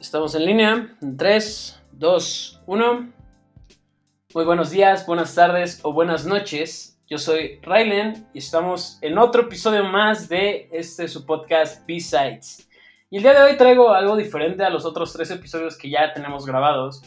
[0.00, 0.96] Estamos en línea.
[1.16, 3.12] 3, 2, 1.
[4.34, 7.00] Muy buenos días, buenas tardes o buenas noches.
[7.08, 12.68] Yo soy Rylen y estamos en otro episodio más de este su podcast B-Sides.
[13.08, 16.12] Y el día de hoy traigo algo diferente a los otros tres episodios que ya
[16.12, 17.02] tenemos grabados.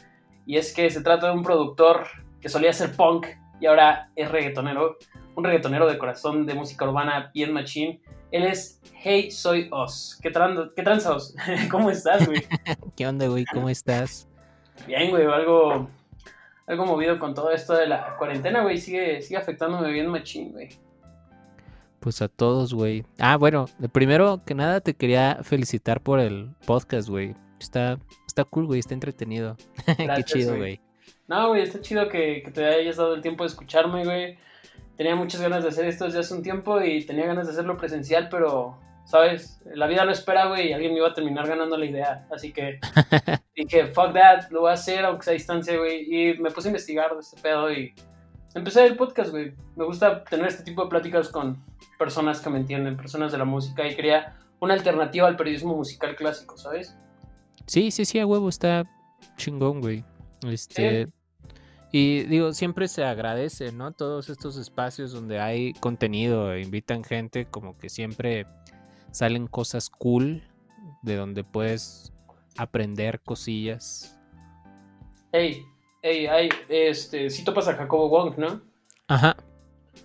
[0.48, 2.08] Y es que se trata de un productor
[2.42, 3.28] que solía ser punk
[3.62, 4.98] y ahora es reggaetonero.
[5.40, 8.02] Un reggaetonero de corazón de música urbana bien machine.
[8.30, 10.20] Él es Hey Soy Os.
[10.22, 11.34] ¿Qué, tran qué tranza Os?
[11.72, 12.44] ¿Cómo estás, güey?
[12.98, 13.46] ¿Qué onda, güey?
[13.46, 14.28] ¿Cómo estás?
[14.86, 15.26] Bien, güey.
[15.28, 15.88] Algo,
[16.68, 18.80] algo movido con todo esto de la cuarentena, güey.
[18.80, 20.78] Sigue, sigue afectándome bien machín, güey.
[22.02, 23.06] Pues a todos, güey.
[23.18, 27.34] Ah, bueno, primero que nada te quería felicitar por el podcast, güey.
[27.62, 28.82] Está, está cool, güey.
[28.82, 29.56] Está entretenido.
[29.98, 30.82] Qué chido, güey.
[31.30, 34.49] No, güey, está chido que, que te hayas dado el tiempo de escucharme, güey
[34.98, 37.78] tenía muchas ganas de hacer esto desde hace un tiempo y tenía ganas de hacerlo
[37.78, 39.62] presencial, pero, ¿sabes?
[39.74, 42.28] La vida no espera, güey, y alguien me iba a terminar ganando la idea.
[42.32, 42.80] Así que
[43.56, 46.04] dije, fuck that, lo voy a hacer aunque sea a distancia, güey.
[46.08, 47.94] Y me puse a investigar de este pedo y
[48.56, 49.54] empecé el podcast, güey.
[49.76, 51.64] Me gusta tener este tipo de pláticas con
[51.98, 56.16] personas que me entienden, personas de la música, y quería una alternativa al periodismo musical
[56.16, 56.96] clásico, ¿sabes?
[57.66, 58.84] Sí, sí, sí, a huevo, está
[59.38, 60.04] chingón, güey.
[60.48, 61.08] Este.
[61.92, 63.92] Y digo, siempre se agradece, ¿no?
[63.92, 68.46] Todos estos espacios donde hay contenido, invitan gente, como que siempre
[69.12, 70.44] salen cosas cool
[71.02, 72.14] de donde puedes
[72.58, 74.20] aprender cosillas.
[75.32, 75.66] Ey,
[76.04, 78.62] ey, hay, este, si topas a Jacobo Wong, ¿no?
[79.08, 79.36] Ajá.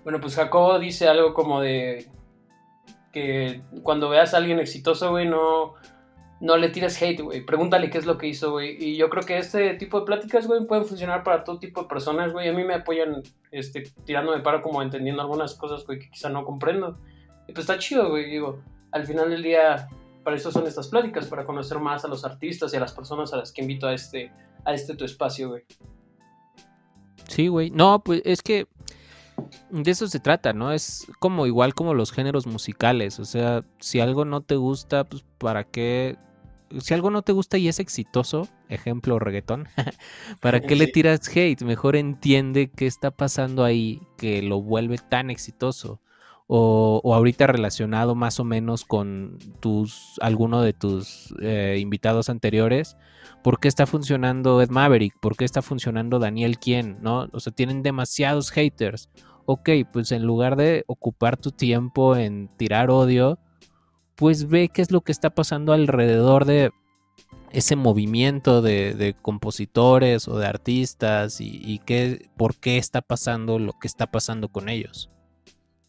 [0.04, 2.08] Bueno, pues Jacobo dice algo como de
[3.12, 5.74] que cuando veas a alguien exitoso, güey, no,
[6.44, 7.40] no le tires hate, güey.
[7.40, 8.76] Pregúntale qué es lo que hizo, güey.
[8.78, 11.88] Y yo creo que este tipo de pláticas, güey, pueden funcionar para todo tipo de
[11.88, 12.50] personas, güey.
[12.50, 16.44] A mí me apoyan este, tirándome para como entendiendo algunas cosas, güey, que quizá no
[16.44, 16.98] comprendo.
[17.48, 18.28] Y pues está chido, güey.
[18.28, 18.60] Digo,
[18.92, 19.88] al final del día,
[20.22, 23.32] para eso son estas pláticas, para conocer más a los artistas y a las personas
[23.32, 24.30] a las que invito a este,
[24.66, 25.62] a este tu espacio, güey.
[27.26, 27.70] Sí, güey.
[27.70, 28.66] No, pues es que
[29.70, 30.72] de eso se trata, ¿no?
[30.72, 33.18] Es como igual como los géneros musicales.
[33.18, 36.18] O sea, si algo no te gusta, pues para qué
[36.80, 39.68] si algo no te gusta y es exitoso, ejemplo reggaetón,
[40.40, 41.62] ¿para qué le tiras hate?
[41.62, 46.00] Mejor entiende qué está pasando ahí que lo vuelve tan exitoso.
[46.46, 52.98] O, ahorita relacionado más o menos con tus alguno de tus eh, invitados anteriores,
[53.42, 55.18] ¿por qué está funcionando Ed Maverick?
[55.20, 56.98] ¿Por qué está funcionando Daniel Quién?
[57.00, 57.28] ¿No?
[57.32, 59.08] O sea, tienen demasiados haters.
[59.46, 63.38] Ok, pues en lugar de ocupar tu tiempo en tirar odio,
[64.16, 66.70] pues ve qué es lo que está pasando alrededor de
[67.54, 73.86] ese movimiento de, compositores o de artistas y, qué, por qué está pasando lo que
[73.86, 75.08] está pasando con ellos.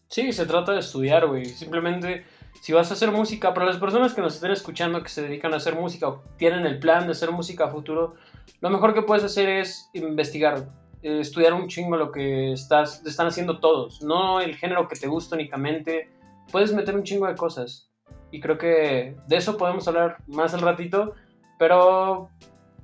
[0.08, 1.46] Sí, se trata de estudiar, güey.
[1.46, 2.24] Simplemente,
[2.60, 5.52] si vas a hacer música, para las personas que nos estén escuchando, que se dedican
[5.54, 8.14] a hacer música o tienen el plan de hacer música a futuro,
[8.60, 10.68] lo mejor que puedes hacer es investigar,
[11.02, 15.08] eh, estudiar un chingo lo que estás, están haciendo todos, no el género que te
[15.08, 16.12] gusta únicamente.
[16.52, 17.90] Puedes meter un chingo de cosas
[18.30, 21.14] y creo que de eso podemos hablar más al ratito.
[21.58, 22.30] Pero,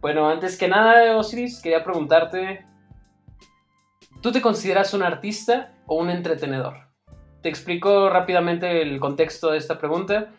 [0.01, 2.65] bueno, antes que nada, Osiris, quería preguntarte,
[4.21, 6.89] ¿tú te consideras un artista o un entretenedor?
[7.43, 10.31] Te explico rápidamente el contexto de esta pregunta.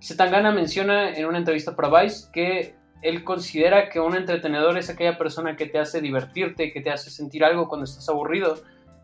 [0.00, 5.16] Setangana menciona en una entrevista para Vice que él considera que un entretenedor es aquella
[5.16, 8.56] persona que te hace divertirte, que te hace sentir algo cuando estás aburrido,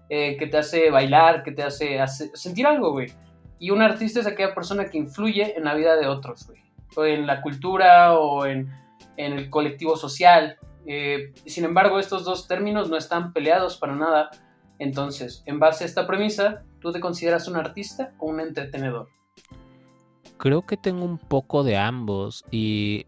[0.09, 3.13] eh, que te hace bailar, que te hace, hace sentir algo, güey.
[3.63, 6.61] Y un artista es aquella persona que influye en la vida de otros, güey.
[6.97, 8.69] O en la cultura o en,
[9.17, 10.57] el colectivo social.
[10.85, 14.31] Eh, sin embargo, estos dos términos no están peleados para nada.
[14.81, 19.11] Entonces, en base a esta premisa, ¿tú te consideras un artista o un entretenedor?
[20.39, 23.07] Creo que tengo un poco de ambos y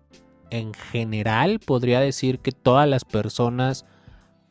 [0.51, 3.87] en general podría decir que todas las personas,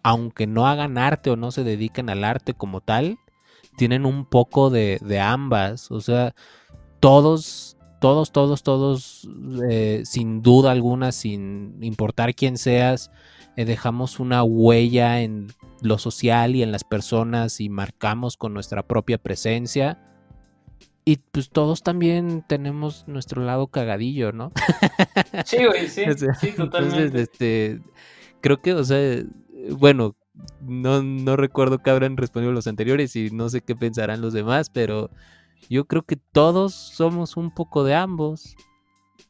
[0.04, 3.20] aunque no hagan arte o no se dediquen al arte como tal,
[3.78, 5.92] tienen un poco de, ambas.
[5.92, 6.36] O sea,
[7.00, 9.30] todos, todos, todos, todos,
[9.70, 13.12] eh, sin duda alguna, sin importar quién seas,
[13.56, 15.48] eh, dejamos una huella en
[15.82, 20.00] lo social y en las personas y marcamos con nuestra propia presencia.
[21.06, 24.54] Y pues todos también tenemos nuestro lado cagadillo, ¿no?
[25.46, 26.06] Sí, güey, sí,
[26.40, 27.04] sí, totalmente.
[27.04, 27.82] Entonces, este,
[28.40, 29.24] creo que, o sea,
[29.72, 30.16] bueno,
[30.62, 34.70] no, no recuerdo qué habrán respondido los anteriores y no sé qué pensarán los demás,
[34.70, 35.10] pero
[35.70, 38.56] yo creo que todos somos un poco de ambos.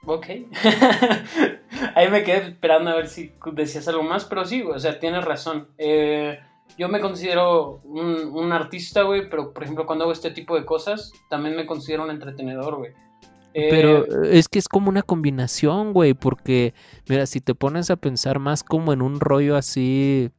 [0.06, 0.28] Ok.
[1.96, 5.24] Ahí me quedé esperando a ver si decías algo más, pero sí, o sea, tienes
[5.26, 5.68] razón.
[5.78, 6.40] Eh,
[6.78, 10.66] yo me considero un, un artista, güey, pero por ejemplo, cuando hago este tipo de
[10.66, 12.92] cosas, también me considero un entretenedor, güey.
[13.54, 16.74] Pero Eh, es que es como una combinación, güey, porque,
[17.08, 20.32] mira, si te pones a pensar más como en un rollo así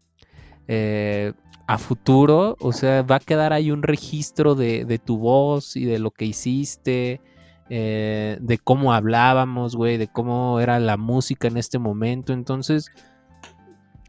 [0.69, 1.33] eh,
[1.67, 5.99] a futuro, o sea, va a quedar ahí un registro de, tu voz y de
[5.99, 7.21] lo que hiciste,
[7.71, 12.33] eh, de cómo hablábamos, güey, de cómo era la música en este momento.
[12.33, 12.91] Entonces,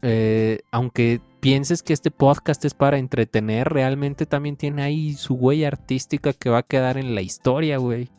[0.02, 5.68] eh, aunque pienses que este podcast es para entretener, realmente también tiene ahí su huella
[5.68, 8.10] artística que va a quedar en la historia, güey.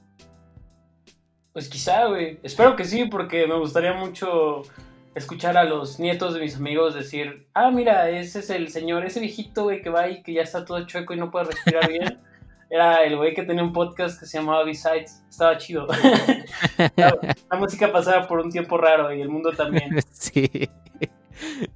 [1.53, 2.39] Pues quizá, güey.
[2.41, 4.63] Espero que sí, porque me gustaría mucho
[5.17, 9.19] escuchar a los nietos de mis amigos decir, ah, mira, ese es el señor, ese
[9.19, 12.19] viejito, güey, que va ahí, que ya está todo chueco y no puede respirar bien.
[12.69, 15.23] Era el güey que tenía un podcast que se llamaba Besides.
[15.29, 15.87] Estaba chido.
[16.97, 17.17] la,
[17.49, 19.99] la música pasaba por un tiempo raro y el mundo también.
[20.11, 20.49] Sí.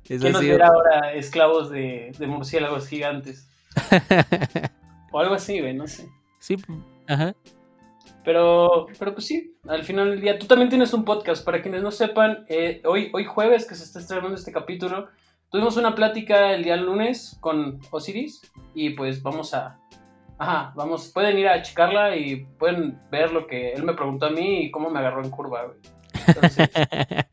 [0.10, 3.48] Es ¿Quién nos verá ahora esclavos de, de murciélagos gigantes?
[5.12, 6.10] O algo así, güey, no sé.
[6.40, 6.58] Sí,
[7.08, 7.36] ajá.
[8.24, 11.44] Pero, pero pues sí, al final del día, tú también tienes un podcast.
[11.44, 15.08] Para quienes no sepan, eh, hoy, hoy jueves que se está estrenando este capítulo,
[15.50, 18.42] tuvimos una plática el día lunes con Osiris
[18.76, 19.80] y pues vamos a...
[20.38, 24.32] Ajá, vamos, pueden ir a checarla y pueden ver lo que él me preguntó a
[24.32, 25.78] mí y cómo me agarró en curva, güey.
[26.28, 26.70] Entonces,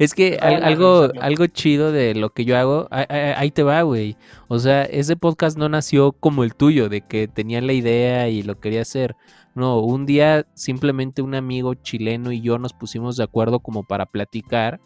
[0.00, 3.80] Es que al- algo, algo chido de lo que yo hago, ahí- ahí te va,
[3.82, 4.16] güey.
[4.48, 8.42] O sea, ese podcast no nació como el tuyo, de que tenía la idea y
[8.42, 9.14] lo quería hacer.
[9.54, 14.06] No, un día simplemente un amigo chileno y yo nos pusimos de acuerdo como para
[14.06, 14.80] platicar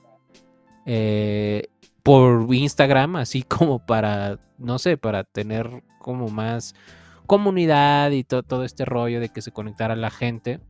[0.86, 1.68] eh,
[2.02, 6.74] por Instagram, así como para, no sé, para tener como más
[7.26, 10.60] comunidad y to- todo este rollo de que se conectara la gente.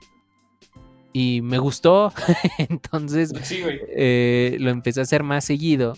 [1.12, 2.12] Y me gustó,
[2.58, 3.60] entonces sí,
[3.96, 5.94] eh, lo empecé a hacer más seguido.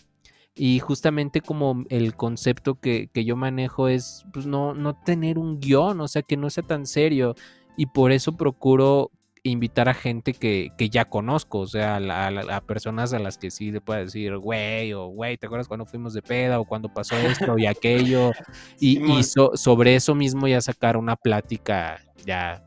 [0.58, 5.60] Y justamente como el concepto que, que yo manejo es pues, no, no tener un
[5.60, 7.34] guion, o sea, que no sea tan serio.
[7.76, 9.11] Y por eso procuro
[9.43, 13.70] invitar a gente que, que ya conozco, o sea, a, personas a las que sí
[13.70, 17.17] le pueda decir, güey, o güey, ¿te acuerdas cuando fuimos de peda o cuando pasó
[17.17, 18.32] esto y aquello?
[18.81, 22.62] Y, y so- sobre eso mismo ya sacar una plática ya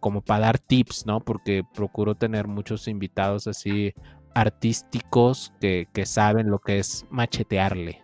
[0.00, 1.20] como para dar tips, ¿no?
[1.20, 3.92] Porque procuro tener muchos invitados así
[4.34, 8.00] artísticos que, que saben lo que es machetearle.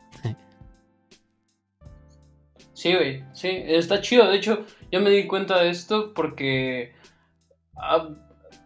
[2.83, 4.29] Sí, güey, sí, está chido.
[4.29, 6.93] De hecho, yo me di cuenta de esto porque
[7.77, 8.09] ah,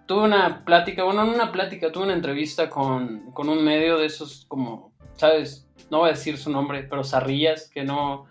[0.06, 4.06] tuve una plática, bueno, no una plática, tuve una entrevista con, con un medio de
[4.06, 5.68] esos como, ¿sabes?
[5.90, 8.24] No voy a decir su nombre, pero zarrillas que no,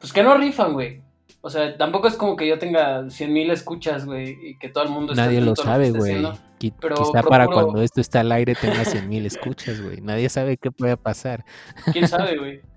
[0.00, 1.04] pues que no rifan, güey.
[1.40, 4.82] O sea, tampoco es como que yo tenga 100 mil escuchas, güey, y que todo
[4.82, 6.20] el mundo esté Nadie lo sabe, güey.
[6.58, 10.00] Quizá para cuando esto está al aire tenga 100 mil escuchas, güey.
[10.00, 11.44] Nadie sabe qué puede pasar.
[11.92, 12.71] ¿Quién sabe, güey?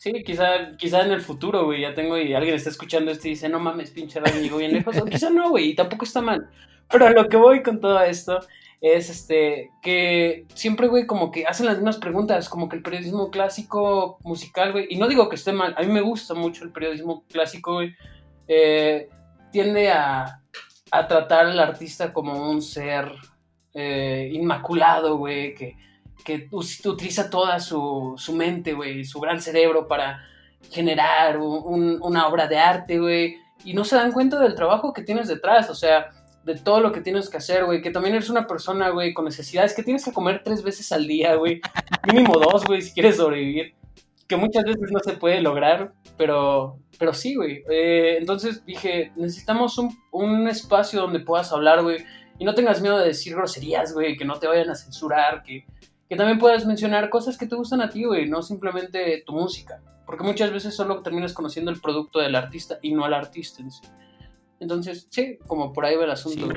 [0.00, 3.32] Sí, quizá, quizá en el futuro, güey, ya tengo y alguien está escuchando esto y
[3.32, 4.96] dice, no mames, pinche llegó bien lejos.
[4.96, 6.48] O quizá no, güey, y tampoco está mal.
[6.88, 8.40] Pero a lo que voy con todo esto
[8.80, 13.30] es este que siempre, güey, como que hacen las mismas preguntas, como que el periodismo
[13.30, 16.72] clásico musical, güey, y no digo que esté mal, a mí me gusta mucho el
[16.72, 17.94] periodismo clásico, güey,
[18.48, 19.10] eh,
[19.52, 20.40] tiende a,
[20.92, 23.12] a tratar al artista como un ser
[23.74, 25.76] eh, inmaculado, güey, que,
[26.24, 30.20] que utiliza toda su, su mente, güey, su gran cerebro para
[30.70, 34.92] generar un- un- una obra de arte, güey, y no se dan cuenta del trabajo
[34.92, 36.10] que tienes detrás, o sea,
[36.44, 39.24] de todo lo que tienes que hacer, güey, que también eres una persona, güey, con
[39.26, 41.60] necesidades, que tienes que comer tres veces al día, güey,
[42.12, 43.74] mínimo dos, güey, si quieres sobrevivir,
[44.26, 47.64] que muchas veces no se puede lograr, pero, pero sí, güey.
[47.70, 51.98] Eh, entonces dije, necesitamos un, un espacio donde puedas hablar, güey,
[52.38, 55.66] y no tengas miedo de decir groserías, güey, que no te vayan a censurar, que,
[56.10, 59.80] que también puedas mencionar cosas que te gustan a ti, güey, no simplemente tu música.
[60.04, 63.70] Porque muchas veces solo terminas conociendo el producto del artista y no al artista en
[63.70, 63.82] sí.
[64.58, 66.48] Entonces, sí, como por ahí va el asunto.
[66.48, 66.52] Sí.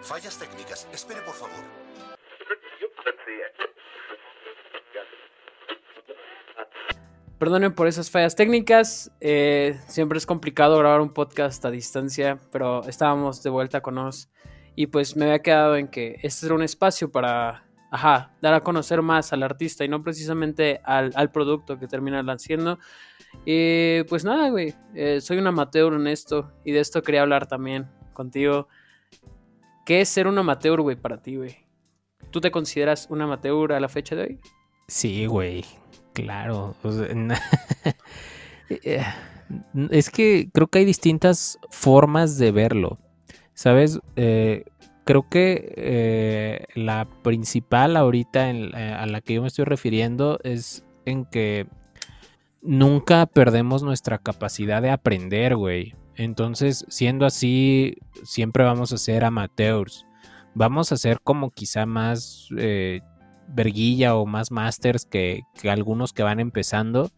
[0.00, 0.88] Fallas técnicas.
[0.92, 1.54] Espere, por favor.
[7.38, 9.12] Perdonen por esas fallas técnicas.
[9.20, 14.28] eh, siempre es complicado grabar un podcast a distancia, pero estábamos de vuelta con Oz.
[14.78, 18.60] Y pues me había quedado en que este era un espacio para, ajá, dar a
[18.60, 22.78] conocer más al artista y no precisamente al, al producto que terminan haciendo.
[23.44, 27.48] Y pues nada, güey, eh, soy un amateur en esto y de esto quería hablar
[27.48, 28.68] también contigo.
[29.84, 31.56] ¿Qué es ser un amateur, güey, para ti, güey?
[32.30, 34.40] ¿Tú te consideras un amateur a la fecha de hoy?
[34.86, 35.64] Sí, güey.
[36.12, 36.76] Claro.
[36.84, 37.08] o sea,
[38.84, 39.02] Eh,
[39.90, 42.98] es que creo que hay distintas formas de verlo.
[43.58, 43.98] ¿Sabes?
[44.14, 44.66] Eh,
[45.02, 50.84] creo que eh, la principal ahorita eh, a la que yo me estoy refiriendo es
[51.06, 51.66] en que
[52.62, 55.96] nunca perdemos nuestra capacidad de aprender, güey.
[56.14, 60.06] Entonces, siendo así, siempre vamos a ser amateurs.
[60.54, 62.50] Vamos a ser como quizá más
[63.48, 67.10] verguilla o más masters que, algunos que van empezando,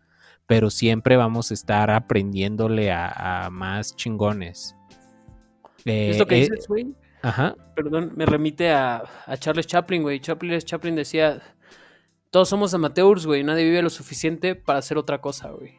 [0.47, 4.75] pero siempre vamos a estar aprendiéndole a, más chingones.
[5.85, 6.95] ¿Es lo que eh, dices, güey?
[7.23, 7.55] Ajá.
[7.75, 10.21] Perdón, me remite a, a Charles Chaplin, güey.
[10.21, 11.43] Charles Chaplin decía,
[12.31, 13.43] todos somos amateurs, güey.
[13.43, 15.75] Nadie vive lo suficiente para hacer otra cosa, güey.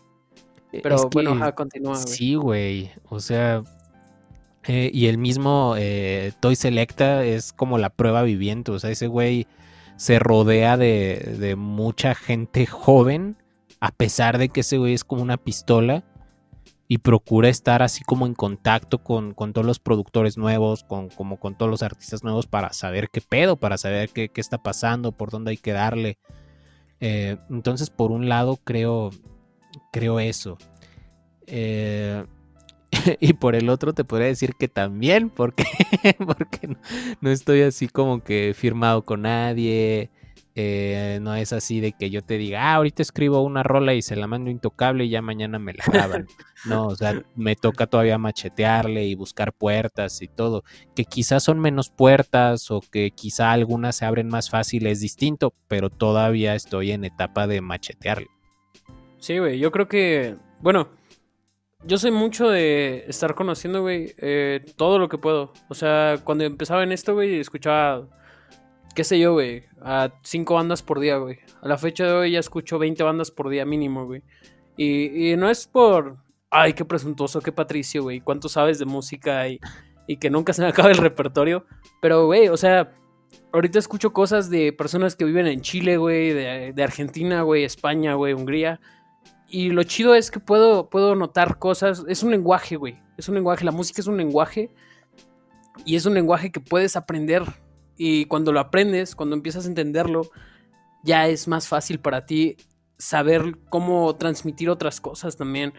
[0.72, 2.08] E, Pero bueno, ajá, continúa, güey.
[2.08, 2.92] Sí, güey.
[3.10, 3.64] O sea,
[4.68, 8.72] eh, y el mismo eh, Toy Selecta es como la prueba viviente.
[8.72, 9.48] O sea, ese güey
[9.96, 13.38] se rodea de, de, mucha gente joven,
[13.80, 16.04] a pesar de que ese güey es como una pistola.
[16.92, 21.40] Y procura estar así como en contacto con, con todos los productores nuevos, con, como
[21.40, 25.14] con todos los artistas nuevos para saber qué pedo, para saber qué, qué está pasando,
[25.14, 26.18] por dónde hay que darle.
[27.00, 29.12] Eh, entonces, por un lado, creo,
[29.94, 30.58] creo eso.
[31.48, 32.26] Eh,
[33.22, 35.64] y por el otro te podría decir que también, porque,
[36.18, 36.76] porque
[37.22, 40.10] no, estoy así como que firmado con nadie.
[40.54, 44.02] Eh, no es así de que yo te diga, ah, ahorita escribo una rola y
[44.02, 46.28] se la mando intocable y ya mañana me la graban.
[46.66, 50.64] no, o sea, me toca todavía machetearle y buscar puertas y todo.
[50.94, 55.54] Que quizás son menos puertas o que quizá algunas se abren más fácil, es distinto,
[55.68, 58.28] pero todavía estoy en etapa de machetearle.
[59.20, 60.90] Sí, güey, yo creo que, bueno,
[61.86, 65.54] yo soy mucho de estar conociendo, güey, eh, todo lo que puedo.
[65.70, 68.08] O sea, cuando empezaba en esto, güey, escuchaba,
[68.94, 71.40] qué sé yo, güey, a cinco bandas por día, güey.
[71.62, 74.24] A la fecha de hoy ya escucho 20 bandas por día mínimo, güey.
[74.78, 76.18] Y, no es por,
[76.50, 79.60] ay, qué presuntuoso, qué patricio, güey, cuánto sabes de música y,
[80.08, 81.66] y que nunca se me acaba el repertorio.
[82.02, 82.92] Pero, güey, o sea,
[83.54, 88.16] ahorita escucho cosas de personas que viven en Chile, güey, de, de Argentina, güey, España,
[88.16, 88.80] güey, Hungría
[89.52, 92.06] y lo chido es que puedo, puedo notar cosas.
[92.08, 92.98] Es un lenguaje, güey.
[93.18, 93.66] Es un lenguaje.
[93.66, 94.74] La música es un lenguaje.
[95.84, 97.44] Y es un lenguaje que puedes aprender.
[97.98, 100.30] Y cuando lo aprendes, cuando empiezas a entenderlo,
[101.04, 102.58] ya es más fácil para ti
[102.98, 105.74] saber cómo transmitir otras cosas también.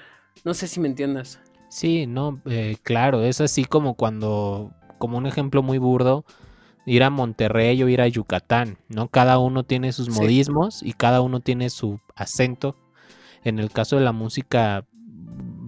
[0.45, 1.41] No sé si me entiendas.
[1.69, 3.23] Sí, no, eh, claro.
[3.23, 6.25] Es así como cuando, como un ejemplo muy burdo,
[6.85, 9.09] ir a Monterrey o ir a Yucatán, ¿no?
[9.09, 12.77] Cada uno tiene sus modismos y cada uno tiene su acento
[13.45, 14.87] en el caso de la música,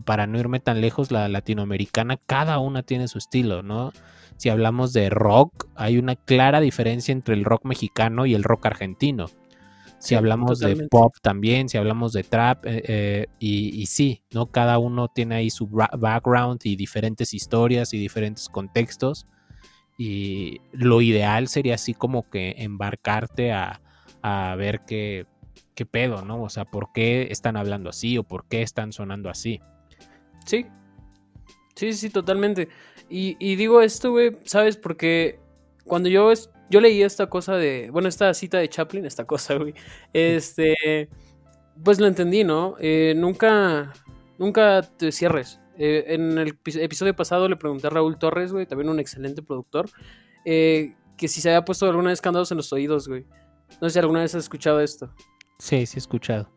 [0.04, 3.92] para no irme tan lejos, la latinoamericana, cada una tiene su estilo, ¿no?
[4.44, 8.66] Si hablamos de rock, hay una clara diferencia entre el rock mexicano y el rock
[8.66, 9.30] argentino.
[9.98, 14.50] Si hablamos de pop también, si hablamos de trap, eh, eh, y, sí, ¿no?
[14.50, 19.26] Cada uno tiene ahí su background y diferentes historias y diferentes contextos.
[19.96, 23.80] Y lo ideal sería así como que embarcarte a,
[24.20, 25.24] a ver qué,
[25.74, 26.42] qué pedo, ¿no?
[26.42, 29.62] O sea, ¿por qué están hablando así o por qué están sonando así?
[30.44, 30.66] Sí.
[31.76, 32.68] Sí, sí, totalmente.
[33.16, 34.76] Y, digo esto, güey, ¿sabes?
[34.76, 35.38] Porque
[35.84, 36.32] cuando yo,
[36.68, 39.72] yo leí esta cosa de, bueno, esta cita de Chaplin, esta cosa, güey,
[40.12, 41.08] este,
[41.84, 42.74] pues lo entendí, ¿no?
[42.80, 43.92] Eh, nunca,
[44.36, 45.60] nunca te cierres.
[45.78, 49.88] Eh, en el episodio pasado le pregunté a Raúl Torres, güey, también un excelente productor,
[50.44, 53.26] eh, que si se había puesto alguna vez candados en los oídos, güey.
[53.80, 55.14] No sé si alguna vez has escuchado esto.
[55.60, 56.50] Sí, sí he escuchado.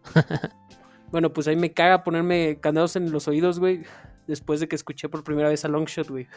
[1.12, 3.84] bueno, pues ahí me caga ponerme candados en los oídos, güey.
[4.28, 6.28] Después de que escuché por primera vez a Longshot, güey.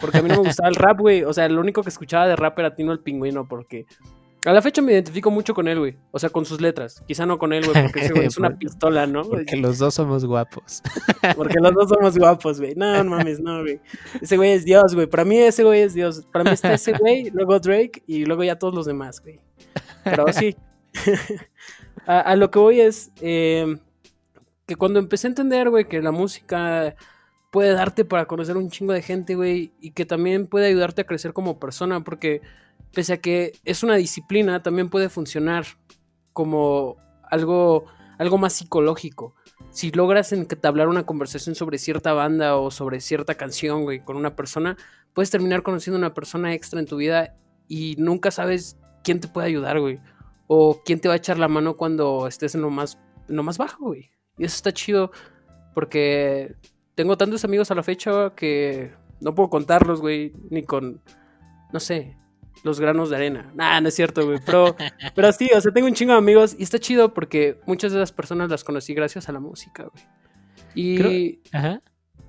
[0.00, 1.24] Porque a mí no me gustaba el rap, güey.
[1.24, 3.86] O sea, lo único que escuchaba de rap era Tino el Pingüino, porque
[4.46, 5.96] a la fecha me identifico mucho con él, güey.
[6.12, 7.02] O sea, con sus letras.
[7.06, 9.22] Quizá no con él, güey, porque ese güey es una pistola, ¿no?
[9.22, 10.82] Porque los dos somos guapos.
[11.36, 12.74] porque los dos somos guapos, güey.
[12.74, 13.80] No, no mames, no, güey.
[14.20, 15.06] Ese güey es Dios, güey.
[15.06, 16.26] Para mí ese güey es Dios.
[16.32, 19.40] Para mí está ese güey, luego Drake y luego ya todos los demás, güey.
[20.04, 20.56] Pero sí.
[22.06, 23.76] a, lo que voy es eh,
[24.70, 26.94] que cuando empecé a entender, güey, que la música
[27.50, 31.06] puede darte para conocer un chingo de gente, güey, y que también puede ayudarte a
[31.08, 32.40] crecer como persona, porque
[32.94, 35.64] pese a que es una disciplina, también puede funcionar
[36.32, 37.86] como algo,
[38.16, 39.34] algo más psicológico.
[39.70, 44.36] Si logras entablar una conversación sobre cierta banda o sobre cierta canción, güey, con una
[44.36, 44.76] persona,
[45.14, 47.34] puedes terminar conociendo una persona extra en tu vida
[47.66, 49.98] y nunca sabes quién te puede ayudar, güey
[50.52, 52.98] o quién te va a echar la mano cuando estés en lo más,
[53.28, 54.10] lo más bajo, güey.
[54.40, 55.12] Y eso está chido
[55.74, 56.56] porque
[56.94, 61.02] tengo tantos amigos a la fecha que no puedo contarlos, güey, ni con,
[61.74, 62.16] no sé,
[62.64, 63.52] los granos de arena.
[63.54, 64.38] Nah, no es cierto, güey.
[64.46, 64.74] Pero,
[65.14, 67.98] pero sí, o sea, tengo un chingo de amigos y está chido porque muchas de
[67.98, 70.04] las personas las conocí gracias a la música, güey.
[70.74, 71.40] Y...
[71.52, 71.82] Ajá.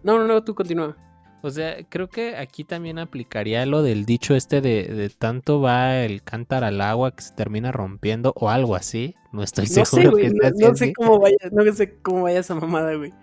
[0.03, 0.97] No, no, no, tú continúa.
[1.43, 6.03] O sea, creo que aquí también aplicaría lo del dicho este de, de tanto va
[6.03, 9.15] el cántaro al agua que se termina rompiendo o algo así.
[9.31, 10.23] No estoy No seguro sé, güey.
[10.25, 13.13] que No, sea no sé cómo vaya, no sé cómo vaya esa mamada, güey.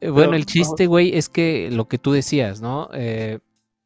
[0.00, 2.88] Eh, Bueno, Pero, el chiste, güey, es que lo que tú decías, ¿no?
[2.92, 3.40] Eh,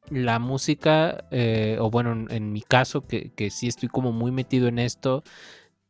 [0.08, 4.32] la música, eh, o bueno, en, en mi caso, que, que sí estoy como muy
[4.32, 5.22] metido en esto,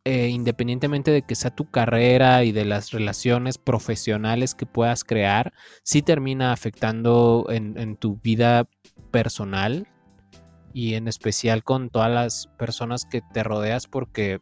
[0.05, 5.53] eh, independientemente de que sea tu carrera y de las relaciones profesionales que puedas crear,
[5.83, 8.67] sí termina afectando en, tu vida
[9.11, 9.87] personal
[10.73, 14.41] y en especial con todas las personas que te rodeas porque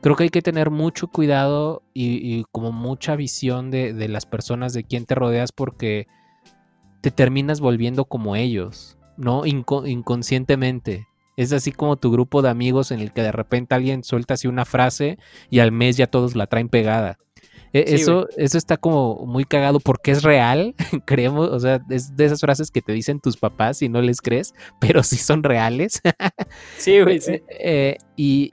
[0.00, 4.84] creo que hay que tener mucho cuidado y, como mucha visión de, las personas de
[4.84, 6.06] quien te rodeas porque
[7.02, 9.44] te terminas volviendo como ellos, ¿no?
[9.44, 11.06] Inco- inconscientemente.
[11.38, 14.48] Es así como tu grupo de amigos en el que de repente alguien suelta así
[14.48, 15.18] una frase
[15.50, 17.16] y al mes ya todos la traen pegada.
[17.72, 20.74] E- Sí, eso, eso está como muy cagado porque es real,
[21.06, 24.20] creemos, o sea, es de esas frases que te dicen tus papás y no les
[24.20, 26.00] crees, pero sí son reales.
[26.76, 27.32] Sí, güey, sí.
[27.32, 28.52] Eh, eh, y,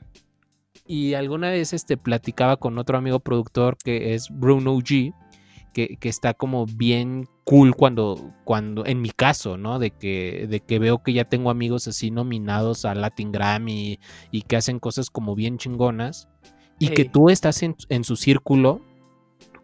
[0.85, 5.13] y alguna vez este, platicaba con otro amigo productor que es Bruno G,
[5.75, 9.77] que, que está como bien cool cuando, cuando, en mi caso, ¿no?
[9.77, 13.99] De que, de que veo que ya tengo amigos así nominados a Latin Grammy
[14.31, 16.29] y, que hacen cosas como bien chingonas.
[16.79, 18.81] Y que tú estás en, en su círculo,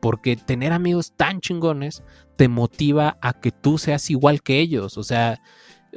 [0.01, 2.03] porque tener amigos tan chingones
[2.35, 4.97] te motiva a que tú seas igual que ellos.
[4.97, 5.41] O sea,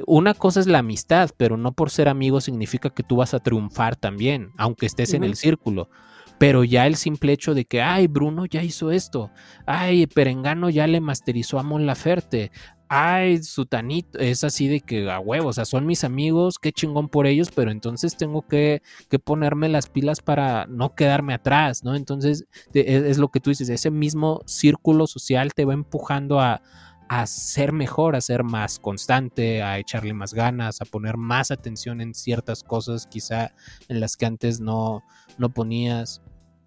[0.07, 3.39] una cosa es la amistad, pero no por ser amigo significa que tú vas a
[3.39, 5.89] triunfar también, aunque estés en el círculo.
[6.37, 9.31] Pero ya el simple hecho de que, ay, Bruno ya hizo esto,
[9.65, 12.51] ay, Perengano ya le masterizó a Mon Laferte,
[12.87, 17.09] ay, Sutanito, es así de que a huevo, o sea, son mis amigos, qué chingón
[17.09, 21.95] por ellos, pero entonces tengo que, que ponerme las pilas para no quedarme atrás, ¿no?
[21.95, 26.61] Entonces, es, es lo que tú dices, ese mismo círculo social te va empujando a,
[27.07, 32.01] a ser mejor, a ser más constante, a echarle más ganas, a poner más atención
[32.01, 33.53] en ciertas cosas quizá
[33.87, 35.03] en las que antes no,
[35.37, 36.21] no ponías.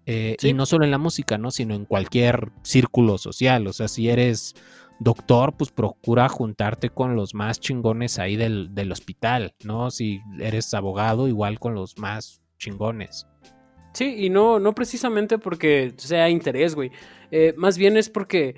[0.05, 0.49] Eh, Sí.
[0.49, 1.51] Y no solo en la música, ¿no?
[1.51, 3.67] Sino en cualquier círculo social.
[3.67, 4.55] O sea, si eres
[4.99, 9.91] doctor, pues procura juntarte con los más chingones ahí del, del hospital, ¿no?
[9.91, 13.27] Si eres abogado, igual con los más chingones.
[13.93, 16.91] Sí, y no, no precisamente porque sea interés, güey.
[17.31, 18.55] Eh, más bien es porque,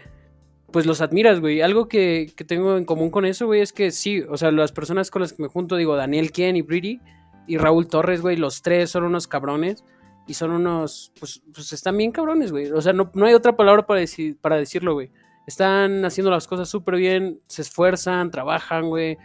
[0.72, 1.62] pues los admiras, güey.
[1.62, 4.72] Algo que, que tengo en común con eso, güey, es que sí, o sea, las
[4.72, 7.00] personas con las que me junto, digo, Daniel Kien y Brady
[7.48, 9.84] y Raúl Torres, güey, los tres son unos cabrones
[10.28, 12.72] y son unos, pues, pues están bien cabrones, güey.
[12.72, 15.12] O sea, no, no hay otra palabra para, decir, para decirlo, güey.
[15.48, 19.18] Están haciendo las cosas súper bien, se esfuerzan, trabajan, güey.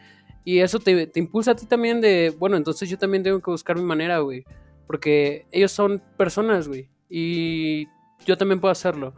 [0.45, 3.51] Y eso te, te impulsa a ti también de, bueno, entonces yo también tengo que
[3.51, 4.45] buscar mi manera, güey.
[4.87, 6.89] Porque ellos son personas, güey.
[7.09, 7.87] Y
[8.25, 9.15] yo también puedo hacerlo.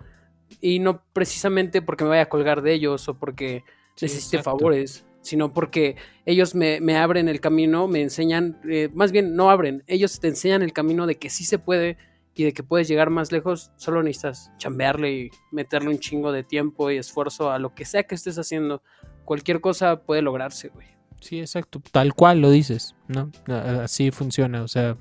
[0.61, 4.59] Y no precisamente porque me vaya a colgar de ellos o porque Sí, necesite exacto.
[4.59, 9.51] favores, sino porque ellos me, me abren el camino, me enseñan, eh, más bien no
[9.51, 11.97] abren, ellos te enseñan el camino de que sí se puede
[12.37, 16.45] y de que puedes llegar más lejos, solo necesitas chambearle y meterle un chingo de
[16.45, 18.83] tiempo y esfuerzo a lo que sea que estés haciendo.
[19.25, 20.87] Cualquier cosa puede lograrse, güey.
[21.21, 21.83] Sí, exacto.
[21.91, 23.33] Tal cual lo dices, ¿no?
[23.49, 24.63] Así funciona.
[24.63, 24.97] O sea,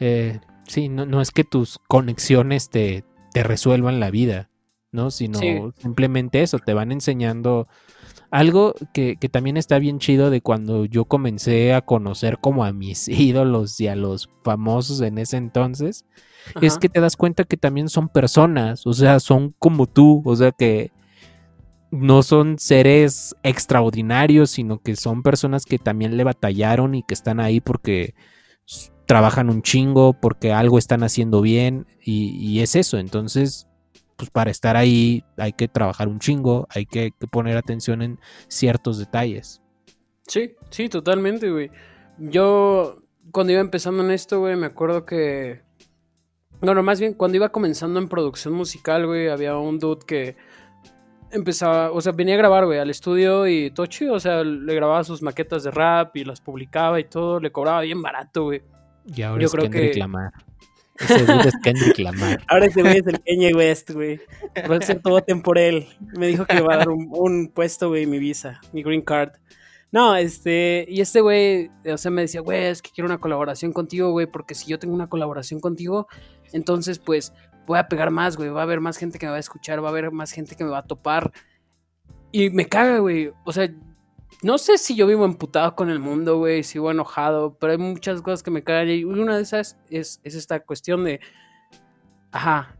[0.00, 4.48] eh, sí, no, no es que tus conexiones te, te resuelvan la vida,
[4.96, 5.12] ¿no?
[5.12, 5.60] Sino Sí.
[5.78, 7.68] simplemente eso, te van enseñando
[8.32, 12.72] algo que, que también está bien chido de cuando yo comencé a conocer como a
[12.72, 16.04] mis ídolos y a los famosos en ese entonces,
[16.60, 20.36] es que te das cuenta que también son personas, o sea, son como tú, o
[20.36, 20.90] sea que
[21.90, 27.40] no son seres extraordinarios, sino que son personas que también le batallaron y que están
[27.40, 28.14] ahí porque
[29.06, 33.68] trabajan un chingo, porque algo están haciendo bien y, y es eso, entonces
[34.16, 38.18] pues para estar ahí hay que trabajar un chingo, hay que, que poner atención en
[38.48, 39.62] ciertos detalles.
[40.26, 41.70] Sí, sí, totalmente, güey.
[42.18, 45.60] Yo, cuando iba empezando en esto, güey, me acuerdo que.
[46.60, 50.36] Bueno, más bien, cuando iba comenzando en producción musical, güey, había un dude que
[51.30, 54.74] empezaba, o sea, venía a grabar, güey, al estudio y todo chido, o sea, le
[54.74, 58.62] grababa sus maquetas de rap y las publicaba y todo, le cobraba bien barato, güey.
[59.14, 60.32] Y ahora Yo es creo que- Lamar.
[60.98, 62.40] Es Kendrick Lamar.
[62.48, 64.20] Ahora ese güey es el Kanye West, güey.
[64.70, 65.86] Va a ser todo por él.
[66.18, 69.32] Me dijo que va a dar un, un puesto, güey, mi visa, mi green card.
[69.92, 73.72] No, este, y este güey, o sea, me decía, güey, es que quiero una colaboración
[73.72, 76.08] contigo, güey, porque si yo tengo una colaboración contigo,
[76.52, 77.32] entonces, pues,
[77.66, 79.82] voy a pegar más, güey, va a haber más gente que me va a escuchar,
[79.82, 81.32] va a haber más gente que me va a topar.
[82.32, 83.72] Y me caga, güey, o sea,
[84.42, 87.78] no sé si yo vivo emputado con el mundo, güey, si vivo enojado, pero hay
[87.78, 91.20] muchas cosas que me cagan y una de esas es, es esta cuestión de,
[92.32, 92.76] ajá,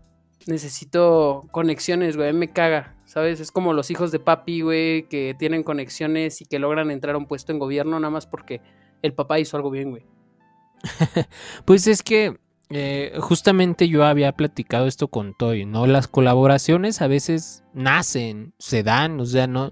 [0.46, 2.96] necesito conexiones, güey, me caga.
[3.06, 3.40] ¿sabes?
[3.40, 7.18] Es como los hijos de papi, güey, que tienen conexiones y que logran entrar a
[7.18, 8.60] un puesto en gobierno nada más porque
[9.00, 10.04] el papá hizo algo bien, güey.
[11.64, 15.86] Pues es que eh, justamente yo había platicado esto con Toy, ¿no?
[15.86, 19.70] Las colaboraciones a veces nacen, se dan, o sea, no,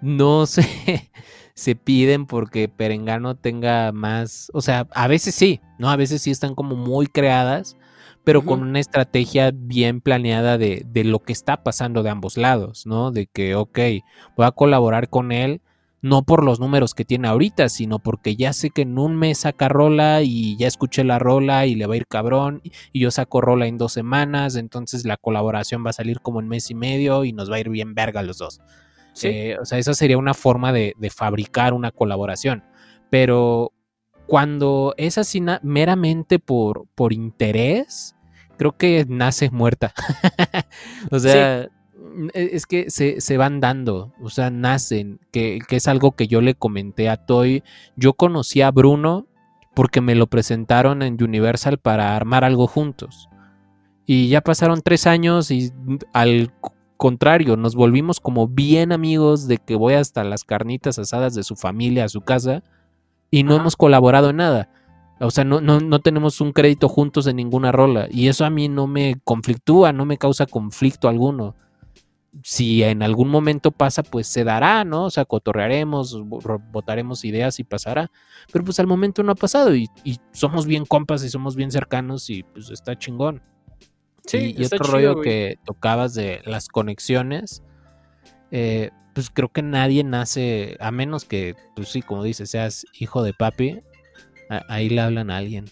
[0.00, 0.62] no se,
[1.54, 5.90] se piden porque Perengano tenga más, o sea, a veces sí, ¿no?
[5.90, 7.76] A veces sí están como muy creadas,
[8.24, 12.84] pero con una estrategia bien planeada de, de lo que está pasando de ambos lados,
[12.84, 13.12] ¿no?
[13.12, 13.78] De que, ok,
[14.36, 15.60] voy a colaborar con él,
[16.02, 19.38] no por los números que tiene ahorita, sino porque ya sé que en un mes
[19.38, 23.10] saca rola y ya escuché la rola y le va a ir cabrón, y yo
[23.10, 26.74] saco rola en dos semanas, entonces la colaboración va a salir como en mes y
[26.74, 28.60] medio y nos va a ir bien verga los dos.
[29.16, 29.28] Sí.
[29.28, 32.64] Eh, o sea, esa sería una forma de, de fabricar una colaboración.
[33.08, 33.72] Pero
[34.26, 38.14] cuando es así meramente por, por interés,
[38.58, 39.94] creo que nace muerta.
[41.10, 45.88] o sea, e- es que se, se van dando, o sea, nacen, que, que es
[45.88, 47.62] algo que yo le comenté a Toy.
[47.96, 49.26] Yo conocí a Bruno
[49.74, 53.30] porque me lo presentaron en Universal para armar algo juntos.
[54.04, 55.72] Y ya pasaron tres años y
[56.12, 56.52] al
[56.96, 61.56] contrario, nos volvimos como bien amigos de que voy hasta las carnitas asadas de su
[61.56, 62.62] familia a su casa
[63.30, 63.60] y no Ajá.
[63.62, 64.70] hemos colaborado en nada.
[65.20, 68.06] O sea, no, no, no tenemos un crédito juntos en ninguna rola.
[68.10, 71.54] Y eso a mí no me conflictúa, no me causa conflicto alguno.
[72.42, 75.04] Si en algún momento pasa, pues se dará, ¿no?
[75.06, 78.10] O sea, cotorrearemos, bo- votaremos ideas y pasará.
[78.52, 81.70] Pero pues al momento no ha pasado y, y somos bien compas y somos bien
[81.70, 83.40] cercanos y pues está chingón.
[84.26, 85.24] Sí, y, otro chido, rollo güey.
[85.24, 87.62] que tocabas de las conexiones,
[88.50, 93.22] eh, pues creo que nadie nace, a menos que, pues sí, como dices, seas hijo
[93.22, 93.80] de papi,
[94.50, 95.66] a- ahí le hablan a alguien.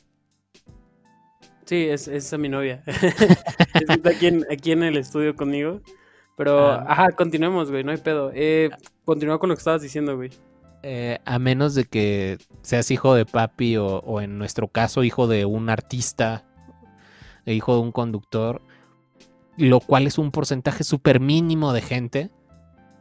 [1.66, 2.82] Sí, es, es a mi novia.
[3.88, 5.80] Está aquí en, aquí en el estudio conmigo.
[6.36, 6.84] Pero, Ah.
[6.88, 8.30] ajá, continuemos, güey, no hay pedo.
[8.34, 8.70] Eh,
[9.04, 10.30] continúa con lo que estabas diciendo, güey.
[10.82, 15.26] Eh, a menos de que seas hijo de papi o, o en nuestro caso hijo
[15.26, 16.44] de un artista,
[17.52, 18.62] hijo de un conductor,
[19.57, 22.30] lo cual es un porcentaje súper mínimo de gente,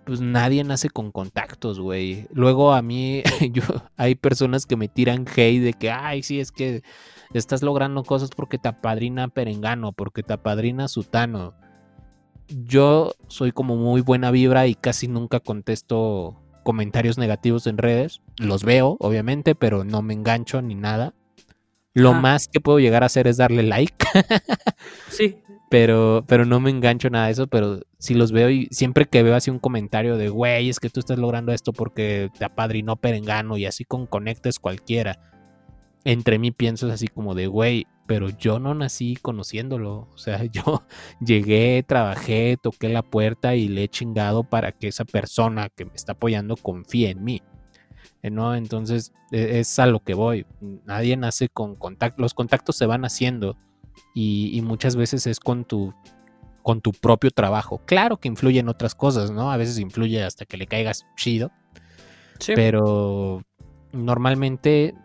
[0.06, 2.28] pues nadie nace con contactos, güey.
[2.32, 3.64] Luego a mí, yo,
[3.96, 6.84] hay personas que me tiran hate de que, ay, sí, es que
[7.34, 11.54] estás logrando cosas porque te apadrina Perengano, porque te apadrina Sutano.
[12.50, 18.22] Yo soy como muy buena vibra y casi nunca contesto comentarios negativos en redes.
[18.38, 21.14] Los veo, obviamente, pero no me engancho ni nada.
[21.94, 22.22] Lo Ajá.
[22.22, 23.96] más que puedo llegar a hacer es darle like,
[25.10, 25.38] Sí,
[25.70, 29.24] pero, pero no me engancho nada de eso, pero sí los veo y siempre que
[29.24, 32.96] veo así un comentario de, güey, es que tú estás logrando esto porque te apadrinó
[32.96, 35.20] Perengano y así con conectes cualquiera.
[36.06, 40.10] Entre mí pienso así como de, güey, pero yo no nací conociéndolo.
[40.14, 40.84] O sea, yo
[41.20, 45.94] llegué, trabajé, toqué la puerta y le he chingado para que esa persona que me
[45.96, 47.42] está apoyando confíe en mí.
[48.24, 48.56] Eh, ¿No?
[48.56, 50.46] Entonces e- es a lo que voy.
[50.86, 52.22] Nadie nace con contacto.
[52.22, 53.58] Los contactos se van haciendo
[54.16, 55.94] y, y muchas veces es con tu
[56.64, 57.82] con tu propio trabajo.
[57.86, 59.52] Claro que influyen otras cosas, ¿no?
[59.52, 61.52] A veces influye hasta que le caigas chido,
[62.40, 62.54] sí.
[62.56, 63.44] pero
[63.92, 64.96] normalmente,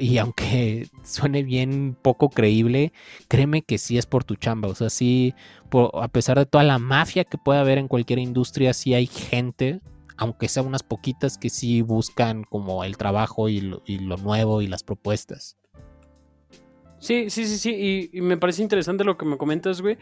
[0.00, 2.94] y aunque suene bien poco creíble,
[3.28, 4.68] créeme que sí es por tu chamba.
[4.68, 5.34] O sea, sí,
[5.68, 9.06] por- a pesar de toda la mafia que puede haber en cualquier industria, sí hay
[9.06, 9.80] gente,
[10.16, 14.82] aunque sea unas poquitas, que sí buscan como el trabajo y lo, nuevo y las
[14.82, 15.56] propuestas.
[16.98, 18.10] Sí, sí, sí, sí.
[18.12, 19.98] Y, y me parece interesante lo que me comentas, güey.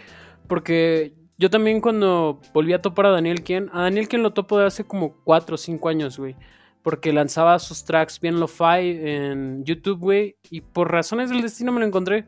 [0.46, 4.58] Porque yo también cuando volví a topar a Daniel Kien, a Daniel Kien lo topo
[4.58, 6.36] de hace como 4 o 5 años, güey.
[6.82, 10.36] Porque lanzaba sus tracks bien lo-fi en YouTube, güey.
[10.50, 12.26] Y por razones del destino me lo encontré.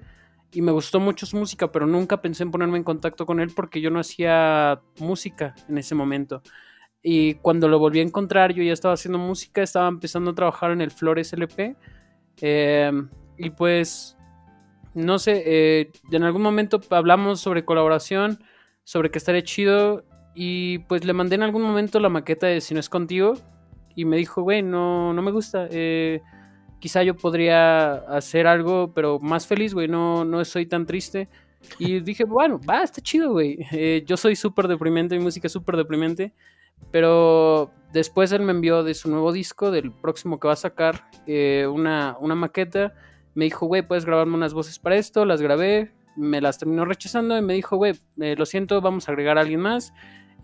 [0.53, 3.53] Y me gustó mucho su música, pero nunca pensé en ponerme en contacto con él
[3.55, 6.43] porque yo no hacía música en ese momento.
[7.07, 10.71] Y cuando lo volví a encontrar, yo ya estaba haciendo música, estaba empezando a trabajar
[10.71, 11.77] en el Flores LP.
[12.41, 12.91] Eh,
[13.37, 14.17] y pues,
[14.95, 18.43] no sé, eh, en algún momento hablamos sobre colaboración,
[18.85, 20.03] sobre que estaría chido.
[20.35, 23.35] Y pues le mandé en algún momento la maqueta de Si no es contigo.
[23.95, 25.69] Y me dijo, güey, no, no me gusta.
[25.71, 26.23] eh,
[26.81, 31.29] quizá yo podría hacer algo, pero más feliz, güey, no, no soy tan triste.
[31.79, 33.59] Y dije, bueno, va, está chido, güey.
[34.07, 36.33] Yo soy súper deprimente, mi música es súper deprimente.
[36.91, 41.09] Pero después él me envió de su nuevo disco, del próximo que va a sacar,
[41.27, 42.95] eh, una, una maqueta.
[43.35, 45.25] Me dijo, güey, puedes grabarme unas voces para esto.
[45.25, 49.13] Las grabé, me las terminó rechazando y me dijo, güey, eh, lo siento, vamos a
[49.13, 49.93] agregar a alguien más.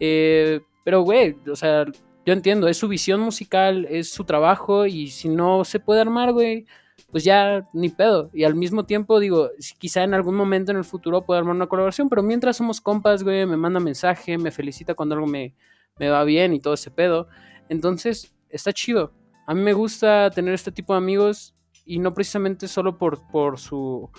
[0.01, 1.85] Eh, pero, güey, o sea,
[2.27, 6.33] yo entiendo, es su visión musical, es su trabajo y si no se puede armar,
[6.33, 6.67] güey,
[7.11, 8.31] pues ya ni pedo.
[8.33, 11.67] Y al mismo tiempo digo, quizá en algún momento en el futuro pueda armar una
[11.67, 15.55] colaboración, pero mientras somos compas, güey, me manda mensaje, me felicita cuando algo me,
[16.01, 17.29] me va bien y todo ese pedo.
[17.69, 19.13] Entonces, está chido.
[19.47, 23.59] A mí me gusta tener este tipo de amigos y no precisamente solo por, por
[23.59, 24.11] su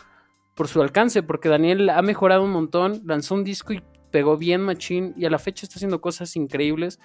[0.56, 4.62] por su alcance, porque Daniel ha mejorado un montón, lanzó un disco y pegó bien
[4.62, 7.00] machín y a la fecha está haciendo cosas increíbles,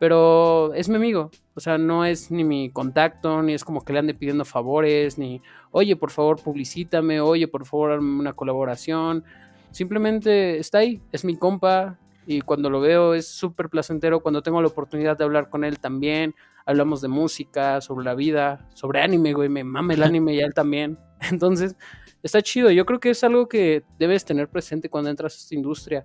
[0.00, 3.92] pero es mi amigo, o sea, no es ni mi contacto, ni es como que
[3.92, 9.24] le ande pidiendo favores, ni, oye, por favor, publicítame, oye, por favor, una colaboración,
[9.70, 11.98] simplemente está ahí, es mi compa
[12.30, 15.78] y cuando lo veo es súper placentero, cuando tengo la oportunidad de hablar con él
[15.78, 16.34] también,
[16.66, 20.52] hablamos de música, sobre la vida, sobre anime, güey, me mame el anime y él
[20.52, 20.98] también,
[21.30, 21.74] entonces
[22.22, 22.70] está chido.
[22.70, 26.04] Yo creo que es algo que debes tener presente cuando entras a esta industria.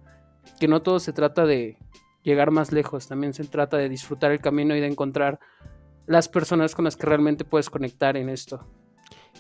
[0.62, 1.78] Que no todo se trata de
[2.24, 5.42] llegar más lejos, también se trata de disfrutar el camino y de encontrar
[6.06, 8.66] las personas con las que realmente puedes conectar en esto.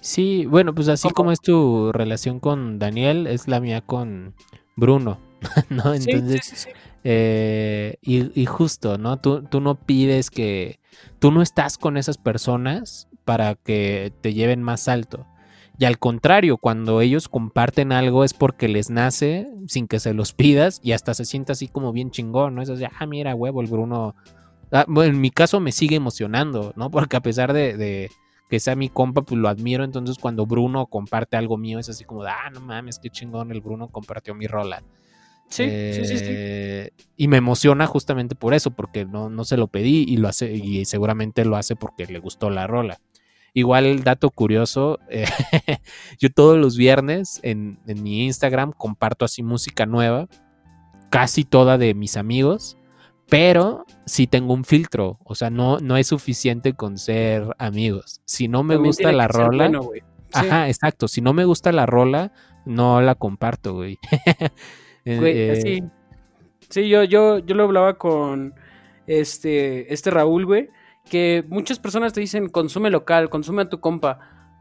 [0.01, 4.35] Sí, bueno, pues así como es tu relación con Daniel, es la mía con
[4.75, 5.17] Bruno,
[5.69, 5.93] ¿no?
[5.93, 6.69] Entonces, sí, sí, sí,
[7.03, 9.17] eh, y, y, justo, ¿no?
[9.17, 10.79] Tú, tú no pides que,
[11.19, 15.25] tú no estás con esas personas para que te lleven más alto.
[15.77, 20.33] Y al contrario, cuando ellos comparten algo es porque les nace sin que se los
[20.33, 22.61] pidas y hasta se siente así como bien chingón, ¿no?
[22.61, 24.15] Es así, ah, mira, huevo, el Bruno.
[24.71, 26.91] Ah, bueno, en mi caso me sigue emocionando, ¿no?
[26.91, 28.09] Porque a pesar de,
[28.49, 29.83] que sea mi compa, pues lo admiro.
[29.83, 33.61] Entonces, cuando Bruno comparte algo mío, es así como, ah, no mames, qué chingón, el
[33.61, 34.83] Bruno compartió mi rola.
[35.53, 39.55] Sí, sí, sí, sí, eh, Y me emociona justamente por eso, porque no, no se
[39.55, 42.99] lo pedí y lo hace, y seguramente lo hace porque le gustó la rola.
[43.53, 45.25] Igual, dato curioso, eh,
[46.19, 50.27] yo todos los viernes en, mi Instagram comparto así música nueva,
[51.11, 52.75] casi toda de mis amigos,
[53.29, 58.21] pero sí tengo un filtro, o sea, no, no es suficiente con ser amigos.
[58.25, 59.71] Si no me gusta la rola,
[60.31, 62.31] ajá, exacto, si no me gusta la rola,
[62.65, 63.99] no la comparto, güey.
[65.05, 65.83] Eh, güey sí.
[66.69, 68.53] sí, yo, yo, yo lo hablaba con
[69.07, 70.69] este, este Raúl, güey
[71.09, 74.19] que muchas personas te dicen consume local, consume a tu compa.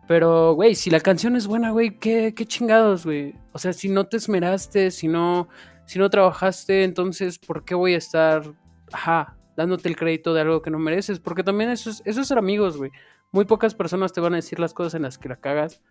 [0.09, 3.35] Pero, güey, si la canción es buena, güey, ¿qué, qué chingados, güey.
[3.53, 5.49] O sea, si no te esmeraste, si no,
[5.87, 8.43] si no trabajaste, entonces, ¿por qué voy a estar,
[8.93, 11.21] ajá, dándote el crédito de algo que no mereces?
[11.21, 12.91] Porque también eso es, eso es ser amigos, güey.
[13.31, 15.83] Muy pocas personas te van a decir las cosas en las que la cagas.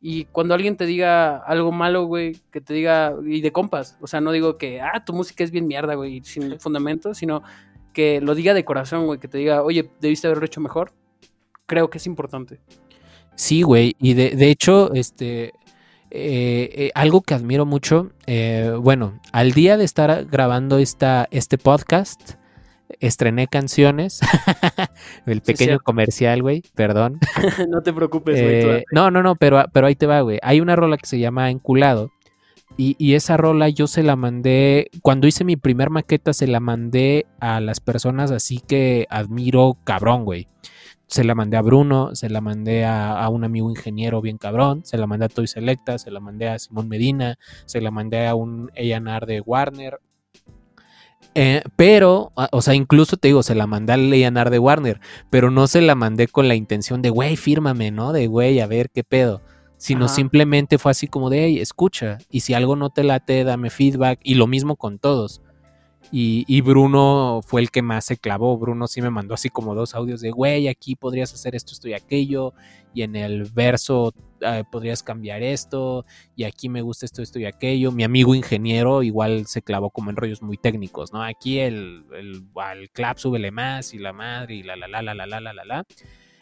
[0.00, 4.06] Y cuando alguien te diga algo malo, güey, que te diga, y de compas, o
[4.06, 7.42] sea, no digo que, ah, tu música es bien mierda, güey, sin fundamento, sino
[7.92, 10.92] que lo diga de corazón, güey, que te diga, oye, debiste haberlo hecho mejor,
[11.66, 12.60] creo que es importante.
[13.34, 15.52] Sí, güey, y de, de hecho, este,
[16.10, 21.58] eh, eh, algo que admiro mucho, eh, bueno, al día de estar grabando esta, este
[21.58, 22.37] podcast,
[23.00, 24.20] estrené canciones,
[25.26, 27.18] el pequeño comercial, güey, perdón.
[27.68, 28.84] no te preocupes, güey.
[28.92, 30.38] no, no, no, pero, pero ahí te va, güey.
[30.42, 32.10] Hay una rola que se llama Enculado,
[32.80, 37.26] y, esa rola yo se la mandé, cuando hice mi primer maqueta se la mandé
[37.40, 40.46] a las personas así que admiro cabrón, güey.
[41.08, 44.96] Se la mandé a Bruno, se la mandé a, un amigo ingeniero bien cabrón, se
[44.96, 48.36] la mandé a Toy Selecta, se la mandé a Simón Medina, se la mandé a
[48.36, 49.98] un A&R de Warner,
[51.34, 55.50] eh, pero, o sea, incluso te digo, se la mandé al A&R de Warner, pero
[55.50, 58.12] no se la mandé con la intención de, güey, fírmame, ¿no?
[58.12, 59.40] De, güey, a ver qué pedo
[59.78, 63.70] sino simplemente fue así como de, hey, escucha, y si algo no te late, dame
[63.70, 65.40] feedback, y lo mismo con todos.
[66.10, 68.56] Y, Bruno fue el que más se clavó.
[68.56, 71.88] Bruno sí me mandó así como dos audios de, güey, aquí podrías hacer esto, esto
[71.88, 72.54] y aquello,
[72.94, 77.44] y en el verso ah, podrías cambiar esto, y aquí me gusta esto, esto y
[77.44, 77.92] aquello.
[77.92, 81.22] Mi amigo ingeniero igual se clavó como en rollos muy técnicos, ¿no?
[81.22, 85.14] Aquí el, el al clap súbele más, y la madre, y la la la la
[85.14, 85.86] la la la la la.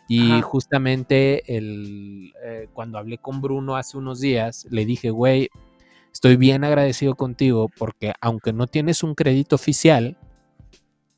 [0.08, 5.48] Y justamente el, eh, cuando hablé con Bruno hace unos días, le dije, güey,
[6.16, 10.16] estoy bien agradecido contigo porque aunque no tienes un crédito oficial,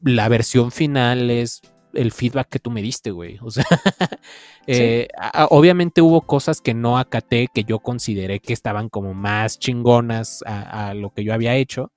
[0.00, 1.62] la versión final es
[1.94, 3.38] el feedback que tú me diste, güey.
[3.40, 3.64] O sea,
[4.66, 5.06] eh,
[5.50, 10.88] obviamente hubo cosas que no acaté, que yo consideré que estaban como más chingonas a,
[10.88, 11.92] a, lo que yo había hecho,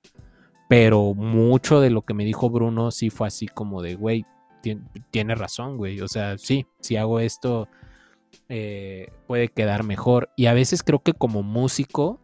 [0.68, 4.24] pero mucho de lo que me dijo Bruno sí fue así como de, güey,
[5.10, 6.00] tiene razón, güey.
[6.02, 7.68] O sea, sí, si hago esto
[8.48, 10.30] eh, puede quedar mejor.
[10.36, 12.20] Y a veces creo que como músico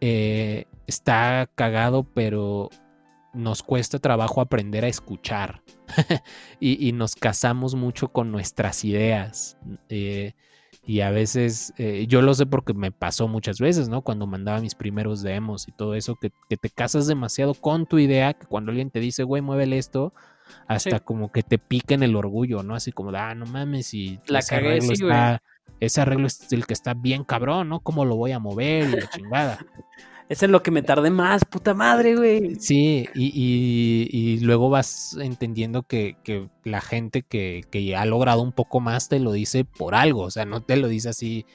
[0.00, 2.70] eh, está cagado, pero
[3.32, 5.62] nos cuesta trabajo aprender a escuchar.
[6.60, 9.56] y, nos casamos mucho con nuestras ideas.
[9.88, 10.34] Eh,
[10.84, 11.74] y a veces,
[12.08, 14.02] yo lo sé porque me pasó muchas veces, ¿no?
[14.02, 17.98] Cuando mandaba mis primeros demos y todo eso, que, que te casas demasiado con tu
[17.98, 20.14] idea, que cuando alguien te dice, güey, muévele esto,
[20.66, 22.74] hasta como que te piquen el orgullo, ¿no?
[22.74, 24.94] Así como, ah, no mames, y la cagué, sí,
[25.80, 27.80] ese arreglo es el que está bien cabrón, ¿no?
[27.80, 29.58] ¿Cómo lo voy a mover y la chingada?
[30.28, 32.54] Es en lo que me tardé más, puta madre, güey.
[32.60, 38.40] Sí, y, y- y luego vas entendiendo que, que la gente que, que ha logrado
[38.40, 41.46] un poco más te lo dice por algo, o sea, no te lo dice así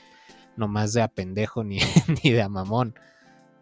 [0.58, 1.78] nomás de a pendejo ni,
[2.26, 2.96] ni de a mamón.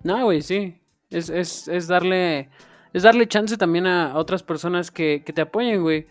[0.03, 0.79] No, güey, sí.
[1.11, 2.49] Es, es, es darle.
[2.91, 6.07] Es darle chance también a otras personas que, que te apoyen, güey.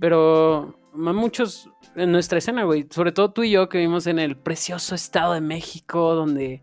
[0.00, 2.86] Pero a muchos en nuestra escena, güey.
[2.90, 6.62] Sobre todo tú y yo que vivimos en el precioso estado de México, donde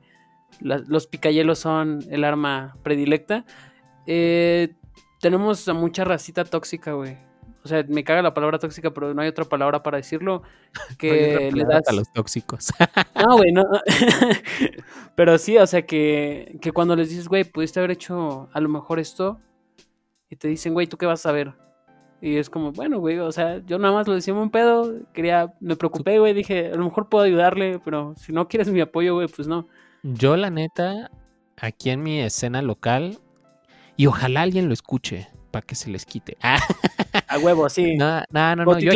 [0.59, 3.45] la- los picayelos son el arma predilecta.
[4.07, 4.73] eh,
[5.21, 7.15] tenemos a mucha racita tóxica, güey.
[7.63, 10.41] O sea, me caga la palabra tóxica, pero no hay otra palabra para decirlo.
[10.97, 11.87] Que le das.
[11.87, 12.69] a los tóxicos.
[13.15, 13.63] No, güey, no.
[15.15, 18.67] Pero sí, o sea, que, que cuando les dices, güey, pudiste haber hecho a lo
[18.69, 19.39] mejor esto,
[20.29, 21.53] y te dicen, güey, ¿tú qué vas a ver?
[22.21, 25.53] Y es como, bueno, güey, o sea, yo nada más lo decía un pedo, quería,
[25.59, 29.15] me preocupé, güey, dije, a lo mejor puedo ayudarle, pero si no quieres mi apoyo,
[29.15, 29.67] güey, pues no.
[30.03, 31.09] Yo, la neta,
[31.57, 33.17] aquí en mi escena local,
[33.97, 36.37] y ojalá alguien lo escuche para que se les quite.
[36.43, 36.59] Ah,
[37.27, 37.95] A huevo, sí.
[37.97, 38.79] no, no, no, no.
[38.79, 38.91] Yo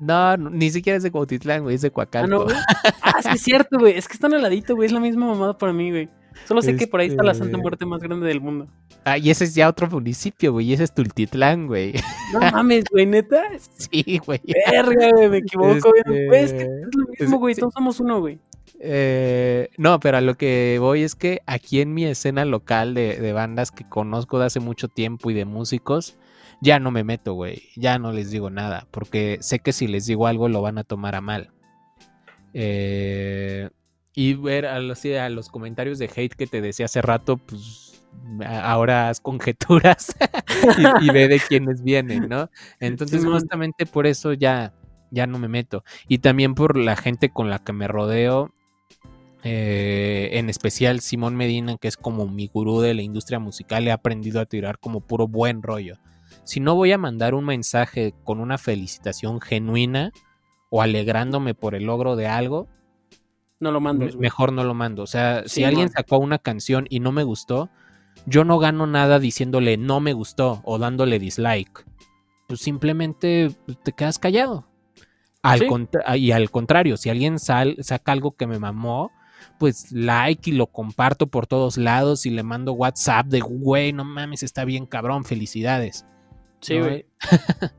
[0.00, 2.28] no, no, ni siquiera es de Cuautitlán, güey, es de Ah, Coacalco.
[2.28, 2.56] no, güey.
[3.02, 3.96] Ah, sí, es cierto, güey.
[3.96, 4.86] Es que están al ladito, güey.
[4.86, 6.08] Es la misma mamada para mí, güey.
[6.46, 8.68] Solo sé que por ahí está la Santa Este- Muerte más grande del mundo.
[9.04, 11.94] Ah, y ese es ya otro municipio, güey, y ese es Tultitlán, güey.
[12.32, 13.42] No mames, güey, neta.
[13.76, 14.40] Sí, güey.
[14.70, 16.26] Verga, güey, me equivoco, güey.
[16.26, 17.54] Güey, es que Este, es lo mismo, güey.
[17.54, 18.38] Todos somos uno, güey.
[18.80, 23.18] Eh, no, pero a lo que voy es que aquí en mi escena local de,
[23.18, 26.16] de bandas que conozco de hace mucho tiempo y de músicos,
[26.60, 27.62] ya no me meto, güey.
[27.76, 30.84] Ya no les digo nada, porque sé que si les digo algo lo van a
[30.84, 31.50] tomar a mal.
[32.54, 33.68] Eh,
[34.18, 37.36] y ver a los, sí, a los comentarios de hate que te decía hace rato,
[37.36, 38.02] pues
[38.44, 40.12] ahora haz conjeturas
[40.76, 42.50] y, y ve de quiénes vienen, ¿no?
[42.80, 44.74] Entonces, justamente por eso ya,
[45.12, 45.84] ya no me meto.
[46.08, 48.52] Y también por la gente con la que me rodeo.
[49.44, 53.92] eh, en especial Simón Medina, que es como mi gurú de la industria musical, he
[53.92, 55.98] aprendido a tirar como puro buen rollo.
[56.42, 60.10] Si no voy a mandar un mensaje con una felicitación genuina
[60.70, 62.66] o alegrándome por el logro de algo,
[63.60, 64.16] No lo güey.
[64.16, 65.02] mejor no lo mando.
[65.02, 65.92] O sea, si alguien man.
[65.92, 67.70] sacó una canción y no me gustó,
[68.26, 71.84] yo no gano nada diciéndole no me gustó o dándole dislike.
[72.46, 74.66] Pues simplemente pues, te quedas callado.
[75.42, 75.66] Al Sí.
[75.66, 79.10] contra- y al contrario, si alguien sal- saca algo que me mamó,
[79.58, 84.04] pues like y lo comparto por todos lados y le mando WhatsApp de güey, no
[84.04, 86.04] mames, está bien cabrón, felicidades.
[86.60, 86.86] Sí, ¿no?
[86.86, 87.06] güey.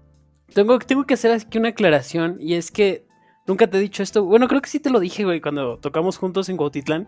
[0.53, 3.05] tengo, tengo que hacer aquí una aclaración y es que
[3.49, 4.23] nunca te he dicho esto.
[4.23, 7.07] Bueno, creo que sí te lo dije, güey, cuando tocamos juntos en Cuautitlán.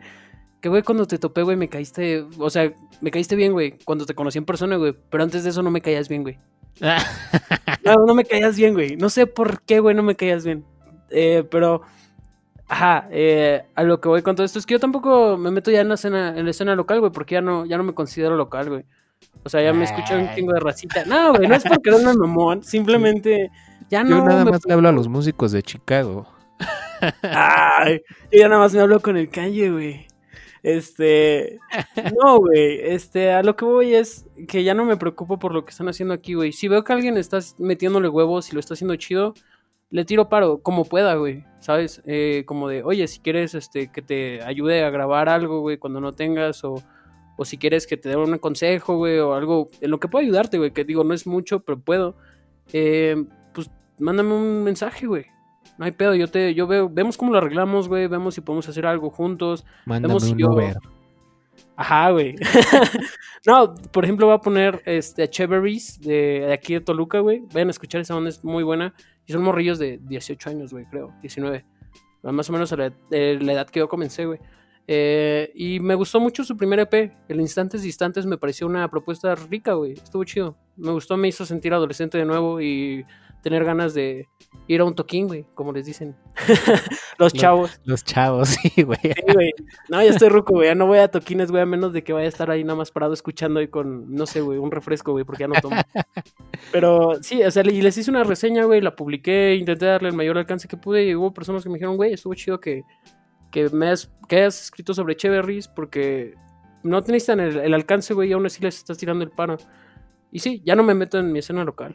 [0.60, 2.26] Que, güey, cuando te topé, güey, me caíste.
[2.38, 4.96] O sea, me caíste bien, güey, cuando te conocí en persona, güey.
[5.10, 6.38] Pero antes de eso no me caías bien, güey.
[7.84, 8.96] No, no me caías bien, güey.
[8.96, 10.64] No sé por qué, güey, no me caías bien.
[11.10, 11.82] Eh, pero.
[12.68, 15.72] Ajá, eh, a lo que voy con todo esto es que yo tampoco me meto
[15.72, 17.94] ya en la escena, en la escena local, güey, porque ya no, ya no me
[17.94, 18.86] considero local, güey.
[19.44, 21.04] O sea, ya me escuchan un chingo de racita.
[21.06, 23.50] No, güey, no es porque no me mamón, simplemente
[23.92, 24.18] ya no.
[24.18, 26.26] Yo nada me- más le hablo a los músicos de Chicago.
[27.22, 28.02] Ay,
[28.32, 30.08] yo ya nada más me hablo con el calle, güey.
[30.64, 31.58] Este,
[32.24, 35.66] no, güey, este, a lo que voy es que ya no me preocupo por lo
[35.66, 36.52] que están haciendo aquí, güey.
[36.52, 39.34] Si veo que alguien está metiéndole huevos y lo está haciendo chido,
[39.90, 42.02] le tiro paro, como pueda, güey, ¿sabes?
[42.06, 46.00] Eh, como de, oye, si quieres, este, que te ayude a grabar algo, güey, cuando
[46.00, 46.76] no tengas, o,
[47.38, 50.24] o si quieres que te dé un consejo, güey, o algo, en lo que pueda
[50.24, 52.16] ayudarte, güey, que digo, no es mucho, pero puedo,
[52.72, 53.26] eh,
[54.02, 55.26] mándame un mensaje, güey.
[55.78, 58.68] No hay pedo, yo te, yo veo, vemos cómo lo arreglamos, güey, vemos si podemos
[58.68, 59.66] hacer algo juntos.
[59.86, 60.76] Mándame Vemos si un yo- Uber.
[61.76, 62.36] Ajá, güey.
[63.48, 67.42] no, por ejemplo, voy a poner este, a Cheveries de, de aquí de Toluca, güey.
[67.54, 68.94] Vayan a escuchar esa onda, es muy buena.
[69.26, 71.66] Y son morrillos de 18 años, güey, creo, 19.
[72.24, 74.40] Más o menos a la edad que yo comencé, güey.
[74.88, 77.14] Eh, y me gustó mucho su primer EP.
[77.28, 79.94] El Instantes Distantes me pareció una propuesta rica, güey.
[79.94, 80.56] Estuvo chido.
[80.76, 83.06] Me gustó, me hizo sentir adolescente de nuevo y
[83.42, 84.30] tener ganas de
[84.68, 86.16] ir a un toquín, güey, como les dicen
[87.18, 87.82] los Lo- chavos.
[87.86, 89.00] Los chavos, sí, güey.
[89.02, 89.52] Sí, güey.
[89.90, 90.68] No, ya estoy ruco, güey.
[90.68, 92.76] Ya no voy a toquines, güey, a menos de que vaya a estar ahí nada
[92.78, 95.76] más parado escuchando ahí con, no sé, güey, un refresco, güey, porque ya no tomo.
[96.72, 100.16] Pero sí, o sea, y les hice una reseña, güey, la publiqué, intenté darle el
[100.16, 102.84] mayor alcance que pude y hubo personas que me dijeron, güey, estuvo chido que,
[103.52, 106.36] que me has, que hayas escrito sobre Cheverries porque
[106.84, 109.58] no tenías tan el, el alcance, güey, y aún así les estás tirando el paro.
[110.32, 111.94] Y sí, ya no me meto en mi escena local.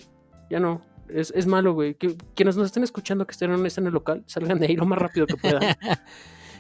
[0.51, 0.83] Ya no.
[1.09, 1.95] Es, es malo, güey.
[1.95, 4.87] Que, quienes nos estén escuchando que estén en una escena local, salgan de ahí lo
[4.87, 5.61] más rápido que puedan.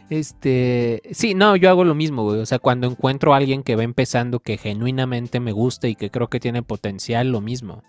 [0.09, 2.38] Este, sí, no, yo hago lo mismo, güey.
[2.38, 6.11] O sea, cuando encuentro a alguien que va empezando que genuinamente me gusta y que
[6.11, 7.82] creo que tiene potencial, lo mismo.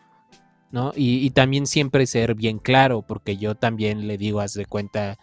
[0.71, 0.91] ¿No?
[0.95, 5.17] Y, y también siempre ser bien claro, porque yo también le digo, haz de cuenta.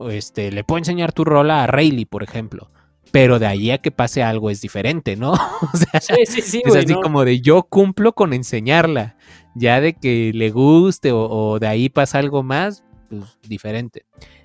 [0.00, 2.70] este, le puedo enseñar tu rola a Rayleigh, por ejemplo.
[3.12, 5.32] Pero de ahí a que pase algo es diferente, ¿no?
[5.72, 6.84] o sea, Sí, sí, sí, es güey.
[6.84, 7.00] así ¿no?
[7.00, 9.16] como de yo cumplo con enseñarla.
[9.54, 14.04] Ya de que le guste o, de ahí pasa algo más, pues diferente.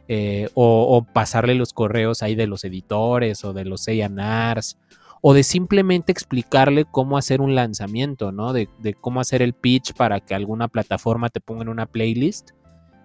[0.10, 4.78] Eh, o, o pasarle los correos ahí de los editores o de los A&Rs
[5.22, 8.54] o de simplemente explicarle cómo hacer un lanzamiento, ¿no?
[8.54, 12.52] De, de cómo hacer el pitch para que alguna plataforma te ponga en una playlist.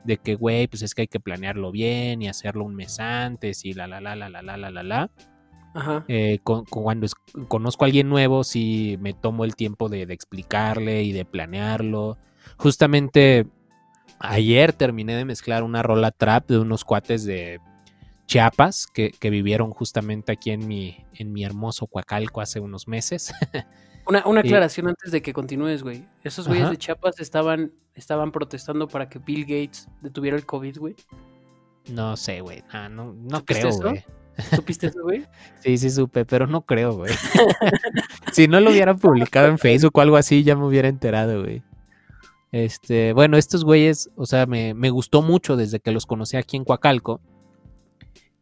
[0.05, 3.65] De que, güey, pues es que hay que planearlo bien y hacerlo un mes antes
[3.65, 5.11] y la, la, la, la, la, la, la, la, la.
[5.75, 6.05] Ajá.
[6.09, 7.15] Eh, con- con- cuando es-
[7.49, 12.19] conozco a alguien nuevo, sí me tomo el tiempo de, de explicarle y de planearlo.
[12.59, 13.47] Justamente
[14.19, 17.61] ayer terminé de mezclar una rola trap de unos cuates de
[18.27, 23.33] Chiapas que, que vivieron justamente aquí en mi, en mi hermoso Coacalco hace unos meses.
[24.05, 26.05] Una, una Y- aclaración antes de que continúes, güey.
[26.25, 30.97] Esos güeyes de Chiapas estaban, estaban protestando para que Bill Gates detuviera el COVID, güey.
[31.89, 32.65] no sé, güey.
[32.73, 34.05] Ah, no, no ¿Supiste creo, güey.
[34.55, 35.25] ¿Supiste eso, güey?
[35.61, 37.13] Sí, sí supe, pero no creo, güey.
[38.33, 41.63] si no lo hubieran publicado en Facebook o algo así, ya me hubiera enterado, güey.
[42.51, 46.57] Este, bueno, estos güeyes, o sea, me, me gustó mucho desde que los conocí aquí
[46.57, 47.21] en Coacalco.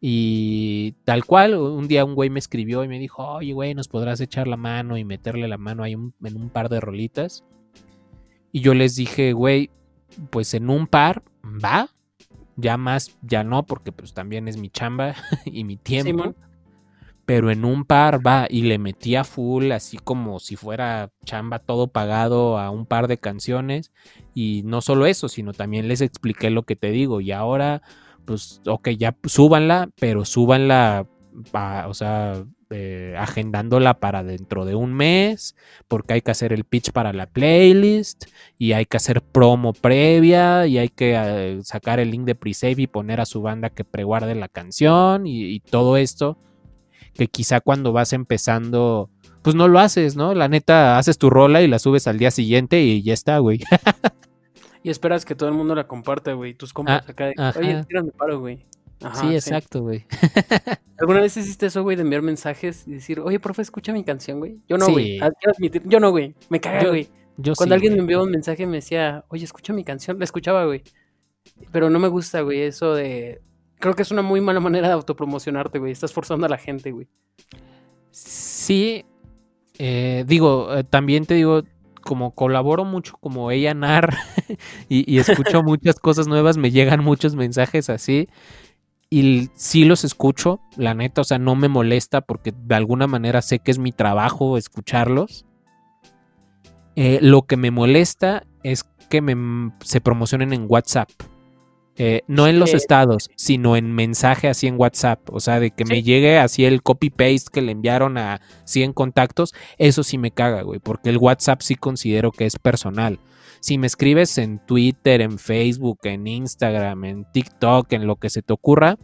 [0.03, 3.87] Y tal cual, un día un güey me escribió y me dijo, oye, güey, ¿nos
[3.87, 7.43] podrás echar la mano y meterle la mano ahí en un par de rolitas?
[8.51, 9.69] Y yo les dije, güey,
[10.29, 11.89] pues en un par, va.
[12.61, 16.35] Ya más, ya no, porque pues también es mi chamba y mi tiempo
[17.25, 21.87] pero en un par va y le metía full, así como si fuera chamba todo
[21.87, 23.93] pagado a un par de canciones.
[24.33, 27.21] Y no solo eso, sino también les expliqué lo que te digo.
[27.21, 27.83] Y ahora,
[28.25, 31.07] pues, ok, ya súbanla, pero súbanla,
[31.51, 35.55] pa- o sea, eh, agendándola para dentro de un mes,
[35.87, 38.25] porque hay que hacer el pitch para la playlist,
[38.57, 42.81] y hay que hacer promo previa, y hay que eh, sacar el link de pre-save
[42.81, 46.37] y poner a su banda que preguarde la canción, y- y todo esto
[47.13, 49.09] que quizá cuando vas empezando,
[49.41, 50.33] pues no lo haces, ¿no?
[50.33, 53.59] La neta, haces tu rola y la subes al día siguiente y ya está, güey.
[54.83, 56.55] Y esperas que todo el mundo la comparta, güey.
[56.55, 57.59] Tus compas Ah, acá ajá.
[57.59, 58.65] oye, tírame paro, güey.
[59.03, 60.05] Ajá, sí, exacto, güey.
[60.97, 64.39] ¿Alguna vez hiciste eso, güey, de enviar mensajes y decir, oye, profe, escucha mi canción,
[64.39, 64.59] güey?
[64.67, 64.91] Yo no, Sí.
[64.91, 65.19] güey.
[65.19, 66.35] Ah, quiero admitir, Yo no, güey.
[66.49, 67.09] Me caga, güey.
[67.37, 70.25] Yo Cuando sí, alguien me envió un mensaje me decía, oye, escucha mi canción, la
[70.25, 70.83] escuchaba, güey.
[71.71, 73.41] Pero no me gusta, güey, eso de...
[73.79, 75.91] Creo que es una muy mala manera de autopromocionarte, güey.
[75.91, 77.07] Estás forzando a la gente, güey.
[78.11, 79.05] Sí,
[79.79, 81.63] eh, digo, eh, también te digo,
[82.01, 84.15] como colaboro mucho como ella nar
[84.89, 88.27] y, y escucho muchas cosas nuevas, me llegan muchos mensajes así.
[89.13, 93.41] Y sí los escucho, la neta, o sea, no me molesta porque de alguna manera
[93.41, 95.45] sé que es mi trabajo escucharlos.
[96.95, 101.09] Eh, lo que me molesta es que me, se promocionen en WhatsApp.
[101.97, 102.77] Eh, no en los Sí.
[102.77, 105.19] estados, sino en mensaje así en WhatsApp.
[105.29, 109.53] O sea, de que me llegue así el copy-paste que le enviaron a 100 contactos.
[109.77, 113.19] Eso sí me caga, güey, porque el WhatsApp sí considero que es personal.
[113.61, 118.41] Si me escribes en Twitter, en Facebook, en Instagram, en TikTok, en lo que se
[118.41, 118.97] te ocurra,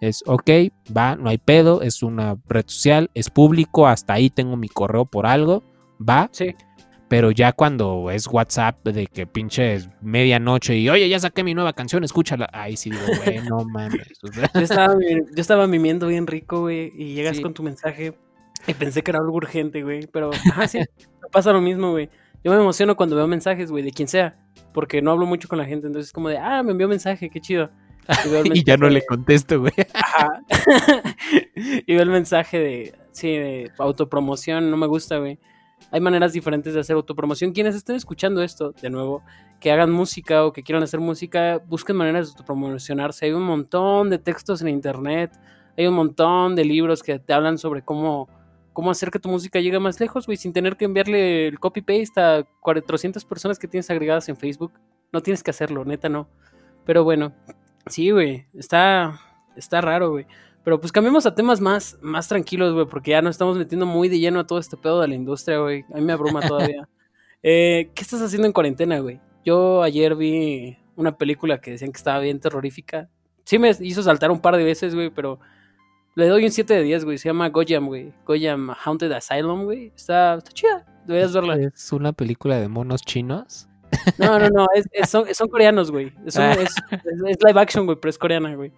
[0.00, 0.50] es ok,
[0.96, 5.04] va, no hay pedo, es una red social, es público, hasta ahí tengo mi correo
[5.06, 5.62] por algo,
[5.98, 6.54] va, Sí.
[7.08, 11.72] pero ya cuando es WhatsApp de que pinche medianoche y oye, ya saqué mi nueva
[11.72, 12.48] canción, escúchala.
[12.52, 14.08] Ahí sí digo, güey, no mames.
[14.22, 17.42] o sea, Yo estaba, mi- yo estaba mimiendo bien rico, güey, y llegas Sí.
[17.42, 18.12] con tu mensaje
[18.66, 20.30] y pensé que era algo urgente, güey, pero
[20.66, 22.10] ajá, sí, me pasa lo mismo, güey.
[22.44, 24.36] Yo me emociono cuando veo mensajes, güey, de quien sea,
[24.72, 27.30] porque no hablo mucho con la gente, entonces es como de, ah, me envió mensaje,
[27.30, 27.70] qué chido.
[28.24, 29.72] Y, veo el y ya no le contesto, güey.
[29.94, 30.42] Ajá.
[31.54, 35.38] y veo el mensaje de, sí, de autopromoción, no me gusta, güey.
[35.90, 37.52] Hay maneras diferentes de hacer autopromoción.
[37.52, 39.22] Quienes estén escuchando esto, de nuevo,
[39.60, 43.26] que hagan música o que quieran hacer música, busquen maneras de autopromocionarse.
[43.26, 45.32] Hay un montón de textos en internet,
[45.76, 48.28] hay un montón de libros que te hablan sobre cómo,
[48.72, 52.20] cómo hacer que tu música llegue más lejos, güey, sin tener que enviarle el copy-paste
[52.20, 54.72] a 400 personas que tienes agregadas en Facebook.
[55.12, 56.28] No tienes que hacerlo, neta, no.
[56.84, 57.32] Pero bueno,
[57.86, 59.20] sí, güey, está,
[59.56, 60.26] está raro, güey.
[60.64, 64.08] Pero pues cambiemos a temas más, más tranquilos, güey, porque ya nos estamos metiendo muy
[64.08, 65.84] de lleno a todo este pedo de la industria, güey.
[65.92, 66.88] A mí me abruma todavía.
[67.42, 69.20] Eh, ¿Qué estás haciendo en cuarentena, güey?
[69.44, 73.08] Yo ayer vi una película que decían que estaba bien terrorífica.
[73.44, 75.40] Sí me hizo saltar un par de veces, güey, pero
[76.14, 77.18] le doy un 7 de 10, güey.
[77.18, 78.12] Se llama Goyam, güey.
[78.26, 79.92] Goyam Haunted Asylum, güey.
[79.96, 80.86] Está, está chida.
[81.06, 81.56] Deberías verla.
[81.56, 83.68] Es una película de monos chinos.
[84.18, 84.66] No, no, no.
[84.74, 86.12] es- es- son, son coreanos, güey.
[86.26, 86.52] Es, un- Ah.
[86.54, 86.74] es-
[87.44, 88.72] live action, güey, pero es coreana, güey.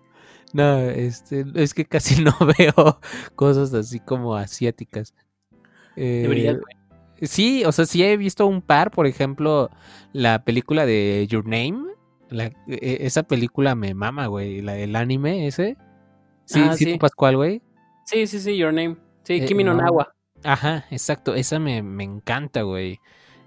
[0.53, 3.01] No, este, es que casi no veo
[3.35, 5.15] cosas así como asiáticas.
[5.97, 7.29] Eh, Deberías, güey.
[7.29, 9.71] Sí, o sea, sí he visto un par, por ejemplo,
[10.13, 11.85] la película de Your Name,
[12.31, 14.61] La- e- esa película me mama, güey.
[14.63, 15.77] La del anime ese.
[16.45, 16.93] Sí, Ah, sí, sí.
[16.93, 17.63] tú, Pascual, güey.
[18.07, 18.97] Sí, sí, sí, Your Name.
[19.23, 19.75] Sí, Eh, Kimi no.
[19.75, 20.15] Nawa.
[20.43, 21.35] Ajá, exacto.
[21.35, 23.01] Esa me, me encanta, güey.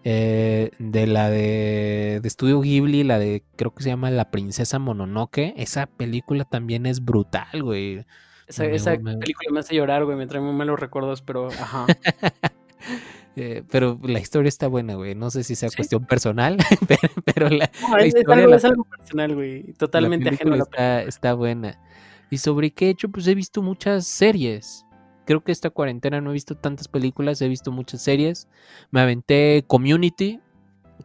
[0.04, 4.80] Eh, de la de, de Estudio Ghibli, la de, creo que se llama La Princesa
[4.80, 5.54] Mononoke.
[5.58, 8.06] Esa película también es brutal, güey.
[8.48, 10.18] Esa, Me- esa me- película me hace llorar, güey.
[10.18, 11.86] Me trae muy malos recuerdos, pero ajá.
[13.40, 15.14] Eh, pero la historia está buena, güey.
[15.14, 15.76] No sé si sea Sí.
[15.76, 19.36] cuestión personal, pero, pero la, No, la es, historia de algo, la- es algo personal,
[19.36, 19.74] güey.
[19.74, 21.80] Totalmente ajeno a película la está, está buena.
[22.30, 23.10] ¿Y sobre qué he hecho?
[23.10, 24.86] Pues he visto muchas series.
[25.26, 28.48] Creo que esta cuarentena no he visto tantas películas, he visto muchas series.
[28.92, 30.40] Me aventé Community,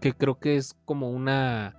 [0.00, 1.76] que creo que es como una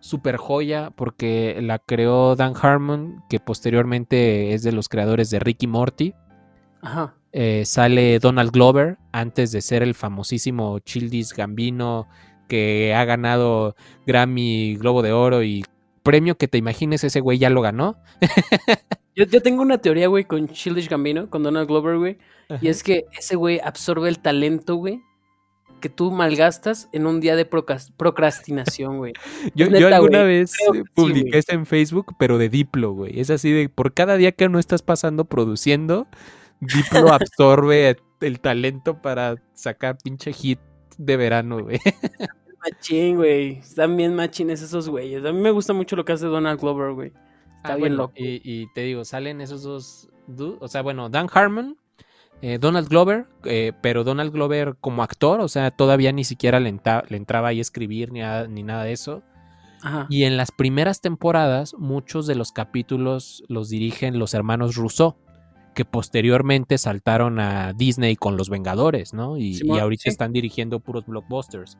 [0.00, 5.66] super joya porque la creó Dan Harmon, que posteriormente es de los creadores de Ricky
[5.66, 6.14] Morty.
[6.82, 7.14] Ajá.
[7.32, 12.06] Eh, sale Donald Glover antes de ser el famosísimo Childis Gambino
[12.48, 13.74] que ha ganado
[14.06, 15.64] Grammy, Globo de Oro y
[16.04, 17.96] premio que te imagines ese güey ya lo ganó.
[19.16, 22.18] Yo, yo tengo una teoría, güey, con Childish Gambino, con Donald Glover, güey.
[22.60, 25.00] Y es que ese güey absorbe el talento, güey,
[25.80, 29.12] que tú malgastas en un día de procrastinación, güey.
[29.54, 30.40] Yo, yo alguna güey.
[30.40, 33.20] vez sí, publiqué esto en Facebook, pero de Diplo, güey.
[33.20, 36.08] Es así de por cada día que no estás pasando produciendo,
[36.60, 40.58] Diplo absorbe el talento para sacar pinche hit
[40.98, 41.78] de verano, güey.
[42.64, 43.58] Machín, güey.
[43.58, 45.24] Están bien machines esos güeyes.
[45.24, 47.08] A mí me gusta mucho lo que hace Donald Glover, güey.
[47.08, 48.14] Está Ah, bien bueno, loco.
[48.16, 50.08] Y, y te digo, salen esos dos.
[50.60, 51.76] O sea, bueno, Dan Harmon,
[52.42, 56.70] eh, Donald Glover, eh, pero Donald Glover como actor, o sea, todavía ni siquiera le,
[56.70, 59.22] entra- le entraba ahí a escribir ni, nada- ni nada de eso.
[59.82, 60.06] Ajá.
[60.08, 65.16] Y en las primeras temporadas, muchos de los capítulos los dirigen los hermanos Rousseau,
[65.74, 69.36] que posteriormente saltaron a Disney con Los Vengadores, ¿no?
[69.36, 70.08] Y, ahorita sí.
[70.08, 71.76] están dirigiendo puros blockbusters.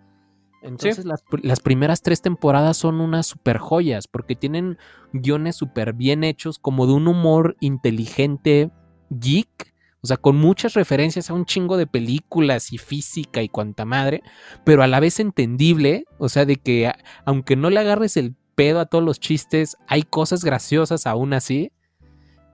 [0.64, 4.78] Entonces, las, las primeras tres temporadas son unas super joyas, porque tienen
[5.12, 8.70] guiones súper bien hechos, como de un humor inteligente,
[9.10, 13.84] geek, o sea, con muchas referencias a un chingo de películas y física y cuanta
[13.84, 14.22] madre,
[14.64, 16.92] pero a la vez entendible, o sea, de que
[17.24, 21.72] aunque no le agarres el pedo a todos los chistes, hay cosas graciosas aún así.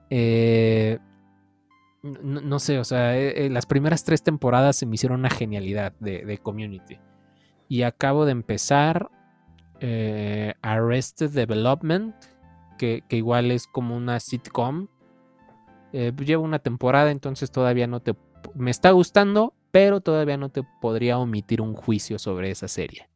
[0.09, 0.99] Eh,
[2.03, 5.93] no, sé, o sea, eh, eh, las primeras tres temporadas se me hicieron una genialidad
[5.99, 6.99] de Community.
[7.71, 9.09] Y acabo de empezar
[9.79, 12.13] eh, Arrested Development,
[12.77, 14.89] que, que igual es como una sitcom.
[15.93, 18.13] Eh, llevo una temporada, entonces todavía no te...
[18.55, 23.07] Me está gustando, pero todavía no te podría omitir un juicio sobre esa serie.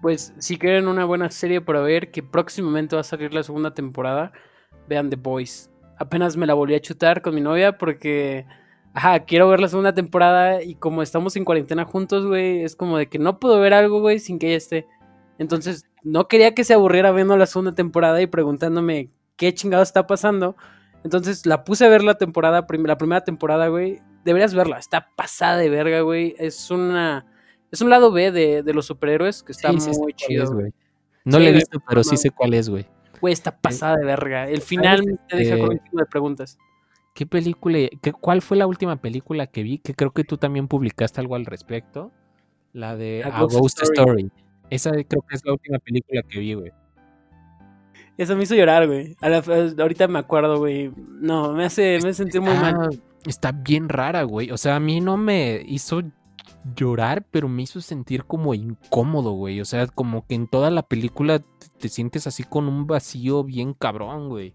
[0.00, 3.74] Pues si quieren una buena serie para ver, que próximamente va a salir la segunda
[3.74, 4.30] temporada,
[4.88, 5.72] vean The Boys.
[5.98, 8.46] Apenas me la volví a chutar con mi novia porque,
[8.94, 12.96] ajá, quiero ver la segunda temporada y como estamos en cuarentena juntos, güey, es como
[12.96, 14.86] de que no puedo ver algo, güey, sin que ella esté.
[15.38, 20.06] Entonces, no quería que se aburriera viendo la segunda temporada y preguntándome qué chingado está
[20.06, 20.56] pasando.
[21.02, 24.00] Entonces la puse a ver la temporada, prim- la primera temporada, güey.
[24.24, 26.34] Deberías verla, está pasada de verga, güey.
[26.38, 27.26] Es una...
[27.70, 30.50] Es un lado B de, de los superhéroes que está Sí, muy chido.
[30.52, 30.72] güey.
[31.24, 32.86] No Sí, la he visto, pero sí sé cuál es, güey.
[33.20, 34.48] Güey, está pasada de verga.
[34.48, 36.56] El final te deja con un Eh, chingo de preguntas.
[37.14, 37.78] ¿Qué película?
[38.02, 39.78] qué- ¿Cuál fue la última película que vi?
[39.78, 42.10] Que creo que tú también publicaste algo al respecto.
[42.72, 44.00] La de A A Ghost Ghost, Story.
[44.00, 44.32] Story.
[44.70, 46.72] Esa creo que es la última película que vi, güey.
[48.16, 49.16] Eso me hizo llorar, güey.
[49.78, 50.92] Ahorita me acuerdo, güey.
[50.96, 52.90] No, me hace, me sentir muy mal.
[52.90, 54.50] Está, está bien rara, güey.
[54.50, 56.02] O sea, a mí no me hizo
[56.76, 59.60] llorar, pero me hizo sentir como incómodo, güey.
[59.60, 63.42] O sea, como que en toda la película te, te sientes así con un vacío
[63.44, 64.54] bien cabrón, güey.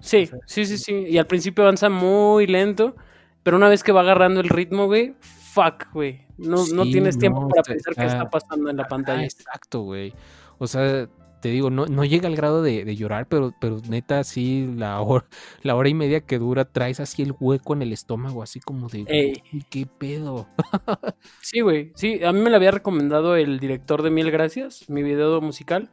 [0.00, 0.94] Sí, sí, sí, sí.
[1.08, 2.96] Y al principio avanza muy lento,
[3.42, 6.26] pero una vez que va agarrando el ritmo, güey, fuck, güey.
[6.38, 9.24] No, no tienes tiempo no, para está- pensar qué está- pasando en la Ah, pantalla.
[9.24, 10.14] exacto, güey.
[10.58, 11.08] O sea,
[11.42, 15.00] te digo, no, no llega al grado de, de llorar, pero, pero neta, sí, la
[15.00, 15.24] hora,
[15.62, 18.88] la hora y media que dura, traes así el hueco en el estómago, así como
[18.88, 19.42] de, Ey.
[19.52, 20.48] "Güey, ¿qué pedo?
[21.42, 21.92] Sí, güey.
[21.94, 25.90] Sí, a mí me lo había recomendado el director de Mil Gracias, mi video musical,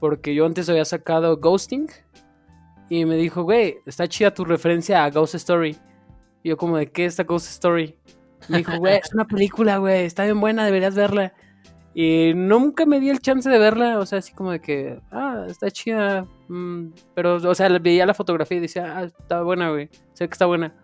[0.00, 1.88] porque yo antes había sacado Ghosting
[2.90, 5.76] y me dijo, güey, está chida tu referencia a Ghost Story.
[6.42, 7.96] Y yo como, ¿de qué es esta Ghost Story?
[8.48, 11.32] Me dijo, güey, es una película, güey, está bien buena, deberías verla.
[11.94, 15.46] Y nunca me di el chance de verla, o sea, así como de que, ah,
[15.48, 16.26] está chida.
[16.48, 20.32] mm, pero, o sea, veía la fotografía y decía, ah, está buena, güey, sé que
[20.32, 20.74] está buena.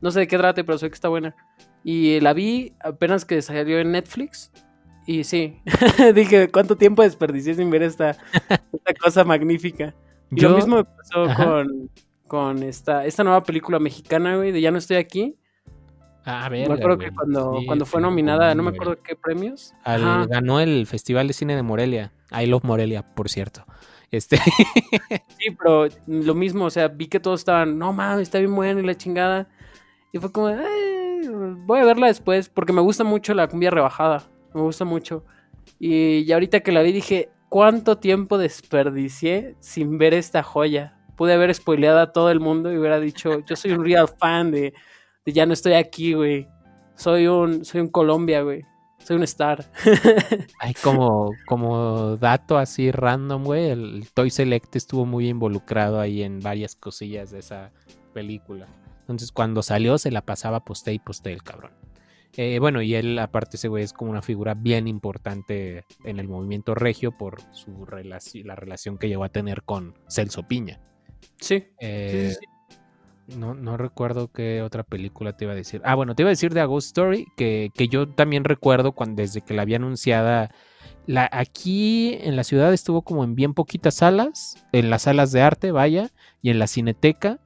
[0.00, 1.36] No sé de qué trate, pero sé que está buena.
[1.84, 4.50] Y la vi apenas que salió en Netflix.
[5.06, 5.60] Y sí,
[6.14, 8.16] dije, ¿cuánto tiempo desperdicié sin ver esta,
[8.72, 9.94] esta cosa magnífica?
[10.30, 11.44] Y Yo- lo mismo me pasó Ajá.
[11.44, 11.90] con,
[12.28, 15.36] con esta, esta nueva película mexicana, güey, de Ya no estoy aquí.
[16.24, 16.68] Ah, a ver.
[16.68, 19.74] me acuerdo que cuando, cuando fue nominada, no me acuerdo qué premios.
[19.84, 22.12] Al- ganó el Festival de Cine de Morelia.
[22.30, 23.64] I love Morelia, por cierto.
[24.10, 24.36] Este,
[25.38, 28.80] Sí, pero lo mismo, o sea, vi que todos estaban, no mames, está bien bueno
[28.80, 29.48] y la chingada.
[30.12, 31.22] Y fue como, "Eh,
[31.64, 35.24] voy a verla después, porque me gusta mucho la cumbia rebajada, me gusta mucho.
[35.78, 40.96] Y, y ahorita que la vi dije, ¿cuánto tiempo desperdicié sin ver esta joya?
[41.16, 44.50] Pude haber spoileado a todo el mundo y hubiera dicho, yo soy un real fan
[44.50, 44.72] de,
[45.26, 46.48] Ya no estoy aquí, güey.
[46.94, 48.64] Soy un, soy un Colombia, güey.
[49.04, 49.70] Soy un star.
[50.60, 53.68] hay como, como dato así random, güey.
[53.70, 57.70] El Toy Select estuvo muy involucrado ahí en varias cosillas de esa
[58.14, 58.66] película.
[59.00, 61.72] Entonces, cuando salió, se la pasaba poste y poste el cabrón.
[62.36, 66.28] Eh, bueno, y él, aparte, ese güey es como una figura bien importante en el
[66.28, 67.86] movimiento regio por su
[68.44, 70.80] la relación que llegó a tener con Celso Piña.
[71.40, 71.64] Sí.
[71.80, 72.46] Eh, sí, sí.
[73.36, 75.80] No, no recuerdo qué otra película te iba a decir.
[75.84, 78.92] Ah, bueno, te iba a decir de A Ghost Story, que, que yo también recuerdo
[78.92, 80.50] cuando desde que la había anunciada.
[81.06, 85.42] La, aquí en la ciudad estuvo como en bien poquitas salas, en las salas de
[85.42, 86.10] arte, vaya,
[86.42, 87.40] y en la cineteca,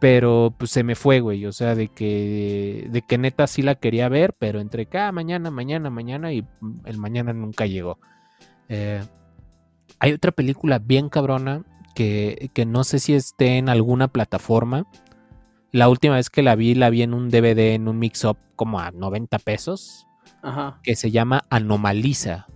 [0.00, 1.46] pero pues se me fue, güey.
[1.46, 5.50] O sea, de que, de que neta sí la quería ver, pero entre cada mañana,
[5.50, 7.98] mañana, mañana, y mm, el mañana nunca llegó.
[8.68, 9.02] Eh,
[9.98, 14.86] hay otra película bien cabrona que, que no sé si esté en alguna plataforma.
[15.70, 18.80] La última vez que la vi, la vi en un DVD, en un mix-up como
[18.80, 20.06] a 90 pesos,
[20.42, 20.80] Ajá.
[20.82, 22.46] que se llama Anomaliza.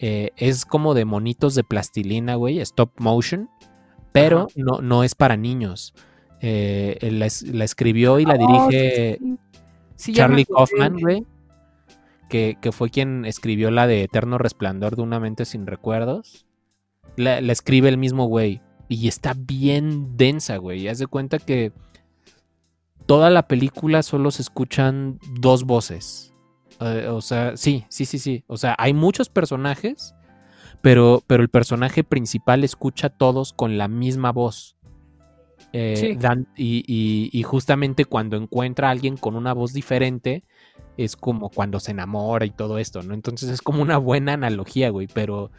[0.00, 3.48] Eh, es como de monitos de plastilina, güey, stop motion,
[4.10, 5.94] pero no, no es para niños.
[6.42, 8.38] Eh, la, es- la escribió y la Oh,
[8.68, 9.38] dirige sí, sí.
[9.96, 10.46] Sí, ya me Charlie.
[10.46, 11.26] Kaufman, güey,
[12.28, 16.44] que, que fue quien escribió la de Eterno Resplandor de una mente sin recuerdos.
[17.16, 18.60] La, la escribe el mismo güey.
[18.88, 20.88] Y está bien densa, güey.
[20.88, 21.72] Haz de cuenta que
[23.06, 26.34] toda la película solo se escuchan dos voces.
[26.80, 28.44] Eh, o sea, sí, sí, sí, sí.
[28.48, 30.14] O sea, hay muchos personajes,
[30.80, 34.76] pero, pero el personaje principal escucha a todos con la misma voz.
[35.72, 36.14] Eh, Sí.
[36.16, 40.44] dan- y, y- y justamente cuando encuentra a alguien con una voz diferente,
[40.98, 43.14] es como cuando se enamora y todo esto, ¿no?
[43.14, 45.50] Entonces es como una buena analogía, güey, pero,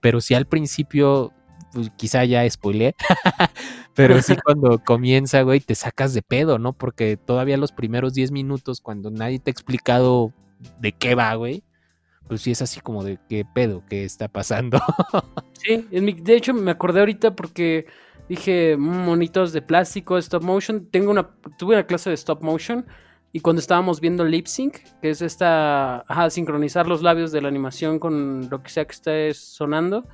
[0.00, 1.32] pero sí al principio,
[1.72, 2.94] pues, quizá ya spoileé,
[3.94, 6.72] pero sí cuando comienza, güey, te sacas de pedo, ¿no?
[6.72, 10.32] Porque todavía los primeros 10 minutos, cuando nadie te ha explicado
[10.80, 11.64] de qué va, güey,
[12.28, 14.80] pues sí es así como de qué pedo, qué está pasando.
[15.64, 17.86] Sí, mi- de hecho me acordé ahorita porque
[18.32, 20.86] dije "Mm, monitos de plástico, stop motion.
[20.90, 21.28] Tengo una,
[21.58, 22.86] tuve una clase de stop motion
[23.32, 27.48] y cuando estábamos viendo lip sync, que es esta, ajá, sincronizar los labios de la
[27.48, 30.06] animación con lo que sea que esté sonando,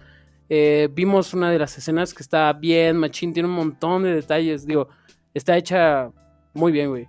[0.49, 4.66] eh, vimos una de las escenas que está bien, machín, tiene un montón de detalles.
[4.66, 4.89] Digo,
[5.35, 6.11] está hecha
[6.55, 7.07] muy bien, güey.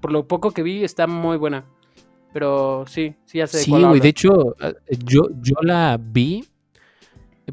[0.00, 1.64] Por lo poco que vi, está muy buena.
[2.32, 6.44] Pero sí, sí, ya sé Sí, güey, de hecho, eh, yo, yo la vi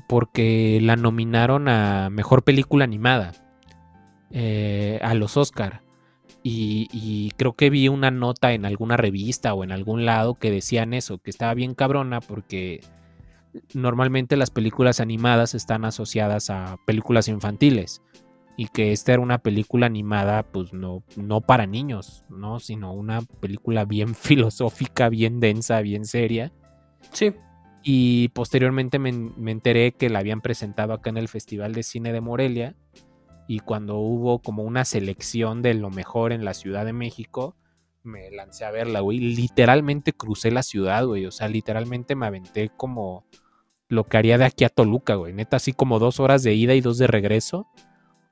[0.07, 3.33] porque la nominaron a Mejor Película Animada
[4.31, 5.81] eh, a los Oscar.
[6.41, 10.51] Y, y creo que vi una nota en alguna revista o en algún lado que
[10.51, 12.81] decían eso, que estaba bien cabrona porque
[13.73, 18.01] normalmente las películas animadas están asociadas a películas infantiles
[18.57, 22.59] y que esta era una película animada pues no, no para niños, ¿no?
[22.59, 26.51] sino una película bien filosófica, bien densa, bien seria.
[27.13, 27.33] Sí,
[27.83, 32.11] Y posteriormente me, me enteré que la habían presentado acá en el Festival de Cine
[32.11, 32.75] de Morelia.
[33.47, 37.55] Y cuando hubo como una selección de lo mejor en la Ciudad de México,
[38.03, 39.19] me lancé a verla, güey.
[39.19, 41.25] Literalmente crucé la ciudad, güey.
[41.25, 43.25] O sea, literalmente me aventé como
[43.87, 45.33] lo que haría de aquí a Toluca, güey.
[45.33, 47.67] Neta, así como dos horas de ida y dos de regreso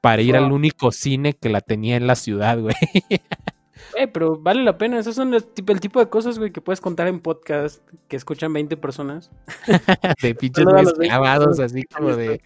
[0.02, 2.76] para ir al único cine que la tenía en la ciudad, güey.
[3.96, 5.00] Eh, pero vale la pena.
[5.00, 8.16] Esos son el tipo, el tipo de cosas, güey, que puedes contar en podcast que
[8.16, 9.32] escuchan 20 personas.
[10.22, 12.42] de pinches personas así como de,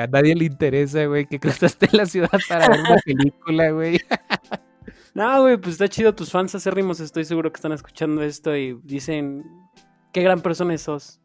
[0.00, 4.00] a nadie le interesa, güey, que cruzaste la ciudad para ver una película, güey.
[5.14, 6.14] No, güey, pues está chido.
[6.14, 9.44] Tus fans acérrimos, estoy seguro que están escuchando esto y dicen:
[10.12, 11.20] Qué gran persona sos.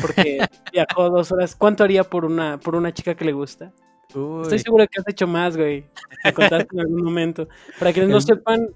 [0.00, 0.38] Porque
[0.72, 1.54] viajó dos horas.
[1.54, 3.72] ¿Cuánto haría por una, por una chica que le gusta?
[4.08, 5.84] Estoy seguro que has hecho más, güey.
[6.24, 7.48] Me contaste en algún momento.
[7.78, 8.68] Para quienes no sepan,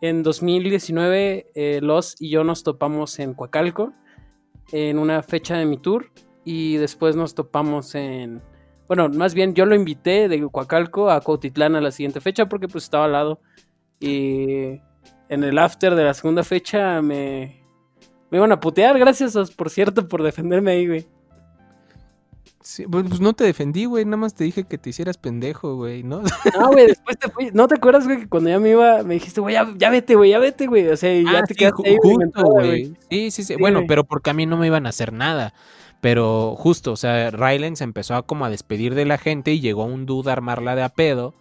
[0.00, 3.92] en 2019 eh, Los y yo nos topamos en Coacalco
[4.72, 6.10] en una fecha de mi tour
[6.44, 8.42] y después nos topamos en...
[8.86, 12.66] Bueno, más bien yo lo invité de Coacalco a Cuautitlán a la siguiente fecha porque
[12.66, 13.40] pues estaba al lado.
[14.00, 14.80] Y
[15.28, 17.60] en el after de la segunda fecha me...
[18.30, 21.08] Me iban a putear, gracias, por cierto, por defenderme ahí, güey.
[22.70, 24.04] Sí, pues pues no te defendí, güey.
[24.04, 26.22] Nada más te dije que te hicieras pendejo, güey, ¿no?
[26.56, 27.50] No, güey, después te fui.
[27.52, 30.14] ¿No te acuerdas, güey, que cuando ya me iba, me dijiste, güey, ya, ya vete,
[30.14, 30.86] güey, ya vete, güey?
[30.86, 32.94] O sea, y ya Ah, te sí, quedaste ahí, justo, güey.
[33.10, 33.56] Sí, sí, sí.
[33.56, 35.52] Bueno, pero porque a mí no me iban a hacer nada.
[36.00, 39.58] Pero justo, o sea, Rylan se empezó a como a despedir de la gente y
[39.58, 41.34] llegó un dude a armarla de a pedo.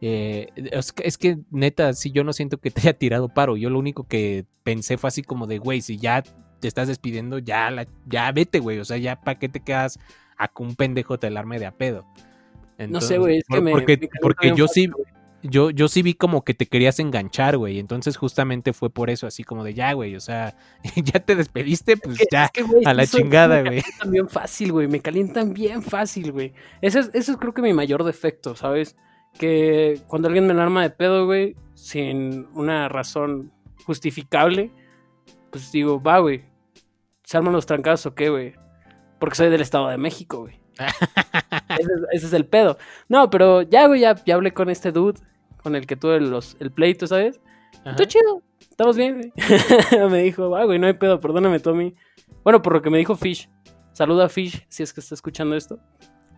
[0.00, 3.56] Eh, es, que, es que, neta, sí, yo no siento que te haya tirado paro.
[3.56, 6.22] Yo lo único que pensé fue así como de, güey, si ya
[6.60, 8.78] te estás despidiendo, ya, la, ya vete, güey.
[8.78, 9.98] O sea, ya para qué te quedas
[10.42, 12.06] a que un pendejo te alarme de a pedo.
[12.88, 13.70] No sé, güey, es que por- me.
[13.72, 14.88] Porque, me porque yo sí,
[15.42, 17.78] yo, yo sí vi como que te querías enganchar, güey.
[17.78, 20.16] Entonces, justamente fue por eso, así como de ya, güey.
[20.16, 20.56] O sea,
[20.96, 22.46] ya te despediste, pues que- ya.
[22.46, 23.82] es que, a la chingada, me güey.
[23.82, 24.88] calientan bien fácil, güey.
[24.88, 26.54] Me calientan bien fácil, güey.
[26.80, 28.96] Ese es, ese es creo que mi mayor defecto, ¿sabes?
[29.38, 33.52] Que cuando alguien me alarma de pedo, güey, sin una razón
[33.84, 34.70] justificable,
[35.50, 36.44] pues digo, va, güey.
[37.24, 38.54] ¿Se arman los trancados o qué, güey?
[39.20, 40.58] Porque soy del Estado de México, güey.
[41.78, 42.76] ese, es, ese es el pedo.
[43.08, 45.20] No, pero ya, güey, ya, ya hablé con este dude
[45.62, 47.40] con el que tuve los, el pleito, ¿sabes?
[47.84, 49.32] Está chido, estamos bien, güey.
[50.10, 51.94] me dijo, ah, güey, no hay pedo, perdóname, Tommy.
[52.42, 53.48] Bueno, por lo que me dijo Fish.
[53.92, 55.78] Saluda a Fish si es que está escuchando esto.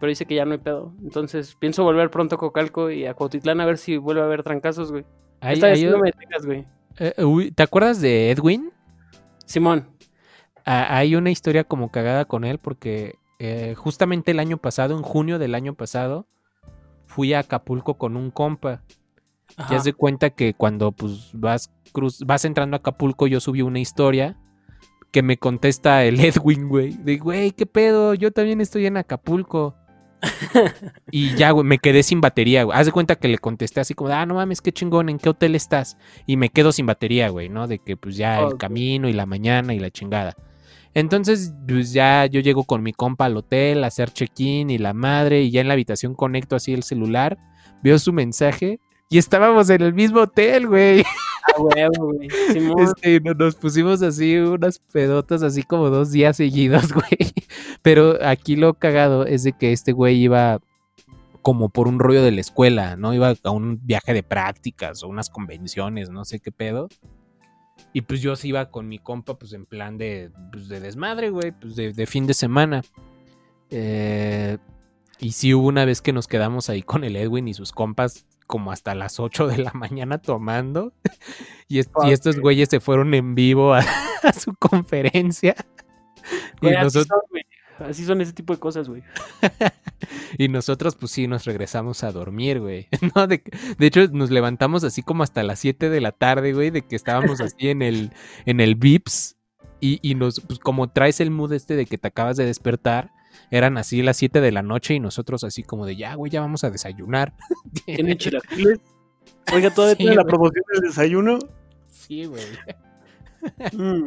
[0.00, 0.92] Pero dice que ya no hay pedo.
[1.02, 4.42] Entonces, pienso volver pronto a Cocalco y a Cuautitlán a ver si vuelve a haber
[4.42, 5.04] trancazos, güey.
[5.40, 6.66] Hay- Esta vez sí no me detengas, güey.
[6.98, 8.72] eh, ¿Te acuerdas de Edwin?
[9.46, 9.88] Simón.
[10.64, 15.38] Hay una historia como cagada con él porque eh, justamente el año pasado, en junio
[15.38, 16.26] del año pasado,
[17.06, 18.82] fui a Acapulco con un compa.
[19.56, 19.70] Ajá.
[19.70, 23.62] Ya haz de cuenta que cuando pues vas cruz, vas entrando a Acapulco, yo subí
[23.62, 24.36] una historia
[25.10, 26.92] que me contesta el Edwin, güey.
[26.92, 28.14] De, güey, ¿qué pedo?
[28.14, 29.76] Yo también estoy en Acapulco.
[31.10, 32.78] y ya, güey, me quedé sin batería, güey.
[32.78, 35.28] Haz de cuenta que le contesté así como, ah, no mames, qué chingón, ¿en qué
[35.28, 35.96] hotel estás?
[36.26, 37.66] Y me quedo sin batería, güey, ¿no?
[37.66, 40.36] De que pues ya el camino y la mañana y la chingada.
[40.94, 44.92] Entonces, pues ya yo llego con mi compa al hotel a hacer check-in y la
[44.92, 47.38] madre, y ya en la habitación conecto así el celular,
[47.82, 48.78] veo su mensaje
[49.08, 51.02] y estábamos en el mismo hotel, güey.
[51.44, 52.30] Ah, huevo, güey.
[52.52, 52.78] Simón.
[52.78, 57.32] Este, no- nos pusimos así unas pedotas así como dos días seguidos, güey.
[57.82, 60.60] Pero aquí lo cagado es de que este güey iba
[61.42, 63.12] como por un rollo de la escuela, ¿no?
[63.12, 66.88] Iba a un viaje de prácticas o unas convenciones, no sé qué pedo.
[67.92, 71.30] Y pues yo sí iba con mi compa, pues en plan de, pues, de desmadre,
[71.30, 72.82] güey, pues de, de fin de semana.
[73.70, 74.58] Eh,
[75.18, 78.26] y sí hubo una vez que nos quedamos ahí con el Edwin y sus compas
[78.46, 80.92] como hasta las 8 de la mañana tomando.
[81.68, 82.42] Y, est- y Fuck, estos güey.
[82.56, 83.78] güeyes se fueron en vivo a,
[84.22, 85.56] a su conferencia.
[86.60, 87.44] Y, Güey, nosotros, son, güey.
[87.78, 89.02] Así son ese tipo de cosas, güey.
[90.38, 92.88] y nosotros, pues sí, nos regresamos a dormir, güey.
[93.14, 93.42] No, de,
[93.78, 96.96] de hecho, nos levantamos así como hasta las 7 de la tarde, güey, de que
[96.96, 98.12] estábamos así en el,
[98.46, 99.36] en el Vips.
[99.80, 103.10] Y, y nos, pues como traes el mood este de que te acabas de despertar,
[103.50, 106.40] eran así las 7 de la noche y nosotros así como de, ya, güey, ya
[106.40, 107.34] vamos a desayunar.
[107.84, 108.80] ¿Tienen chilaquiles?
[109.52, 111.38] Oiga, ¿todavía Sí, tiene la promoción del desayuno?
[111.88, 112.44] Sí, güey.
[113.72, 114.06] Mm.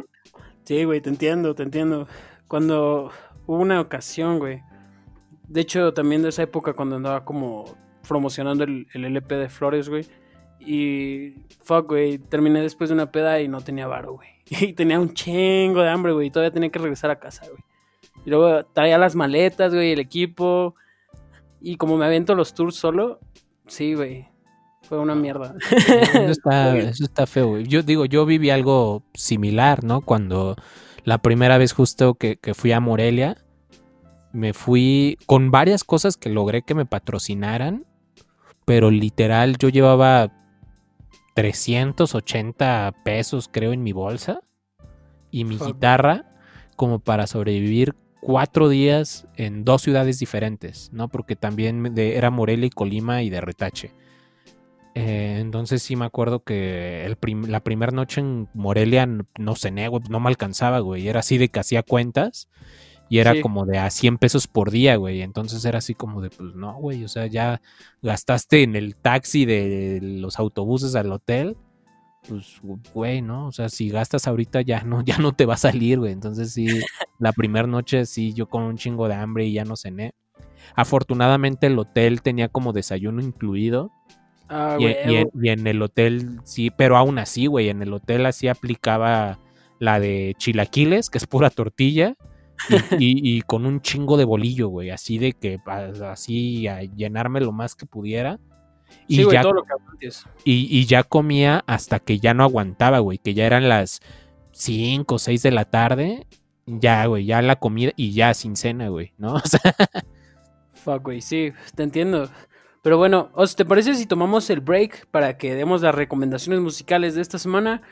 [0.64, 2.08] Sí, güey, te entiendo, te entiendo.
[2.48, 3.12] Cuando
[3.46, 4.62] hubo una ocasión, güey.
[5.48, 7.76] De hecho, también de esa época cuando andaba como
[8.06, 10.06] promocionando el, el LP de Flores, güey.
[10.60, 14.28] Y fuck, güey, terminé después de una peda y no tenía varo, güey.
[14.68, 16.28] Y tenía un chingo de hambre, güey.
[16.28, 17.62] Y todavía tenía que regresar a casa, güey.
[18.24, 20.74] Y luego traía las maletas, güey, el equipo.
[21.60, 23.20] Y como me avento los tours solo,
[23.66, 24.28] sí, güey.
[24.82, 25.54] Fue una mierda.
[25.70, 27.66] Eso está, eso está feo, güey.
[27.66, 30.00] Yo digo, yo viví algo similar, ¿no?
[30.00, 30.54] Cuando
[31.06, 33.38] la primera vez justo que, que fui a Morelia,
[34.32, 37.86] me fui con varias cosas que logré que me patrocinaran,
[38.66, 40.30] pero literal yo llevaba
[41.34, 44.40] 380 pesos, creo, en mi bolsa
[45.30, 46.24] y mi guitarra
[46.76, 51.08] como para sobrevivir cuatro días en dos ciudades diferentes, ¿no?
[51.08, 53.92] Porque también de- era Morelia y Colima y de Retache.
[54.98, 59.88] Eh, entonces sí me acuerdo que el prim- la primera noche en Morelia no cené,
[59.88, 61.06] güey, no me alcanzaba, güey.
[61.06, 62.48] Era así de que hacía cuentas
[63.10, 63.42] y era Sí.
[63.42, 65.20] como de a 100 pesos por día, güey.
[65.20, 67.60] Entonces era así como de, pues no, güey, o sea, ya
[68.00, 71.58] gastaste en el taxi de los autobuses al hotel.
[72.26, 72.58] Pues,
[72.94, 73.46] güey, ¿no?
[73.48, 76.12] O sea, si gastas ahorita ya no, ya no te va a salir, güey.
[76.12, 76.66] Entonces sí,
[77.18, 80.14] la primera noche sí, yo con un chingo de hambre y ya no cené.
[80.74, 83.92] Afortunadamente el hotel tenía como desayuno incluido.
[84.48, 84.96] Ah, Y, güey.
[85.06, 88.48] y en, y en el hotel, sí, pero aún así, güey, en el hotel así
[88.48, 89.38] aplicaba
[89.78, 92.14] la de chilaquiles, que es pura tortilla,
[92.98, 97.74] y, con un chingo de bolillo, güey, así de que, así, a llenarme lo más
[97.74, 98.38] que pudiera.
[99.08, 100.24] Y, Sí, güey, ya, todo lo que aguantes.
[100.44, 104.00] y, y ya comía hasta que ya no aguantaba, güey, que ya eran las
[104.52, 106.26] 5 o 6 de la tarde.
[106.66, 109.34] ya, güey, ya la comida y ya sin cena, güey, ¿no?
[109.36, 109.74] O sea,
[110.74, 112.28] Fuck, güey, sí, te entiendo.
[112.86, 117.16] Pero bueno, Os, ¿te parece si tomamos el break para que demos las recomendaciones musicales
[117.16, 117.82] de esta semana?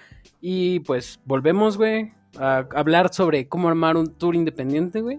[0.40, 5.18] Y pues volvemos, güey, a hablar sobre cómo armar un tour independiente, güey.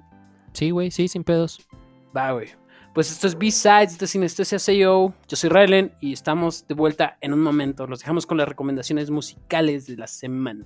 [0.54, 1.68] sí, güey, sí, sin pedos.
[2.16, 2.54] Va, güey.
[2.94, 5.14] Pues esto es B-Sides de Sinestesia SEO.
[5.28, 7.86] Yo soy Rylen y estamos de vuelta en un momento.
[7.86, 10.64] Los dejamos con las recomendaciones musicales de la semana.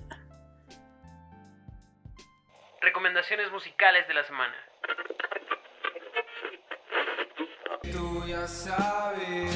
[2.80, 4.54] Recomendaciones musicales de la semana.
[7.82, 9.54] Tú ya sabes,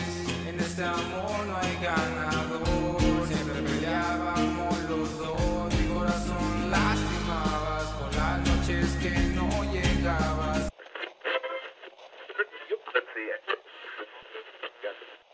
[0.49, 3.27] en este amor no hay ganador.
[3.29, 10.71] Siempre peleábamos los dos, mi corazón lastimabas por las noches que no llegabas.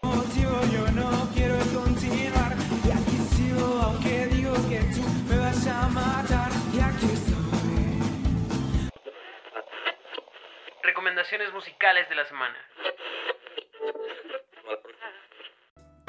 [0.02, 5.88] Motivo yo no quiero continuar y aquí sigo aunque digo que tú me vas a
[5.88, 8.02] matar y aquí estoy.
[10.82, 12.69] Recomendaciones musicales de la semana.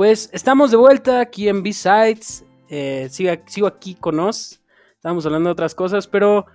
[0.01, 2.43] Pues estamos de vuelta aquí en B-Sides.
[2.69, 4.59] Eh, sigo, sigo aquí con Oz.
[4.95, 6.47] Estábamos hablando de otras cosas, pero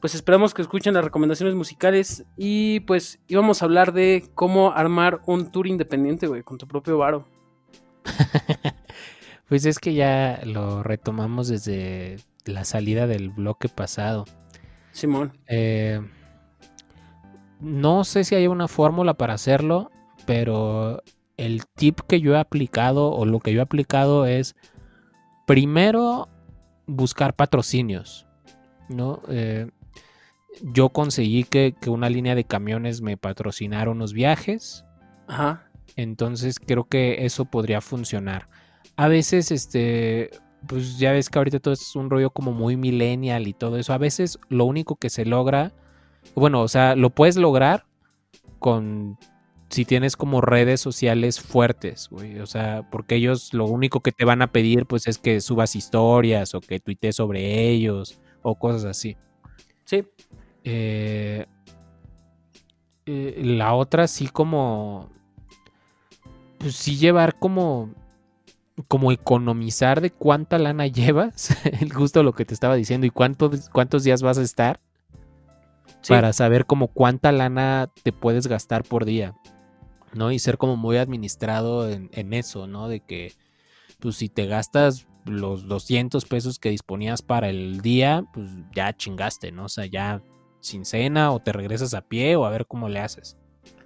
[0.00, 2.24] pues esperamos que escuchen las recomendaciones musicales.
[2.36, 6.98] Y pues íbamos a hablar de cómo armar un tour independiente, güey, con tu propio
[6.98, 7.26] varo.
[9.48, 14.26] Pues es que ya lo retomamos desde la salida del bloque pasado.
[14.92, 15.32] Simón.
[15.48, 16.00] Eh,
[17.58, 19.90] no sé si hay una fórmula para hacerlo,
[20.24, 21.02] pero
[21.36, 24.56] el tip que yo he aplicado o lo que yo he aplicado es
[25.46, 26.28] primero
[26.86, 28.26] buscar patrocinios,
[28.88, 29.22] ¿no?
[29.28, 29.70] Eh,
[30.62, 34.84] yo conseguí que, que una línea de camiones me patrocinara unos viajes,
[35.28, 35.68] Ajá.
[35.96, 38.48] entonces creo que eso podría funcionar.
[38.96, 40.30] A veces, este,
[40.66, 43.92] pues ya ves que ahorita todo es un rollo como muy millennial y todo eso.
[43.92, 45.72] A veces lo único que se logra,
[46.34, 47.84] bueno, o sea, lo puedes lograr
[48.58, 49.18] con
[49.68, 52.38] si tienes como redes sociales fuertes, güey.
[52.40, 55.76] O sea, porque ellos lo único que te van a pedir, pues es que subas
[55.76, 59.16] historias o que tuitees sobre ellos o cosas así.
[59.84, 60.04] Sí.
[60.64, 61.46] Eh,
[63.06, 65.10] eh, la otra sí como
[66.58, 67.90] pues sí llevar como
[68.88, 73.68] como economizar de cuánta lana llevas el justo lo que te estaba diciendo y cuántos
[73.68, 74.80] cuántos días vas a estar
[76.02, 76.12] Sí.
[76.12, 79.34] para saber como cuánta lana te puedes gastar por día
[80.16, 83.32] no y ser como muy administrado en, en eso no de que
[84.00, 89.52] pues si te gastas los 200 pesos que disponías para el día pues ya chingaste
[89.52, 90.22] no o sea ya
[90.66, 93.36] sin cena o te regresas a pie o a ver cómo le haces.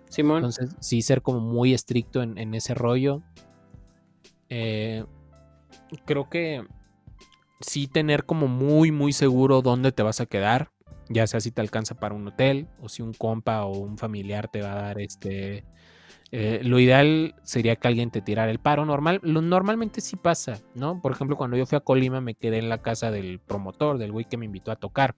[0.09, 0.39] Simón.
[0.39, 3.22] Entonces, sí ser como muy estricto en, en ese rollo.
[4.49, 5.05] Eh,
[6.05, 6.64] creo que
[7.61, 10.70] sí tener como muy, muy seguro dónde te vas a quedar.
[11.09, 14.49] Ya sea si te alcanza para un hotel o si un compa o un familiar
[14.49, 15.64] te va a dar este...
[16.33, 18.85] eh, lo ideal sería que alguien te tirara el paro.
[18.85, 21.01] Normal, lo, normalmente sí pasa, ¿no?
[21.01, 24.12] Por ejemplo, cuando yo fui a Colima me quedé en la casa del promotor, del
[24.12, 25.16] güey que me invitó a tocar.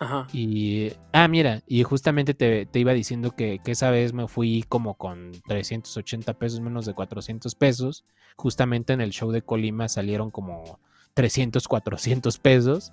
[0.00, 0.26] Ajá.
[0.32, 4.64] Y, ah, mira, y justamente te, te iba diciendo que, que esa vez me fui
[4.68, 8.04] como con 380 pesos, menos de 400 pesos.
[8.36, 10.80] Justamente en el show de Colima salieron como
[11.14, 12.92] 300, 400 pesos.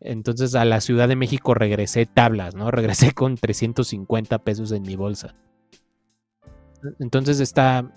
[0.00, 2.70] Entonces a la Ciudad de México regresé tablas, ¿no?
[2.70, 5.34] Regresé con 350 pesos en mi bolsa.
[6.98, 7.90] Entonces está...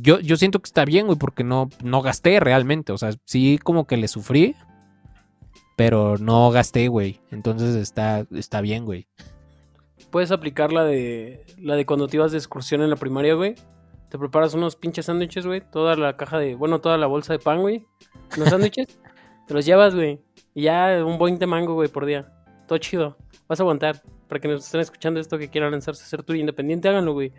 [0.00, 2.92] Yo, yo siento que está bien, güey, porque no, no gasté realmente.
[2.92, 4.54] O sea, sí como que le sufrí,
[5.76, 7.20] pero no gasté, güey.
[7.30, 9.08] Entonces está, está bien, güey.
[10.10, 13.56] Puedes aplicar la de la de cuando te ibas de excursión en la primaria, güey.
[14.10, 15.60] Te preparas unos pinches sándwiches, güey.
[15.72, 17.84] Toda la caja de, bueno, toda la bolsa de pan, güey.
[18.36, 18.86] Los sándwiches.
[19.48, 20.20] te los llevas, güey.
[20.54, 22.32] Y ya un buen de mango, güey, por día.
[22.68, 23.16] Todo chido.
[23.48, 24.02] Vas a aguantar.
[24.28, 27.32] Para que nos estén escuchando esto que quieran lanzarse a hacer tour independiente, háganlo, güey.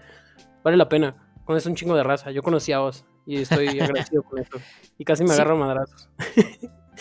[0.63, 1.15] Vale la pena.
[1.45, 2.31] Conoces un chingo de raza.
[2.31, 3.05] Yo conocí a vos.
[3.25, 4.59] Y estoy agradecido con esto.
[4.97, 5.35] Y casi me Sí.
[5.35, 6.09] agarro a madrazos.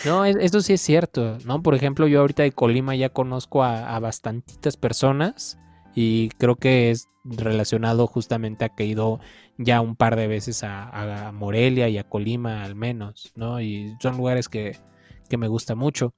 [0.05, 1.61] No, es- eso sí es cierto, ¿no?
[1.63, 5.57] Por ejemplo, yo ahorita de Colima ya conozco a, a bastantitas personas
[5.95, 9.19] y creo que es relacionado justamente a que he ido
[9.57, 13.61] ya un par de veces a, a Morelia y a Colima al menos, ¿no?
[13.61, 14.77] Y son lugares que,
[15.29, 16.13] que me gusta mucho.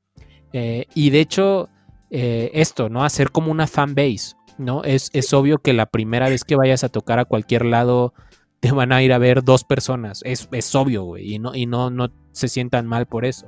[0.53, 1.69] Eh, y de hecho,
[2.09, 3.03] eh, esto, ¿no?
[3.03, 4.83] Hacer como una fan base, ¿no?
[4.83, 8.13] Es, es obvio que la primera vez que vayas a tocar a cualquier lado
[8.59, 10.21] te van a ir a ver dos personas.
[10.23, 11.33] Es, es obvio, güey.
[11.33, 13.47] Y, no, y no, no se sientan mal por eso.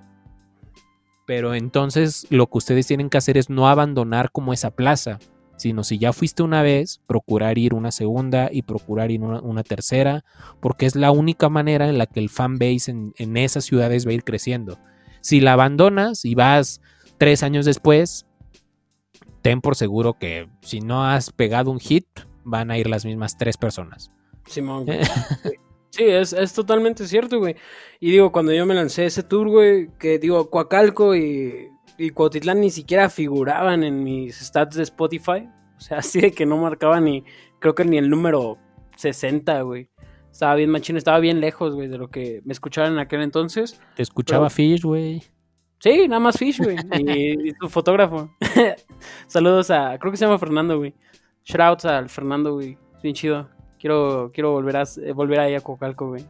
[1.26, 5.20] Pero entonces lo que ustedes tienen que hacer es no abandonar como esa plaza,
[5.58, 9.64] sino si ya fuiste una vez, procurar ir una segunda y procurar ir una, una
[9.64, 10.24] tercera,
[10.60, 14.08] porque es la única manera en la que el fan base en, en esas ciudades
[14.08, 14.80] va a ir creciendo.
[15.22, 16.82] Si la abandonas y vas
[17.18, 18.26] tres años después,
[19.42, 22.06] ten por seguro que si no has pegado un hit,
[22.44, 24.12] van a ir las mismas tres personas.
[24.46, 25.00] Simón, güey.
[25.92, 27.56] Sí, es, es totalmente cierto, güey.
[28.00, 31.68] Y digo, cuando yo me lancé ese tour, güey, que digo, Coacalco y,
[31.98, 35.50] y Cuautitlán ni siquiera figuraban en mis stats de Spotify.
[35.78, 37.24] O sea, así de que no marcaban ni,
[37.58, 38.60] creo que ni el número
[38.98, 39.90] 60, güey.
[40.32, 43.82] Estaba bien machín, estaba bien lejos, güey, de lo que me escuchaban en aquel entonces.
[43.96, 45.24] Te escuchaba Pero- Fish, güey.
[45.80, 46.76] Sí, nada más Fish, güey.
[47.00, 48.30] Y, y su fotógrafo.
[49.28, 50.94] Saludos a, creo que se llama Fernando, güey.
[51.46, 52.78] Shoutouts al Fernando, güey.
[53.02, 53.50] Bien chido.
[53.80, 56.26] Quiero, quiero volver a eh, volver ahí a Cocalco, güey.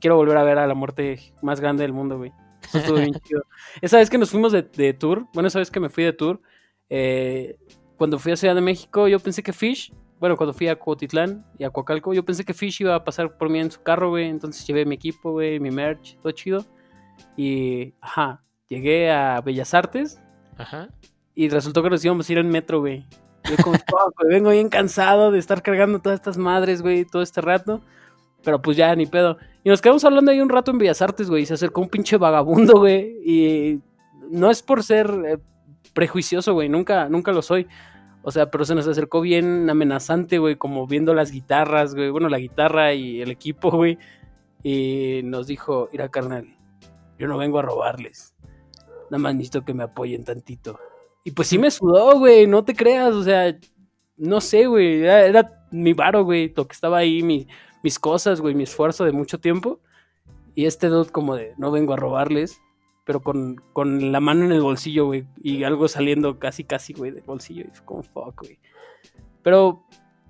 [0.00, 2.32] Quiero volver a ver a la muerte más grande del mundo, güey.
[2.62, 3.42] Eso estuvo bien chido.
[3.80, 6.12] Esa vez que nos fuimos de, de tour, bueno, esa vez que me fui de
[6.12, 6.40] tour,
[6.88, 7.56] eh,
[7.96, 11.44] cuando fui a Ciudad de México, yo pensé que Fish, bueno, cuando fui a Cuautitlán
[11.58, 14.10] y a Coacalco, yo pensé que Fish iba a pasar por mí en su carro,
[14.10, 14.28] güey.
[14.28, 16.64] Entonces llevé mi equipo, güey, mi merch, todo chido.
[17.36, 18.42] Y, ajá,
[18.72, 20.20] llegué a Bellas Artes
[20.56, 20.88] Ajá.
[21.34, 23.04] y resultó que nos íbamos a ir en metro, güey.
[23.44, 27.22] Yo como, "Fuck, güey, vengo bien cansado de estar cargando todas estas madres, güey, todo
[27.22, 27.82] este rato.
[28.44, 29.36] Pero pues ya, ni pedo.
[29.62, 31.42] Y nos quedamos hablando ahí un rato en Bellas Artes, güey.
[31.42, 33.18] Y se acercó un pinche vagabundo, güey.
[33.24, 33.80] Y
[34.30, 35.38] no es por ser eh,
[35.92, 36.68] prejuicioso, güey.
[36.68, 37.68] Nunca, nunca lo soy.
[38.22, 40.56] O sea, pero se nos acercó bien amenazante, güey.
[40.56, 42.10] Como viendo las guitarras, güey.
[42.10, 43.96] Bueno, la guitarra y el equipo, güey.
[44.64, 46.46] Y nos dijo, mira, carnal,
[47.18, 48.31] yo no vengo a robarles.
[49.12, 50.80] Nada más necesito que me apoyen tantito.
[51.22, 53.54] Y pues sí me sudó, güey, no te creas, o sea,
[54.16, 57.46] no sé, güey, era, mi varo, güey, lo que estaba ahí, mi-
[57.82, 59.80] mis cosas, güey, mi esfuerzo de mucho tiempo.
[60.54, 62.58] Y este dude como de, no vengo a robarles,
[63.04, 67.10] pero con, con la mano en el bolsillo, güey, y algo saliendo casi, casi, güey,
[67.10, 67.64] del bolsillo.
[67.66, 68.58] Y fue como, fuck, güey.
[69.42, 69.84] Pero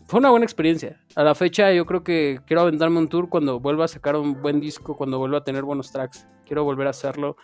[0.07, 1.01] fue una buena experiencia.
[1.14, 4.43] A la fecha yo creo que quiero aventarme un tour cuando vuelva a sacar un
[4.43, 6.26] buen disco, cuando vuelva a tener buenos tracks.
[6.47, 7.37] Quiero volver a hacerlo.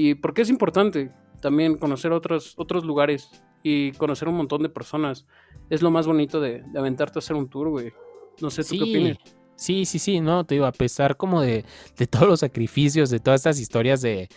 [0.00, 1.10] Y porque es importante
[1.42, 3.32] también conocer otros, otros lugares
[3.64, 5.26] y conocer un montón de personas.
[5.70, 7.92] Es lo más bonito de, de aventarte a hacer un tour, güey.
[8.40, 9.18] No sé, ¿tú qué opinas?
[9.56, 11.64] Sí, sí, sí, no, te digo, a pesar como de,
[11.96, 14.28] de todos los sacrificios, de todas estas historias de,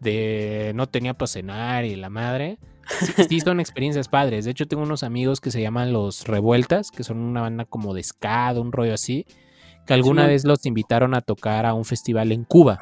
[0.00, 2.58] de no tenía para cenar y la madre,
[2.88, 4.46] sí, sí son experiencias padres.
[4.46, 7.92] De hecho, tengo unos amigos que se llaman Los Revueltas, que son una banda como
[7.92, 9.26] de ska, de un rollo así,
[9.86, 12.78] que alguna vez los invitaron a tocar a un festival en Cuba,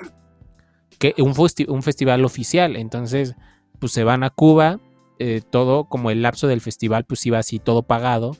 [0.98, 1.34] que un,
[1.68, 2.76] un festival oficial.
[2.76, 3.34] Entonces,
[3.78, 4.80] pues se van a Cuba,
[5.18, 8.36] eh, todo como el lapso del festival, pues iba así todo pagado.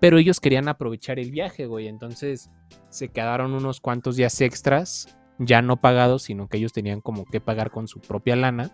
[0.00, 1.88] Pero ellos querían aprovechar el viaje, güey.
[1.88, 2.50] Entonces
[2.88, 7.40] se quedaron unos cuantos días extras, ya no pagados, sino que ellos tenían como que
[7.40, 8.70] pagar con su propia lana.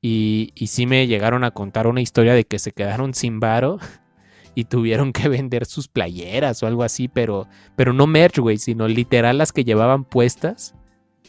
[0.00, 3.78] Y, y sí me llegaron a contar una historia de que se quedaron sin varo
[4.54, 8.88] y tuvieron que vender sus playeras o algo así, pero, pero no merch, güey, sino
[8.88, 10.74] literal las que llevaban puestas.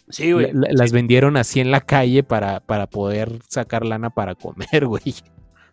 [0.10, 0.51] Sí, güey.
[0.51, 4.86] la- la- las vendieron así en la calle para, para poder sacar lana para comer,
[4.88, 5.16] güey.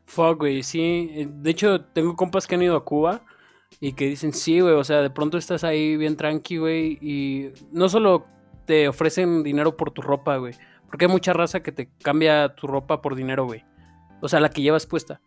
[0.05, 1.11] Fuck, güey, sí.
[1.12, 3.22] Eh, De hecho, tengo compas que han ido a Cuba
[3.80, 7.51] y que dicen, sí, güey, o sea, de pronto estás ahí bien tranqui, güey, y
[7.72, 8.26] no solo
[8.66, 10.55] te ofrecen dinero por tu ropa, güey,
[10.89, 13.64] porque hay mucha raza que te cambia tu ropa por dinero, güey.
[14.20, 15.20] O sea, la que llevas puesta.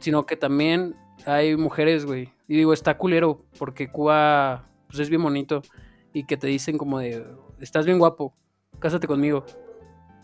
[0.00, 0.96] Sino que también
[1.26, 2.30] hay mujeres, güey.
[2.48, 5.62] Y digo, está culero, porque Cuba, pues es bien bonito.
[6.12, 7.24] Y que te dicen como de,
[7.60, 8.34] estás bien guapo,
[8.78, 9.44] cásate conmigo.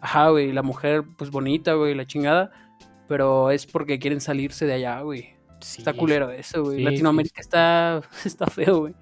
[0.01, 2.51] Ajá, güey, la mujer, pues bonita, güey, la chingada.
[3.09, 5.35] Pero es porque quieren salirse de allá, güey.
[5.61, 6.79] Está culero eso, güey.
[6.79, 8.95] Sí, Latinoamérica está, está feo, güey.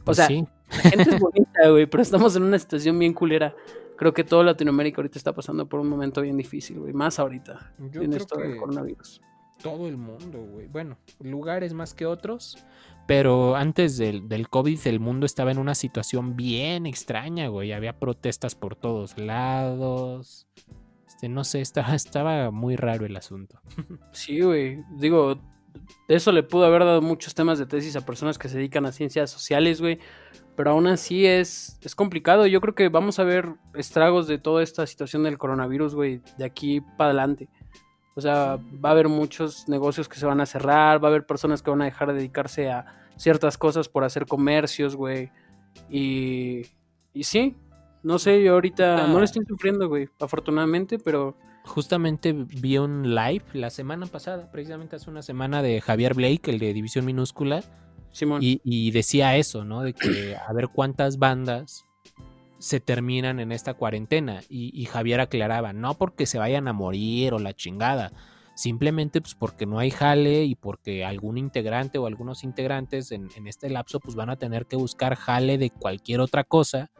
[0.00, 3.54] O Pues sea, la gente es bonita, güey, pero estamos en una situación bien culera.
[3.96, 6.92] Creo que toda Latinoamérica ahorita está pasando por un momento bien difícil, güey.
[6.92, 9.20] Más ahorita, Yo en esto del coronavirus.
[9.60, 10.68] todo el mundo, güey.
[10.68, 12.64] Bueno, lugares más que otros.
[13.08, 17.72] Pero antes del, del COVID el mundo estaba en una situación bien extraña, güey.
[17.72, 20.46] Había protestas por todos lados.
[21.06, 23.60] Este, no sé, estaba, estaba muy raro el asunto.
[24.12, 24.84] Sí, güey.
[24.98, 25.40] Digo,
[26.06, 28.92] eso le pudo haber dado muchos temas de tesis a personas que se dedican a
[28.92, 29.98] ciencias sociales, güey.
[30.54, 32.46] Pero aún así es, es complicado.
[32.46, 36.44] Yo creo que vamos a ver estragos de toda esta situación del coronavirus, güey, de
[36.44, 37.48] aquí para adelante.
[38.18, 41.24] O sea, va a haber muchos negocios que se van a cerrar, va a haber
[41.24, 42.84] personas que van a dejar de dedicarse a
[43.16, 45.30] ciertas cosas por hacer comercios, güey.
[45.88, 46.62] Y,
[47.14, 47.54] y sí,
[48.02, 53.44] no sé, yo ahorita no le estoy sufriendo, güey, afortunadamente, pero Justamente vi un live
[53.52, 57.62] la semana pasada, precisamente hace una semana, de Javier Blake, el de División Minúscula.
[58.10, 58.42] Simón.
[58.42, 59.82] Y, y decía eso, ¿no?
[59.82, 61.84] De que a ver cuántas bandas
[62.58, 64.42] se terminan en esta cuarentena.
[64.48, 68.12] Y, y Javier aclaraba, no porque se vayan a morir o la chingada,
[68.54, 73.46] simplemente pues porque no hay jale y porque algún integrante o algunos integrantes en, en
[73.46, 76.90] este lapso pues van a tener que buscar jale de cualquier otra cosa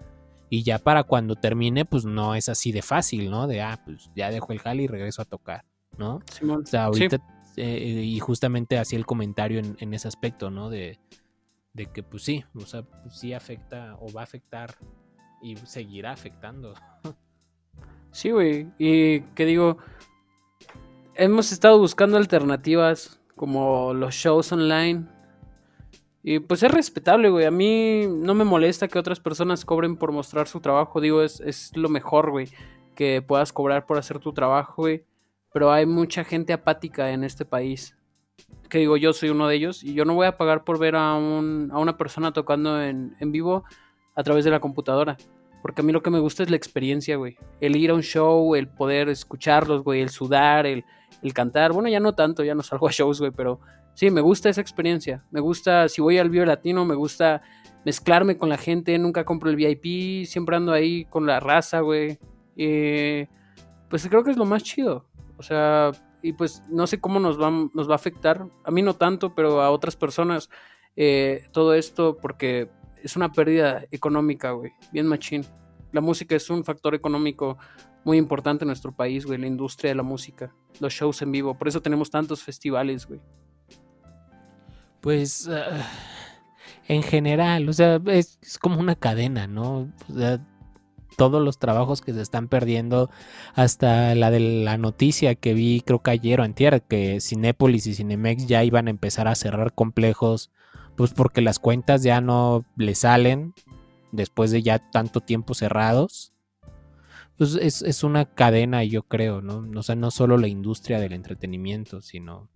[0.50, 3.46] Y ya para cuando termine, pues no es así de fácil, ¿no?
[3.46, 5.64] De, ah, pues ya dejo el jale y regreso a tocar,
[5.96, 6.20] ¿no?
[6.32, 6.62] Simón.
[6.62, 7.18] O sea, ahorita,
[7.56, 10.70] eh, y justamente hacía el comentario en, en ese aspecto, ¿no?
[10.70, 10.98] De,
[11.74, 14.76] de que, pues sí, o sea, pues sí afecta o va a afectar
[15.42, 16.74] y seguirá afectando.
[18.10, 18.66] Sí, güey.
[18.78, 19.78] Y que digo,
[21.14, 25.06] hemos estado buscando alternativas como los shows online.
[26.22, 27.44] Y pues es respetable, güey.
[27.44, 31.00] A mí no me molesta que otras personas cobren por mostrar su trabajo.
[31.00, 32.48] Digo, es, es lo mejor, güey.
[32.94, 35.04] Que puedas cobrar por hacer tu trabajo, güey.
[35.52, 37.96] Pero hay mucha gente apática en este país.
[38.68, 39.84] Que digo, yo soy uno de ellos.
[39.84, 43.16] Y yo no voy a pagar por ver a, un, a una persona tocando en,
[43.20, 43.64] en vivo
[44.18, 45.16] a través de la computadora.
[45.62, 47.36] Porque a mí lo que me gusta es la experiencia, güey.
[47.60, 50.84] El ir a un show, el poder escucharlos, güey, el sudar, el,
[51.22, 51.72] el cantar.
[51.72, 53.60] Bueno, ya no tanto, ya no salgo a shows, güey, pero
[53.94, 55.24] sí, me gusta esa experiencia.
[55.30, 57.42] Me gusta, si voy al Vivo Latino, me gusta
[57.84, 58.98] mezclarme con la gente.
[58.98, 62.18] Nunca compro el VIP, siempre ando ahí con la raza, güey.
[62.56, 63.28] Eh,
[63.88, 65.06] pues creo que es lo más chido.
[65.36, 65.92] O sea,
[66.22, 68.48] y pues no sé cómo nos va, nos va a afectar.
[68.64, 70.50] A mí no tanto, pero a otras personas
[71.00, 72.68] eh, todo esto porque
[73.02, 74.72] es una pérdida económica, güey.
[74.92, 75.44] Bien machín.
[75.92, 77.56] La música es un factor económico
[78.04, 79.38] muy importante en nuestro país, güey.
[79.38, 81.56] La industria de la música, los shows en vivo.
[81.56, 83.20] Por eso tenemos tantos festivales, güey.
[85.00, 85.86] Pues ah,
[86.88, 89.92] en general, o sea, es, es como una cadena, ¿no?
[90.08, 90.40] O sea,
[91.18, 93.10] todos los trabajos que se están perdiendo,
[93.54, 97.94] hasta la de la noticia que vi, creo que ayer o antier, que Cinépolis y
[97.94, 100.50] Cinemex ya iban a empezar a cerrar complejos,
[100.98, 103.54] pues porque las cuentas ya no le salen
[104.12, 106.34] después de ya tanto tiempo cerrados.
[107.38, 109.64] Pues es, es una cadena, yo creo, ¿no?
[109.78, 112.48] O sea, no solo la industria del entretenimiento, sino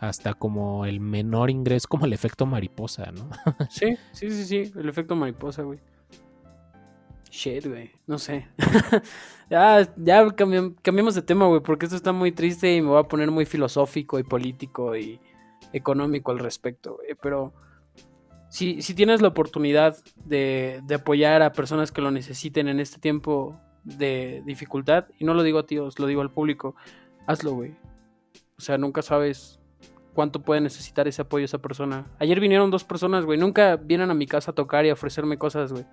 [0.00, 3.28] hasta como el menor ingreso, como el efecto mariposa, ¿no?
[3.70, 4.72] Sí, sí, sí, sí.
[4.76, 5.78] El efecto mariposa, güey.
[7.30, 7.90] Shit, güey.
[8.06, 8.46] No sé.
[9.50, 13.00] ya, ya cambiam- cambiemos de tema, güey, porque esto está muy triste y me voy
[13.00, 15.20] a poner muy filosófico y político y
[15.72, 17.14] económico al respecto, güey.
[17.20, 17.52] Pero
[18.54, 19.96] si, si tienes la oportunidad
[20.26, 25.34] de, de apoyar a personas que lo necesiten en este tiempo de dificultad, y no
[25.34, 26.76] lo digo a ti, lo digo al público,
[27.26, 27.74] hazlo, güey.
[28.56, 29.58] O sea, nunca sabes
[30.12, 32.06] cuánto puede necesitar ese apoyo esa persona.
[32.20, 33.40] Ayer vinieron dos personas, güey.
[33.40, 35.84] Nunca vienen a mi casa a tocar y a ofrecerme cosas, güey.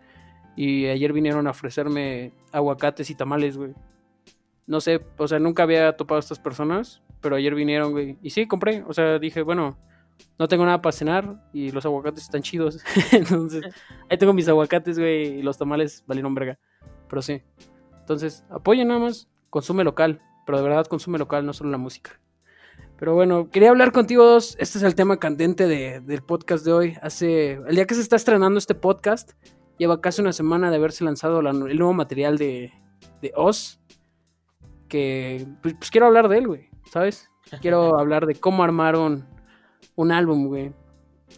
[0.56, 3.74] Y ayer vinieron a ofrecerme aguacates y tamales, güey.
[4.68, 8.20] No sé, o sea, nunca había topado a estas personas, pero ayer vinieron, güey.
[8.22, 8.84] Y sí, compré.
[8.88, 9.80] O sea, dije, bueno,
[10.40, 12.80] no tengo nada para cenar y los aguacates están chidos.
[13.12, 13.64] Entonces,
[14.10, 16.58] ahí tengo mis aguacates, güey, y los tamales valieron verga.
[17.10, 17.42] Pero sí.
[18.00, 20.22] Entonces, apoyen nada más, consume local.
[20.46, 22.20] Pero de verdad consume local, no solo la música.
[22.98, 24.56] Pero bueno, quería hablar contigo dos.
[24.60, 26.98] Este es el tema candente de- del podcast de hoy.
[27.02, 27.54] Hace.
[27.54, 29.32] El día que se está estrenando este podcast,
[29.78, 32.74] lleva casi una semana de haberse lanzado la- el nuevo material de,
[33.22, 33.80] de Oz.
[34.88, 35.46] Que.
[35.62, 36.70] Pues, pues quiero hablar de él, güey.
[36.92, 37.30] ¿Sabes?
[37.62, 39.28] Quiero hablar de cómo armaron
[39.96, 40.74] un álbum, güey.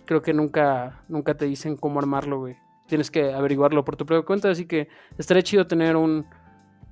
[0.05, 2.55] Creo que nunca, nunca te dicen cómo armarlo, güey.
[2.87, 4.87] Tienes que averiguarlo por tu propia cuenta, así que
[5.17, 6.25] estaría chido tener un,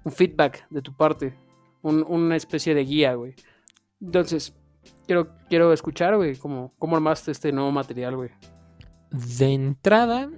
[0.09, 1.33] feedback de tu parte.
[1.83, 3.33] un- una especie de guía, güey.
[3.99, 4.53] Entonces,
[5.07, 8.29] quiero, quiero escuchar, güey, cómo, cómo armaste este nuevo material, güey.
[9.09, 10.29] De entrada,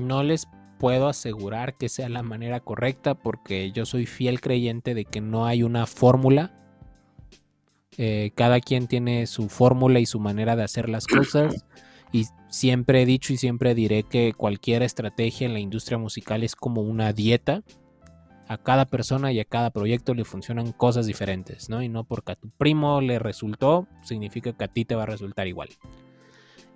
[0.00, 0.46] no les
[0.78, 5.46] puedo asegurar que sea la manera correcta porque yo soy fiel creyente de que no
[5.46, 6.52] hay una fórmula.
[7.98, 11.64] Eh, cada quien tiene su fórmula y su manera de hacer las cosas.
[12.12, 16.54] Y siempre he dicho y siempre diré que cualquier estrategia en la industria musical es
[16.56, 17.62] como una dieta.
[18.46, 21.82] A cada persona y a cada proyecto le funcionan cosas diferentes, ¿no?
[21.82, 25.06] Y no porque a tu primo le resultó, significa que a ti te va a
[25.06, 25.70] resultar igual.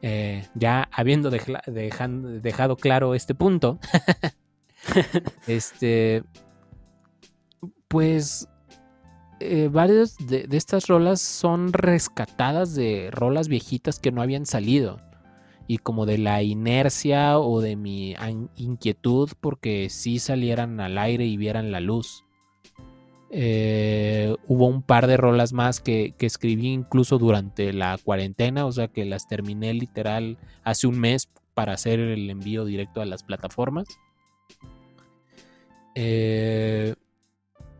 [0.01, 3.79] Eh, ya habiendo dejan- dejado claro este punto,
[5.47, 6.23] este,
[7.89, 8.49] pues
[9.41, 15.01] eh, varias de, estas rolas son rescatadas de rolas viejitas que no habían salido
[15.67, 18.15] y como de la inercia o de mi
[18.57, 22.25] inquietud porque sí salieran al aire y vieran la luz.
[23.31, 28.73] Eh, hubo un par de rolas más que, que escribí incluso durante la cuarentena, o
[28.73, 33.23] sea que las terminé literal hace un mes para hacer el envío directo a las
[33.23, 33.87] plataformas.
[35.95, 36.95] Eh,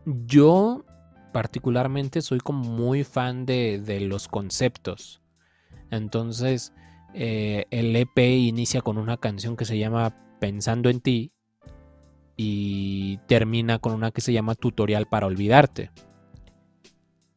[0.05, 0.83] yo
[1.31, 5.21] particularmente soy como muy fan de, de los conceptos.
[5.91, 6.73] Entonces,
[7.13, 11.31] eh, el EP inicia con una canción que se llama Pensando en ti
[12.37, 15.91] y termina con una que se llama Tutorial para olvidarte.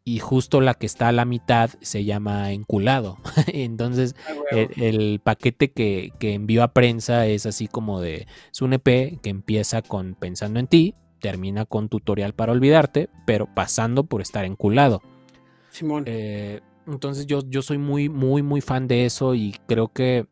[0.05, 3.19] y justo la que está a la mitad se llama Enculado.
[3.47, 8.63] Entonces, Ah, el, el paquete que, que envió a prensa es así como de, es
[8.63, 8.85] un EP
[9.23, 14.45] que empieza con Pensando en ti, termina con Tutorial para olvidarte, pero pasando por estar
[14.45, 15.01] enculado.
[15.71, 16.05] Simón.
[16.07, 20.27] Eh, entonces yo, yo soy muy, muy, muy fan de eso y creo que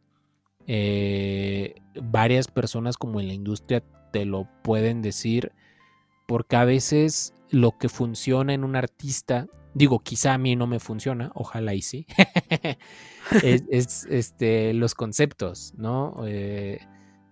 [0.67, 5.53] eh, varias personas como en la industria te lo pueden decir
[6.27, 10.81] porque a veces lo que funciona en un artista, digo, quizá a mí no me
[10.81, 12.07] funciona, ojalá y sí,
[13.43, 16.25] es, es, este, los conceptos, ¿no?
[16.27, 16.81] Eh,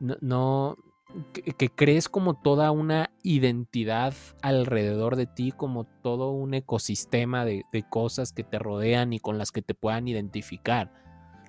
[0.01, 0.77] no, no
[1.33, 7.83] que, crees como toda una identidad alrededor de ti, como todo un ecosistema de, de,
[7.83, 10.93] cosas que te rodean y con las que te puedan identificar.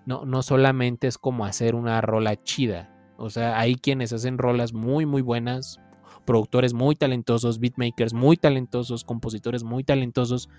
[0.05, 2.95] No, no solamente es como hacer una rola chida.
[3.17, 5.79] O sea, hay quienes hacen rolas muy, muy buenas,
[6.25, 10.49] productores muy talentosos, beatmakers muy talentosos, compositores muy talentosos,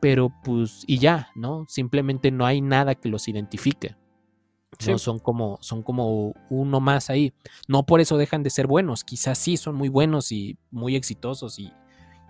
[0.00, 1.66] pero pues, y ya, ¿no?
[1.68, 3.94] Simplemente no hay nada que los identifique.
[4.86, 4.98] ¿No?
[4.98, 7.32] Son, como, son como uno más ahí.
[7.68, 9.04] No por eso dejan de ser buenos.
[9.04, 11.72] Quizás sí son muy buenos y muy exitosos y,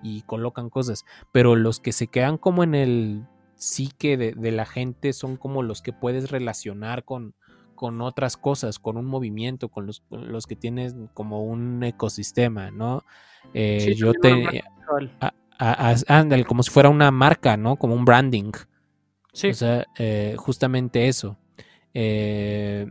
[0.03, 1.05] y colocan cosas.
[1.33, 5.63] Pero los que se quedan como en el psique de, de, la gente son como
[5.63, 7.35] los que puedes relacionar con,
[7.83, 12.71] con otras cosas, con un movimiento, con los, con los que tienes como un ecosistema,
[12.71, 13.03] ¿no?
[13.55, 14.63] Eh, sí, yo te...
[15.59, 17.75] Ándale, como si fuera una marca, ¿no?
[17.75, 18.53] Como un branding.
[19.33, 19.51] Sí.
[19.51, 21.39] O sea, eh, justamente eso.
[21.95, 22.91] Eh,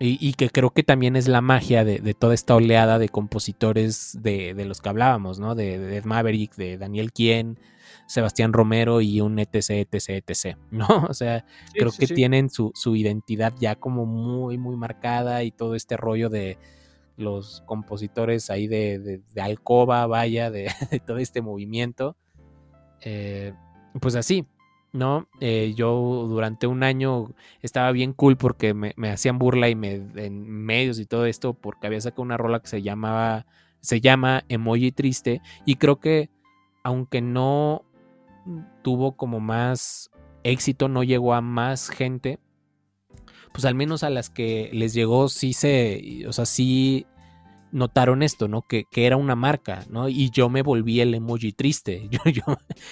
[0.00, 3.08] y, y, que creo que también es la magia de, de toda esta oleada de
[3.08, 5.56] compositores de, de, los que hablábamos, ¿no?
[5.56, 7.58] De, de Ed Maverick, de Daniel Quien,
[8.06, 10.86] Sebastián Romero y un etc, etc, etc, ¿no?
[11.08, 12.14] O sea, sí, creo sí, que sí.
[12.14, 16.58] tienen su, su, identidad ya como muy, muy marcada y todo este rollo de
[17.16, 20.70] los compositores ahí de, Alcoba, vaya, de,
[21.06, 22.16] todo este movimiento.
[23.00, 23.52] Eh,
[24.00, 24.46] pues así,
[24.92, 25.28] ¿no?
[25.40, 27.30] Eh, yo durante un año
[27.62, 31.54] estaba bien cool porque me, me, hacían burla y me en medios y todo esto
[31.54, 33.46] porque había sacado una rola que se llamaba
[33.80, 36.30] se llama Emoji Triste y creo que
[36.82, 37.84] aunque no
[38.82, 40.10] tuvo como más
[40.42, 42.38] éxito, no llegó a más gente,
[43.52, 47.06] pues al menos a las que les llegó sí se, o sea, sí
[47.72, 48.62] notaron esto, ¿no?
[48.62, 50.08] Que, que, era una marca, ¿no?
[50.08, 52.08] Y yo me volví el emoji triste.
[52.10, 52.42] Yo, yo,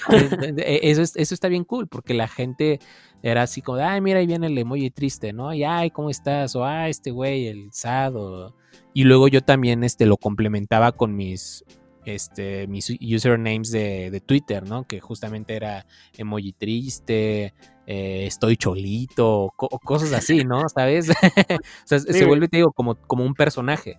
[0.58, 2.80] eso, es, eso está bien cool, porque la gente
[3.22, 5.52] era así como, ay, mira, ahí viene el emoji triste, ¿no?
[5.54, 6.54] Y, ay, ¿cómo estás?
[6.56, 8.14] O, ay, este güey, el sad.
[8.16, 8.54] O...
[8.94, 11.64] Y luego yo también este, lo complementaba con mis,
[12.04, 14.86] este, mis usernames de, de Twitter, ¿no?
[14.86, 15.86] Que justamente era
[16.16, 17.54] emoji triste,
[17.86, 20.68] eh, estoy cholito, co cosas así, ¿no?
[20.68, 21.10] ¿Sabes?
[21.10, 23.98] o sea, sí, se vuelve, te digo, como, como un personaje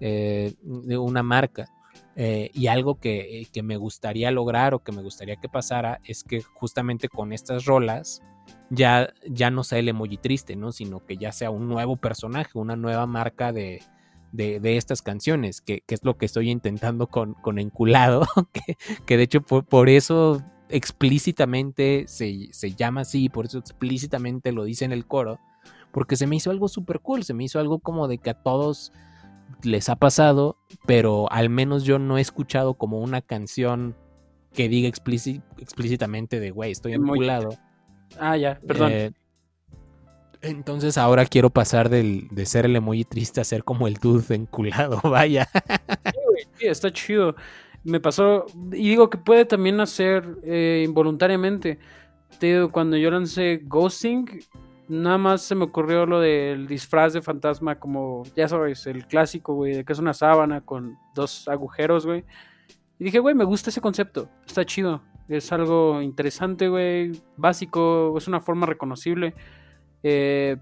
[0.00, 1.68] eh, de una marca.
[2.16, 6.24] Eh, y algo que, que, me gustaría lograr o que me gustaría que pasara es
[6.24, 8.20] que justamente con estas rolas
[8.68, 10.72] ya, ya no sea el emoji triste, ¿no?
[10.72, 13.82] Sino que ya sea un nuevo personaje, una nueva marca de,
[14.32, 19.16] de, estas canciones, que, que, es lo que estoy intentando con, con Enculado, que, que
[19.16, 24.84] de hecho por, por eso explícitamente se, se, llama así, por eso explícitamente lo dice
[24.84, 25.40] en el coro,
[25.92, 28.34] porque se me hizo algo súper cool, se me hizo algo como de que a
[28.34, 28.92] todos
[29.62, 30.56] les ha pasado,
[30.86, 33.96] pero al menos yo no he escuchado como una canción
[34.52, 37.50] que diga explícitamente de, güey, estoy enculado.
[38.18, 38.92] Ah, ya, perdón.
[38.92, 39.12] Eh,
[40.42, 44.34] entonces ahora quiero pasar del, de ser el emoji triste a ser como el dude
[44.34, 45.48] enculado, vaya.
[46.04, 47.36] Sí, sí, está chido.
[47.84, 51.78] Me pasó, y digo que puede también hacer eh, involuntariamente.
[52.38, 54.26] Te digo, cuando yo lancé Ghosting,
[54.90, 59.54] nada más se me ocurrió lo del disfraz de fantasma, como, ya sabes, el clásico,
[59.54, 62.24] güey, de que es una sábana con dos agujeros, güey.
[62.98, 65.00] Y dije, güey, me gusta ese concepto, está chido.
[65.28, 69.34] Es algo interesante, güey, básico, es una forma reconocible.
[70.02, 70.56] Eh,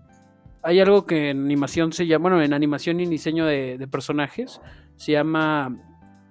[0.63, 4.61] hay algo que en animación se llama, bueno, en animación y diseño de, personajes,
[4.97, 5.75] se llama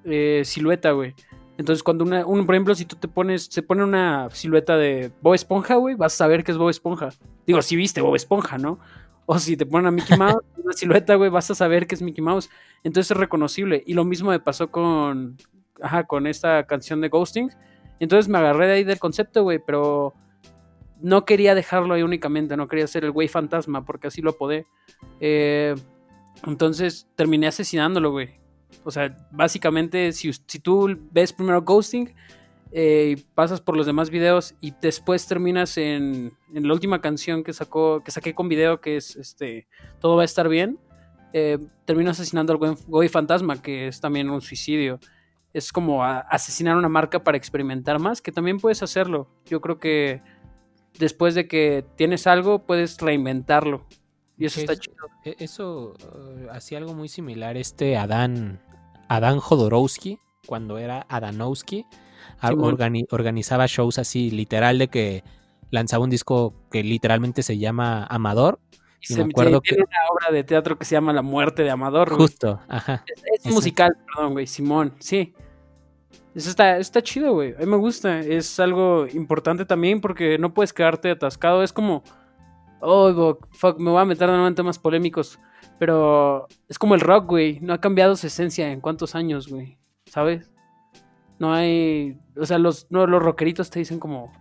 [0.04, 1.16] eh, silueta, güey.
[1.58, 5.12] Entonces, cuando una, un, por ejemplo, si tú te pones, se pone una silueta de
[5.22, 7.10] Bob Esponja, güey, vas a saber que es Bob Esponja.
[7.48, 8.80] Digo, si viste Bob Esponja, ¿no?
[9.26, 12.02] O si te ponen a Mickey Mouse, una silueta, güey, vas a saber que es
[12.02, 12.50] Mickey Mouse.
[12.84, 13.84] Entonces es reconocible.
[13.88, 15.38] Y lo mismo me pasó con,
[15.82, 17.50] ajá, con esta canción de Ghosting.
[18.00, 20.14] Entonces me agarré de ahí del concepto, güey, pero
[21.02, 24.68] no quería dejarlo ahí únicamente, no quería ser el güey fantasma, porque así lo podé.
[25.20, 25.76] Eh,
[26.46, 28.40] entonces terminé asesinándolo, güey.
[28.84, 32.14] O sea, básicamente, si, si tú ves primero Ghosting,
[32.72, 37.54] eh, pasas por los demás videos y después terminas en, en, la última canción que
[37.54, 39.68] sacó, que saqué con video, que es este
[40.00, 40.78] Todo va a estar bien,
[41.34, 45.00] eh, termino asesinando al güey fantasma, que es también un suicidio.
[45.54, 49.30] es como asesinar una marca para experimentar más, que también puedes hacerlo.
[49.46, 50.22] Yo creo que
[51.00, 53.88] después de que tienes algo, puedes reinventarlo.
[54.38, 54.96] Y eso Sí, está eso- chido.
[55.26, 58.62] E- Eso eh, hacía algo muy similar este Adán,
[59.08, 61.86] Adán Jodorowsky, cuando era Adanowski,
[62.42, 65.24] organi- organizaba shows así, literal, de que
[65.72, 68.60] lanzaba un disco que literalmente se llama Amador.
[69.02, 71.70] Y se- me acuerdo tiene una obra de teatro que se llama La muerte de
[71.72, 72.10] Amador.
[72.10, 72.22] güey.
[72.22, 73.04] Justo, ajá.
[73.36, 75.34] Es, es musical, perdón, güey, Simón, sí.
[76.36, 77.54] Eso está, está chido, güey.
[77.56, 78.20] A mí me gusta.
[78.20, 81.64] Es algo importante también porque no puedes quedarte atascado.
[81.64, 82.04] Es como,
[82.82, 85.40] oh, fuck, me voy a meter de nuevo en temas polémicos.
[85.80, 87.60] Pero es como el rock, güey.
[87.62, 89.78] No ha cambiado su esencia en cuántos años, güey.
[90.06, 90.52] ¿Sabes?
[91.40, 94.32] No hay, o sea, los, no, los rockeritos te dicen como,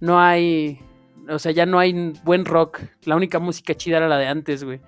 [0.00, 0.80] no hay,
[1.28, 2.80] o sea, ya no hay buen rock.
[3.04, 4.80] La única música chida era la de antes, güey.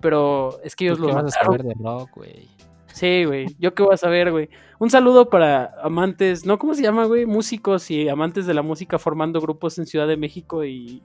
[0.00, 2.48] Pero es que ellos ¿Tú lo qué vas a saber de rock, güey?
[2.86, 3.54] Sí, güey.
[3.58, 4.48] Yo qué voy a saber, güey.
[4.78, 6.58] Un saludo para amantes, ¿no?
[6.58, 7.26] ¿Cómo se llama, güey?
[7.26, 11.02] Músicos y amantes de la música formando grupos en Ciudad de México y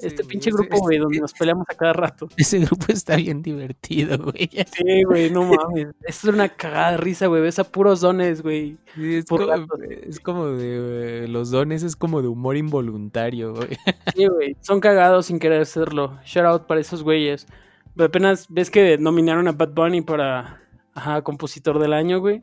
[0.00, 2.28] este pinche grupo, güey, donde nos peleamos a cada rato.
[2.36, 4.48] Ese grupo está bien divertido, güey.
[4.72, 5.88] Sí, güey, no mames.
[6.02, 7.42] Es una cagada de risa, güey.
[7.42, 8.76] Ves a puros dones, güey.
[8.94, 9.80] Sí, es, como, ratos.
[9.82, 13.68] es como de eh, los dones, es como de humor involuntario, güey.
[14.16, 14.56] Sí, güey.
[14.60, 16.18] Son cagados sin querer serlo.
[16.24, 17.46] Shout out para esos güeyes.
[17.94, 20.60] Pero apenas ves que nominaron a Bad Bunny para
[20.94, 22.42] ajá, compositor del año, güey.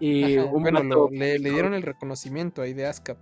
[0.00, 3.16] Y Ajá, un bueno, vato- lo- le, le dieron el reconocimiento ahí de ASCAP.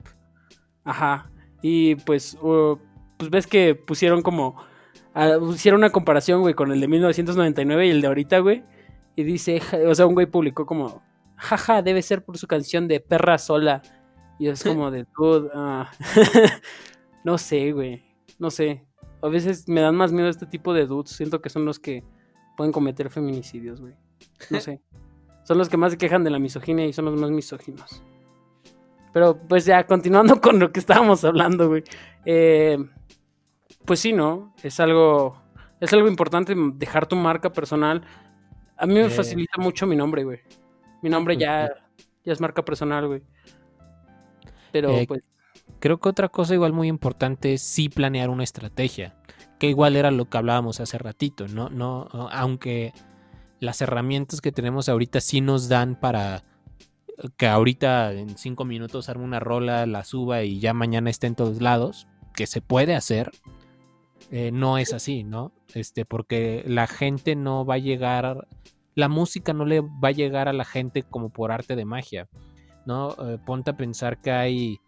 [0.85, 1.31] Ajá.
[1.63, 2.77] Y pues, uh,
[3.17, 4.57] pues ves que pusieron como.
[5.15, 8.65] ah, hicieron una comparación, güey, con el de 1999 y el de ahorita, güey.
[9.17, 11.03] Y dice, o sea, un güey publicó como,
[11.37, 13.83] jaja, debe ser por su canción de Perra Sola.
[14.39, 15.91] Y es como de, dude, ah".
[17.25, 18.03] no sé, güey.
[18.39, 18.85] No sé.
[19.23, 21.11] A veces me dan más miedo este tipo de dudes.
[21.11, 22.05] Siento que son los que
[22.57, 23.95] pueden cometer feminicidios, güey.
[24.51, 24.83] No sé.
[25.45, 28.03] Son los que más se quejan de la misoginia y son los más misóginos.
[29.15, 31.85] Pero pues ya, continuando con lo que estábamos hablando, güey.
[32.27, 32.77] Eh,
[33.87, 34.55] pues sí, ¿no?
[34.63, 35.41] Es algo.
[35.81, 38.03] Es algo importante dejar tu marca personal.
[38.77, 39.11] A mí me Eh.
[39.11, 40.41] facilita mucho mi nombre, güey.
[41.01, 41.71] Mi nombre ya,
[42.25, 43.23] ya es marca personal, güey.
[44.73, 45.23] Pero Eh, pues.
[45.79, 49.15] Creo que otra cosa igual muy importante es sí planear una estrategia,
[49.59, 51.69] que igual era lo que hablábamos hace ratito, ¿no?
[51.69, 52.93] no aunque
[53.61, 56.43] las herramientas que tenemos ahorita sí nos dan para
[57.37, 61.35] que ahorita en cinco minutos arme una rola, la suba y ya mañana esté en
[61.35, 63.31] todos lados, que se puede hacer,
[64.31, 65.53] eh, no es así, ¿no?
[65.75, 68.49] Este, porque la gente no va a llegar,
[68.95, 72.29] la música no le va a llegar a la gente como por arte de magia,
[72.87, 73.11] ¿no?
[73.13, 74.81] Eh, ponte a pensar que hay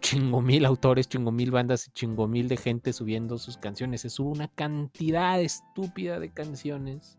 [0.00, 4.02] chingo mil autores, chingo mil bandas, chingo mil de gente subiendo sus canciones.
[4.02, 7.18] Se sube una cantidad estúpida de canciones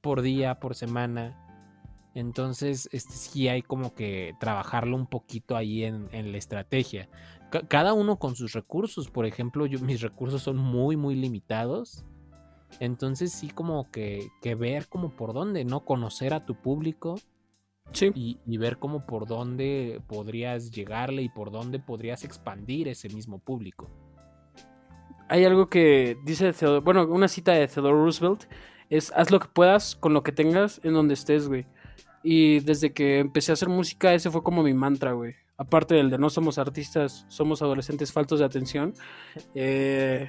[0.00, 1.45] por día, por semana.
[2.16, 7.10] Entonces, este sí hay como que trabajarlo un poquito ahí en, en la estrategia.
[7.50, 9.10] Ca- cada uno con sus recursos.
[9.10, 12.06] Por ejemplo, yo, mis recursos son muy, muy limitados.
[12.80, 15.84] Entonces sí como que, que ver como por dónde, ¿no?
[15.84, 17.16] Conocer a tu público
[17.92, 18.10] Sí.
[18.14, 23.38] y, y ver cómo por dónde podrías llegarle y por dónde podrías expandir ese mismo
[23.38, 23.88] público.
[25.28, 28.44] Hay algo que dice Theodore, bueno, una cita de Theodore Roosevelt
[28.90, 31.66] es haz lo que puedas con lo que tengas en donde estés, güey.
[32.28, 35.36] Y desde que empecé a hacer música, ese fue como mi mantra, güey.
[35.56, 38.94] Aparte del de no somos artistas, somos adolescentes faltos de atención.
[39.54, 40.28] Eh,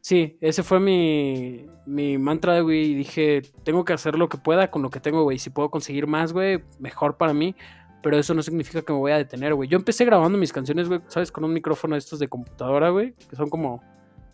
[0.00, 2.92] sí, ese fue mi, mi mantra, güey.
[2.92, 5.40] Y dije, tengo que hacer lo que pueda con lo que tengo, güey.
[5.40, 7.56] Si puedo conseguir más, güey, mejor para mí.
[8.04, 9.68] Pero eso no significa que me voy a detener, güey.
[9.68, 11.32] Yo empecé grabando mis canciones, güey, ¿sabes?
[11.32, 13.14] Con un micrófono de estos de computadora, güey.
[13.28, 13.82] Que son como,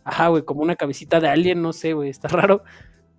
[0.05, 2.11] ajá, güey, como una cabecita de alien, no sé, güey.
[2.11, 2.65] Está raro.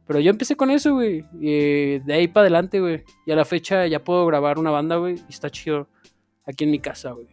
[0.06, 1.26] Pero yo empecé con eso, güey.
[1.40, 3.04] Y de ahí para adelante, güey.
[3.26, 5.16] Y a la fecha ya puedo grabar una banda, güey.
[5.30, 5.88] Y está chido
[6.46, 7.28] aquí en mi casa, güey.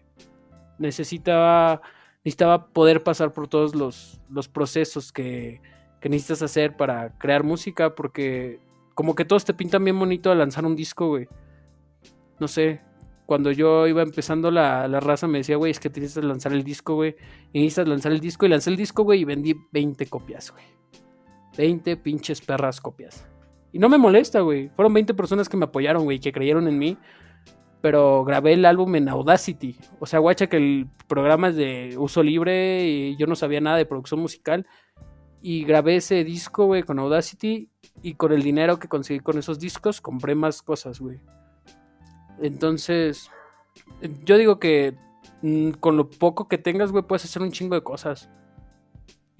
[0.78, 1.82] Necesitaba,
[2.24, 5.60] necesitaba poder pasar por todos los, los procesos que,
[6.00, 7.94] que necesitas hacer para crear música.
[7.94, 8.60] Porque
[8.94, 11.26] como que todos te pintan bien bonito al lanzar un disco, güey.
[12.38, 12.82] No sé.
[13.26, 16.52] Cuando yo iba empezando la, la raza me decía, güey, es que tienes que lanzar
[16.52, 17.16] el disco, güey.
[17.52, 18.46] Y necesitas lanzar el disco.
[18.46, 20.64] Y lancé el disco, güey, y vendí 20 copias, güey.
[21.56, 23.26] 20 pinches perras copias.
[23.72, 24.68] Y no me molesta, güey.
[24.70, 26.96] Fueron 20 personas que me apoyaron, güey, que creyeron en mí.
[27.80, 29.78] Pero grabé el álbum en Audacity.
[30.00, 33.76] O sea, guacha que el programa es de uso libre y yo no sabía nada
[33.76, 34.66] de producción musical.
[35.40, 37.70] Y grabé ese disco, güey, con Audacity.
[38.02, 41.20] Y con el dinero que conseguí con esos discos, compré más cosas, güey.
[42.40, 43.30] Entonces,
[44.24, 44.96] yo digo que
[45.42, 48.30] mm, con lo poco que tengas, güey, puedes hacer un chingo de cosas.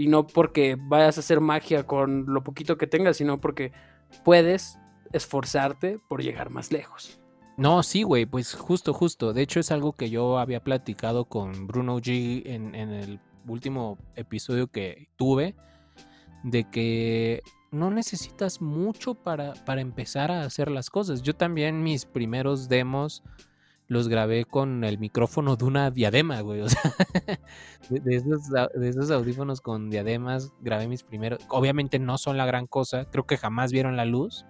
[0.01, 3.72] Y no porque vayas a hacer magia con lo poquito que tengas, sino porque
[4.24, 4.78] puedes
[5.12, 7.20] esforzarte por llegar más lejos.
[7.59, 9.35] No, sí, güey, pues justo, justo.
[9.35, 13.98] De hecho, es algo que yo había platicado con Bruno G en, en el último
[14.16, 15.55] episodio que tuve,
[16.44, 21.20] de que no necesitas mucho para, para empezar a hacer las cosas.
[21.20, 23.22] Yo también mis primeros demos
[23.90, 26.62] los grabé con el micrófono de una diadema, güey.
[27.90, 31.40] De, esos, de esos audífonos con diademas grabé mis primeros.
[31.48, 34.46] Obviamente no son la gran cosa, creo que jamás vieron la luz,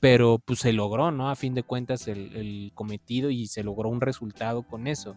[0.00, 1.30] pero pues se logró, ¿no?
[1.30, 5.14] A fin de cuentas el, el cometido y se logró un resultado con eso.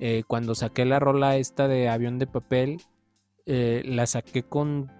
[0.00, 2.80] Eh, cuando saqué la rola esta de avión de papel,
[3.44, 4.90] eh, la saqué con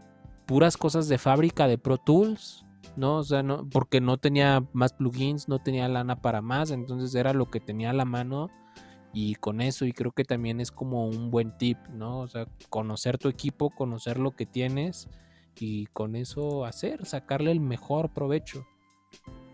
[0.44, 2.65] puras cosas de fábrica de Pro Tools,
[2.96, 3.16] ¿no?
[3.16, 7.32] O sea, no, porque no tenía más plugins, no tenía lana para más, entonces era
[7.32, 8.50] lo que tenía a la mano
[9.12, 12.20] y con eso, y creo que también es como un buen tip, ¿no?
[12.20, 15.08] O sea, conocer tu equipo, conocer lo que tienes
[15.58, 18.66] y con eso hacer, sacarle el mejor provecho.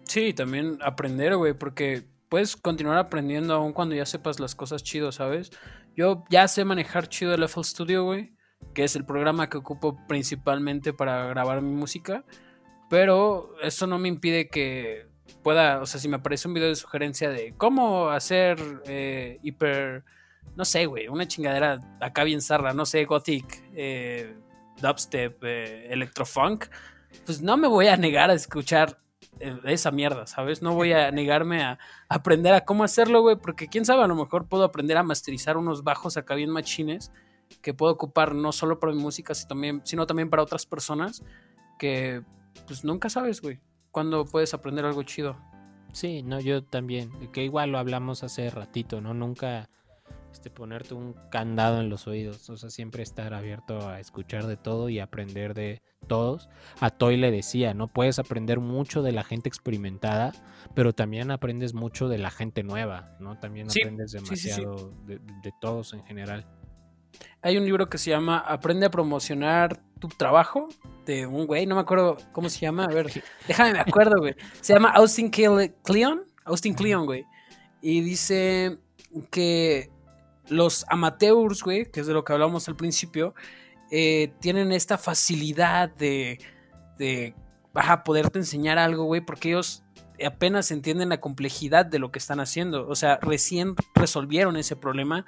[0.05, 5.13] Sí, también aprender, güey, porque puedes continuar aprendiendo aún cuando ya sepas las cosas chido,
[5.13, 5.53] ¿sabes?
[5.95, 8.35] Yo ya sé manejar chido el FL Studio, güey,
[8.75, 12.25] que es el programa que ocupo principalmente para grabar mi música,
[12.93, 15.07] pero eso no me impide que
[15.43, 20.05] pueda, o sea, si me aparece un video de sugerencia de cómo hacer eh, hiper,
[20.57, 24.37] no sé, güey, una chingadera acá bien zarra, no sé, gothic, eh,
[24.83, 26.67] dubstep, eh, electrofunk,
[27.25, 28.99] pues no me voy a negar a escuchar
[29.41, 30.61] eh, esa mierda, ¿sabes?
[30.61, 31.79] No voy a negarme a
[32.11, 35.57] aprender a cómo hacerlo, güey, porque quién sabe, a lo mejor puedo aprender a masterizar
[35.57, 37.11] unos bajos acá bien machines
[37.63, 41.23] que puedo ocupar no solo para mi música, sino también, sino también para otras personas
[41.79, 42.23] que,
[42.67, 43.61] pues nunca sabes, güey,
[43.91, 45.37] cuándo puedes aprender algo chido.
[45.93, 49.13] Sí, no, yo también, que igual lo hablamos hace ratito, ¿no?
[49.13, 49.69] Nunca
[50.33, 54.57] este, ponerte un candado en los oídos, o sea, siempre estar abierto a escuchar de
[54.57, 56.49] todo y aprender de todos.
[56.81, 60.33] A Toy le decía, no puedes aprender mucho de la gente experimentada,
[60.75, 63.39] pero también aprendes mucho de la gente nueva, ¿no?
[63.39, 64.49] También Sí, aprendes sí, sí, sí.
[64.49, 66.47] demasiado De, de todos en general.
[67.43, 70.69] Hay un libro que se llama Aprende a promocionar tu trabajo
[71.05, 73.11] de un güey, no me acuerdo cómo se llama, a ver,
[73.49, 74.35] déjame me acuerdo, güey.
[74.61, 77.25] Se llama Austin Cle- Kleon, Austin Kleon, güey.
[77.81, 78.79] Y dice
[79.31, 79.91] que
[80.49, 83.35] los amateurs, güey, que es de lo que hablamos al principio,
[83.91, 86.39] eh, tienen esta facilidad de,
[86.99, 87.35] de
[87.75, 89.83] ajá, poderte enseñar algo, güey, porque ellos
[90.25, 92.89] apenas entienden la complejidad de lo que están haciendo.
[92.89, 95.25] O sea, recién resolvieron ese problema.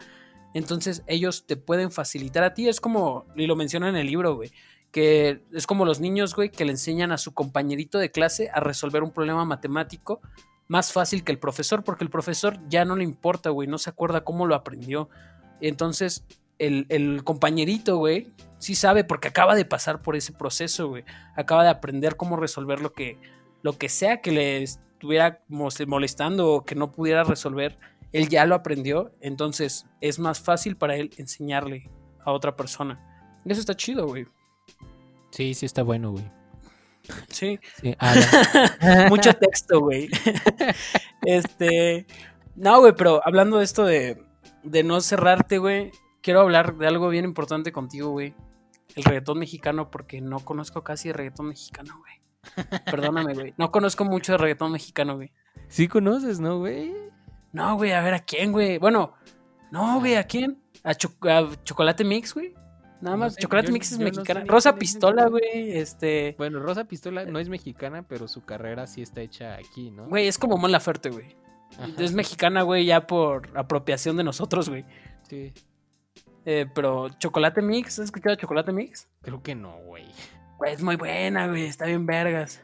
[0.55, 2.69] Entonces ellos te pueden facilitar a ti.
[2.69, 4.53] Es como, y lo menciona en el libro, güey,
[4.95, 8.61] que es como los niños, güey, que le enseñan a su compañerito de clase a
[8.61, 10.21] resolver un problema matemático
[10.69, 13.91] más fácil que el profesor, porque el profesor ya no le importa, güey, no se
[13.91, 15.09] acuerda cómo lo aprendió.
[15.61, 16.25] Entonces,
[16.61, 21.03] el, el compañerito, güey, sí sabe porque acaba de pasar por ese proceso, güey.
[21.35, 23.19] Acaba de aprender cómo resolver lo que,
[23.63, 27.81] lo que sea que le estuviera molestando o que no pudiera resolver.
[28.13, 31.91] Él ya lo aprendió, entonces es más fácil para él enseñarle
[32.25, 33.41] a otra persona.
[33.45, 34.29] Eso está chido, güey.
[35.35, 36.25] Sí, sí está bueno, güey.
[37.29, 37.59] Sí.
[37.83, 37.97] Sí.
[39.11, 40.09] Mucho texto, güey.
[41.23, 42.07] este.
[42.55, 44.23] No, güey, pero hablando de esto de,
[44.63, 45.91] de no cerrarte, güey,
[46.23, 48.33] quiero hablar de algo bien importante contigo, güey.
[48.95, 52.71] El reggaetón mexicano, porque no conozco casi de reggaetón mexicano, güey.
[52.85, 53.55] Perdóname, güey.
[53.57, 55.33] No conozco mucho de reggaetón mexicano, güey.
[55.67, 56.95] sí conoces, ¿no, güey?
[57.53, 58.79] No, güey, a ver, ¿a quién, güey?
[58.79, 59.15] Bueno,
[59.73, 60.63] no, güey, ¿a quién?
[60.85, 62.55] ¿A, Cho- a Chocolate Mix, güey?
[63.05, 64.45] Nada No más, sé, Chocolate yo- Mix es yo no sé mexicana.
[64.47, 65.77] Rosa Pistola, güey.
[65.79, 66.35] este...
[66.39, 70.07] Bueno, Rosa Pistola no es mexicana, pero su carrera sí está hecha aquí, ¿no?
[70.09, 71.37] Güey, es como Mon Laferte, güey.
[71.99, 74.85] Es mexicana, güey, ya por apropiación de nosotros, güey.
[75.29, 75.53] sí.
[76.47, 79.09] Eh, pero Chocolate Mix, ¿has escuchado Chocolate Mix?
[79.23, 80.05] Creo que no, güey.
[80.59, 82.61] Güey, es muy buena, güey, está bien vergas.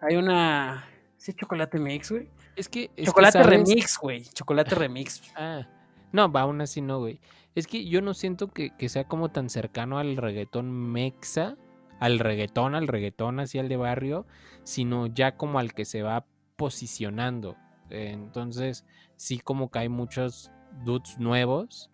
[0.00, 0.88] Hay una...
[1.18, 2.30] ¿Sí, Chocolate Mix, güey?
[2.56, 2.84] Es que.
[2.84, 3.46] es que, Chocolate ¿sabes?
[3.46, 4.24] Remix, güey.
[4.24, 5.22] Chocolate Remix.
[5.36, 5.66] Ah,
[6.12, 7.20] no, va, aún así no, güey.
[7.54, 11.56] Es que yo no siento que, sea como tan cercano al reggaetón mexa,
[11.98, 14.26] al reggaetón, al reggaetón así al de barrio,
[14.62, 17.56] sino ya como al que se va posicionando.
[17.90, 18.84] Entonces,
[19.16, 20.50] sí como que hay muchos
[20.84, 21.90] dudes nuevos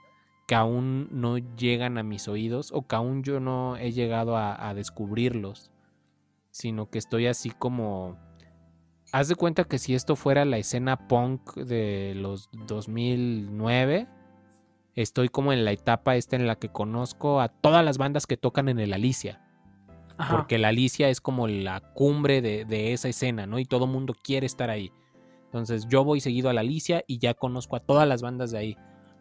[0.46, 4.68] que aún no llegan a mis oídos o que aún yo no he llegado a,
[4.68, 5.72] a descubrirlos,
[6.50, 8.18] sino que estoy así como...
[9.12, 14.08] Haz de cuenta que si esto fuera la escena punk de los 2009,
[14.96, 18.36] estoy como en la etapa esta en la que conozco a todas las bandas que
[18.36, 19.40] tocan en el Alicia.
[20.18, 20.36] Ajá.
[20.36, 23.58] Porque la Alicia es como la cumbre de, de esa escena, ¿no?
[23.58, 24.90] Y todo mundo quiere estar ahí.
[25.44, 28.58] Entonces yo voy seguido a la Alicia y ya conozco a todas las bandas de
[28.58, 28.76] ahí.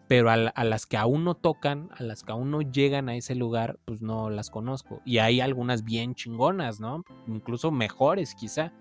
[0.08, 3.10] Pero a, la- a las que aún no tocan, a las que aún no llegan
[3.10, 5.02] a ese lugar, pues no las conozco.
[5.04, 7.04] Y hay algunas bien chingonas, ¿no?
[7.28, 8.72] Incluso mejores quizá.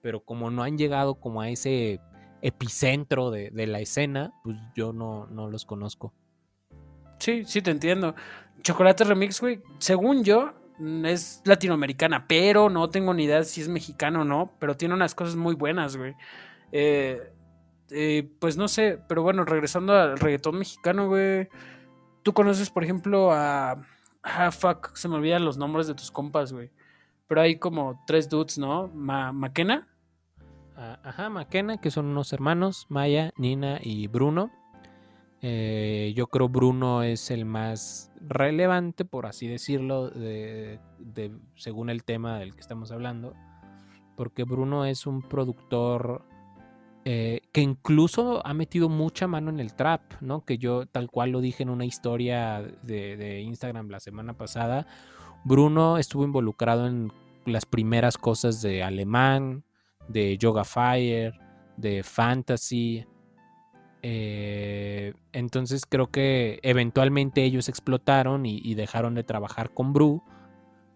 [0.00, 2.00] pero como no han llegado como a ese
[2.40, 6.14] epicentro de, de la escena, pues yo no, no los conozco.
[7.18, 8.14] Sí, sí, te entiendo.
[8.62, 13.68] Chocolate Remix, güey, según yo, mm, es latinoamericana, pero no tengo ni idea si es
[13.68, 16.14] mexicana o no, pero tiene unas cosas muy buenas, güey.
[16.72, 17.32] Eh,
[17.90, 21.48] eh, pues no sé, pero bueno, regresando al reggaetón mexicano, güey.
[22.22, 23.82] Tú conoces, por ejemplo, a.
[24.22, 26.70] Ah, fuck, se me olvidan los nombres de tus compas, güey.
[27.26, 28.88] Pero hay como tres dudes, ¿no?
[28.88, 29.88] Ma Maquena.
[30.76, 34.50] Ah, Ajá, Maquena, que son unos hermanos, Maya, Nina y Bruno.
[35.40, 42.02] Eh, yo creo Bruno es el más relevante, por así decirlo, de- de- según el
[42.04, 43.34] tema del que estamos hablando.
[44.16, 46.24] Porque Bruno es un productor
[47.04, 50.44] eh, que incluso ha metido mucha mano en el trap, ¿no?
[50.44, 54.86] Que yo tal cual lo dije en una historia de, de Instagram la semana pasada.
[55.44, 57.10] Bruno estuvo involucrado en
[57.46, 59.64] las primeras cosas de Alemán,
[60.08, 61.32] de Yoga Fire,
[61.78, 63.06] de Fantasy.
[64.02, 70.22] Eh, entonces creo que eventualmente ellos explotaron y, y dejaron de trabajar con Bru.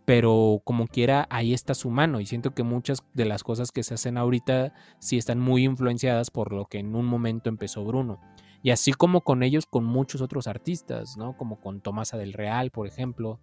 [0.05, 2.21] Pero como quiera, ahí está su mano.
[2.21, 6.31] Y siento que muchas de las cosas que se hacen ahorita sí están muy influenciadas
[6.31, 8.21] por lo que en un momento empezó Bruno.
[8.63, 11.37] Y así como con ellos, con muchos otros artistas, ¿no?
[11.37, 13.41] Como con Tomasa del Real, por ejemplo.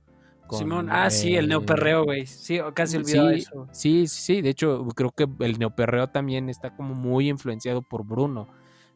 [0.48, 0.90] con, Simón.
[0.90, 2.26] Ah, sí, el neoperreo, güey.
[2.26, 3.68] Sí, casi olvidaba sí, eso.
[3.72, 4.42] Sí, sí, sí.
[4.42, 8.48] De hecho, creo que el neoperreo también está como muy influenciado por Bruno,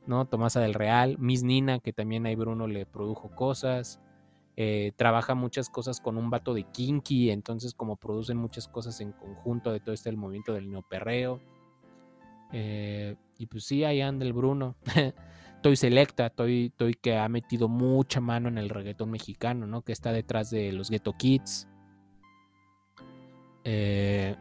[0.06, 0.26] ¿no?
[0.26, 4.00] Tomasa del Real, Miss Nina, que también ahí Bruno le produjo cosas.
[4.56, 9.12] eh, trabaja muchas cosas con un vato de Kinky, entonces como producen muchas cosas en
[9.12, 11.42] conjunto de todo este el movimiento del neoperreo.
[12.52, 14.76] Eh, y pues sí, ahí anda el Bruno.
[15.64, 19.82] Toy Selecta, Toy, Toy que ha metido mucha mano en el reggaetón mexicano, ¿no?
[19.82, 21.68] Que está detrás de los Ghetto Kids.
[23.64, 24.36] Eh,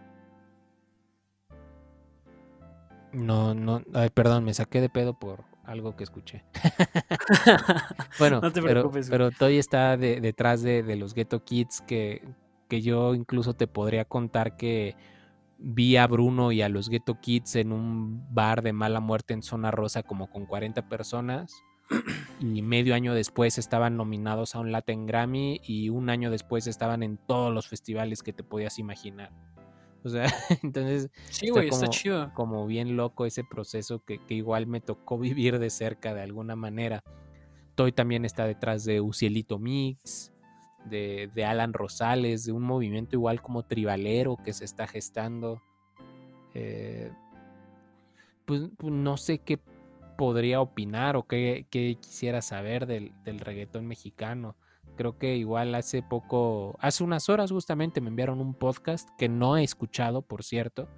[3.13, 6.45] no, no, ay, perdón, me saqué de pedo por algo que escuché.
[8.19, 9.19] bueno, No te pero, preocupes, güey.
[9.19, 12.23] pero Toy está de- detrás de, de los Ghetto Kids que,
[12.69, 14.97] que yo incluso te podría contar que
[15.59, 19.43] vi a Bruno y a los Ghetto Kids en un bar de mala muerte en
[19.43, 21.55] Zona Rosa como con 40 personas
[22.41, 27.03] y medio año después estaban nominados a un Latin Grammy y un año después estaban
[27.03, 29.31] en todos los festivales que te podías imaginar.
[30.05, 30.27] O sea,
[30.63, 32.33] entonces Sí, está güey, está como- chido.
[32.35, 36.57] como bien loco ese proceso que, que igual me tocó vivir de cerca de alguna
[36.57, 37.03] manera.
[37.75, 40.33] Toy también está detrás de Ucielito Mix,
[40.85, 45.63] de, de Alan Rosales, de un movimiento igual como tribalero que se está gestando.
[46.55, 47.11] Eh,
[48.45, 49.59] pues, pues no sé qué
[50.19, 54.57] podría opinar o qué, qué quisiera saber del, del reggaetón mexicano.
[54.97, 59.57] Creo que igual hace poco, hace unas horas justamente me enviaron un podcast que no
[59.57, 60.89] he escuchado, por cierto,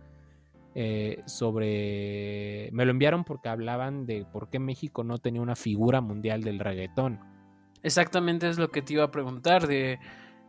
[0.74, 2.70] eh, sobre...
[2.72, 6.58] Me lo enviaron porque hablaban de por qué México no tenía una figura mundial del
[6.58, 7.20] reggaetón.
[7.82, 10.00] Exactamente es lo que te iba a preguntar de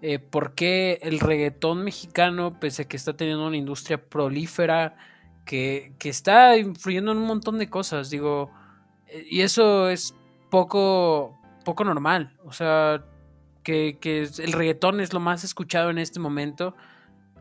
[0.02, 4.96] eh, por qué el reggaetón mexicano, pese a que está teniendo una industria prolífera,
[5.46, 8.52] que, que está influyendo en un montón de cosas, digo,
[9.08, 10.16] eh, y eso es
[10.50, 13.06] poco, poco normal, o sea,
[13.66, 16.74] que, que el reggaetón es lo más escuchado en este momento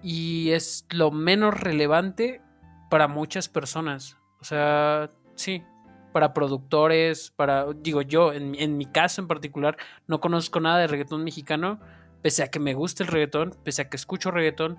[0.03, 2.41] y es lo menos relevante
[2.91, 5.63] para muchas personas, o sea, sí,
[6.13, 9.77] para productores, para, digo yo, en, mi- en mi caso en particular,
[10.07, 11.81] no conozco nada de reggaetón mexicano,
[12.23, 14.79] pese a que me gusta el reggaetón, pese a que escucho reggaetón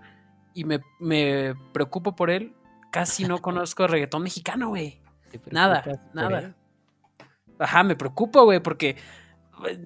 [0.53, 2.53] y me, me preocupo por él,
[2.91, 5.01] casi no conozco reggaetón mexicano, güey.
[5.31, 6.39] ¿Te Nada, nada.
[6.39, 6.55] él?
[7.59, 8.95] Ajá, me preocupa, güey, porque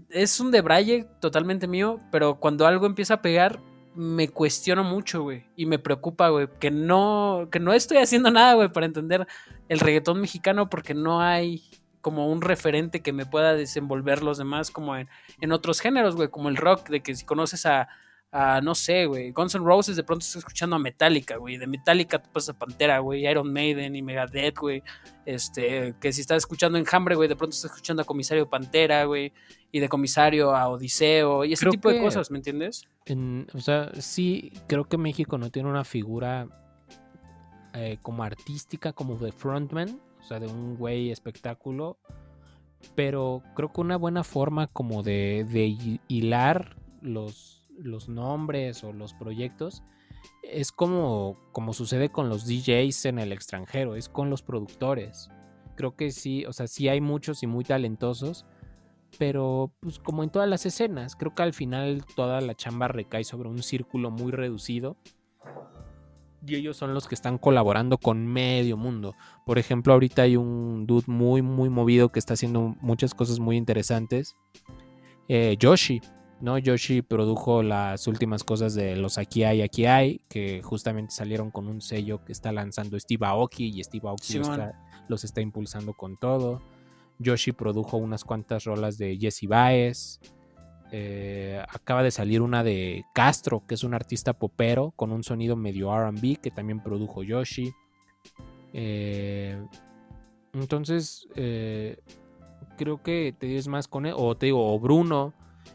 [0.10, 3.60] es un debraye totalmente mío, pero cuando algo empieza a pegar,
[3.96, 8.54] me cuestiono mucho, güey, y me preocupa, güey, que no, que no estoy haciendo nada,
[8.54, 9.28] güey, para entender
[9.68, 11.64] el reggaetón mexicano porque no hay
[12.02, 15.10] como un referente que me pueda desenvolver los demás como en,
[15.42, 17.90] en otros géneros, güey, como el rock, de que si conoces a,
[18.32, 21.66] a, no sé, güey, Guns N' Roses, de pronto estás escuchando a Metallica, güey, de
[21.66, 24.84] Metallica te pasas a Pantera, güey, Iron Maiden y Megadeth, güey,
[25.26, 29.34] este, que si estás escuchando Enjambre, güey, de pronto estás escuchando a Comisario Pantera, güey,
[29.72, 32.84] y de Comisario a Odiseo, y ese Creo tipo de cosas, ¿me entiendes?
[33.06, 36.48] En- o sea, sí, creo que México no tiene una figura
[37.74, 41.98] eh, como artística, como de frontman, o sea, de un güey espectáculo,
[42.96, 48.94] pero creo que una buena forma como de, de hi- hilar los, los nombres o
[48.94, 49.84] los proyectos
[50.44, 55.30] es como, como sucede con los DJs en el extranjero, es con los productores.
[55.76, 58.46] Creo que sí, o sea, sí hay muchos y muy talentosos,
[59.18, 63.24] pero pues como en todas las escenas, creo que al final toda la chamba recae
[63.24, 64.98] sobre un círculo muy reducido
[66.46, 69.16] Y ellos son los que están colaborando con medio mundo.
[69.46, 73.58] Por ejemplo, ahorita hay un dude muy, muy movido que está haciendo muchas cosas muy
[73.58, 74.36] interesantes.
[75.28, 76.02] Eh, Yoshi,
[76.42, 76.58] ¿no?
[76.58, 81.68] Yoshi produjo las últimas cosas de los Aquí hay, Aquí hay, que justamente salieron con
[81.68, 84.74] un sello que está lanzando Steve Aoki y Steve Aoki está-
[85.08, 86.62] los está impulsando con todo.
[87.18, 90.20] Yoshi produjo unas cuantas rolas de Jesse Baez.
[90.92, 95.56] Eh, acaba de salir una de Castro, que es un artista popero con un sonido
[95.56, 97.72] medio RB, que también produjo Yoshi.
[98.74, 99.62] Eh,
[100.54, 101.98] entonces, eh,
[102.78, 105.34] creo que te dices más con él, o te digo, o Bruno,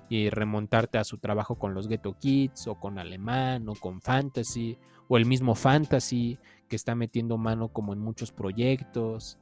[0.09, 4.79] y remontarte a su trabajo con los Ghetto Kids, o con Alemán, o con Fantasy,
[5.09, 6.39] o el mismo Fantasy,
[6.69, 9.39] que está metiendo mano como en muchos proyectos.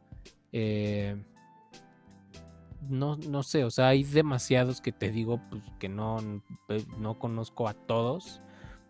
[0.52, 1.16] Eh,
[2.88, 6.18] no, no sé, o sea, hay demasiados que te digo pues, que no,
[6.68, 8.40] eh, no conozco a todos,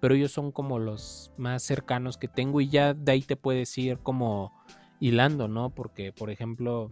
[0.00, 3.76] pero ellos son como los más cercanos que tengo y ya de ahí te puedes
[3.78, 4.52] ir como
[4.98, 5.70] hilando, ¿no?
[5.70, 6.90] Porque, por ejemplo,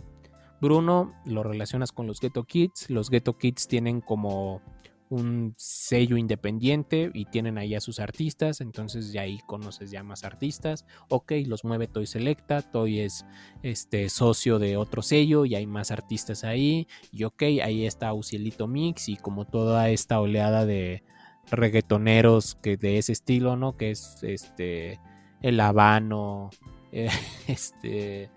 [0.61, 4.63] Bruno lo relacionas con los Ghetto Kids, los Ghetto Kids tienen como
[5.11, 10.25] un sello independiente y tienen ahí a sus artistas, entonces ya ahí conoces ya más
[10.25, 10.87] artistas.
[11.09, 13.27] Ok, los mueve Toy Selecta, Toy es
[13.65, 16.87] este socio de otro sello y hay más artistas ahí.
[17.13, 21.03] Y ok, ahí está Ucielito Mix y como toda esta oleada de
[21.51, 23.77] reggaetoneros que de ese estilo, ¿no?
[23.77, 25.01] Que es este
[25.43, 26.51] el Habano,
[26.93, 27.11] eh,
[27.49, 28.31] este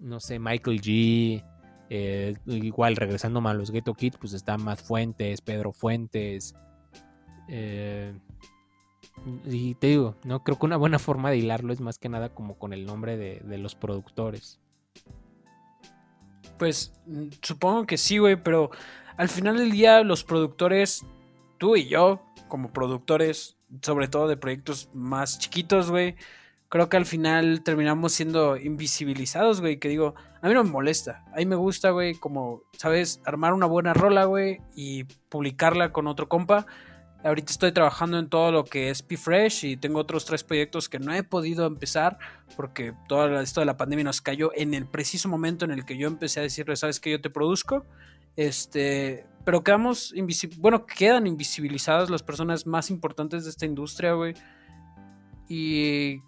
[0.00, 1.44] no sé, Michael G.
[1.88, 6.54] eh, igual regresando a los Ghetto Kids, pues está Matt Fuentes, Pedro Fuentes.
[7.48, 8.18] eh,
[9.46, 12.28] y te digo, no creo que una buena forma de hilarlo es más que nada
[12.28, 14.60] como con el nombre de, de los productores.
[16.58, 18.70] Pues mm, supongo que sí, güey, pero
[19.16, 21.04] al final del día los productores,
[21.58, 26.16] tú y yo, como productores, sobre todo de proyectos más chiquitos, güey,
[26.68, 31.24] creo que al final terminamos siendo invisibilizados, güey, que digo, a mí no me molesta,
[31.32, 33.20] a mí me gusta, güey, como, ¿sabes?
[33.24, 36.66] Armar una buena rola, güey, y publicarla con otro compa.
[37.24, 40.98] Ahorita estoy trabajando en todo lo que es P-Fresh y tengo otros tres proyectos que
[40.98, 42.18] no he podido empezar
[42.56, 45.96] porque todo esto de la pandemia nos cayó en el preciso momento en el que
[45.96, 47.84] yo empecé a decirle, sabes que yo te produzco,
[48.36, 50.14] este, pero quedamos
[50.58, 54.34] bueno, quedan invisibilizadas las personas más importantes de esta industria, güey,
[55.48, 56.20] y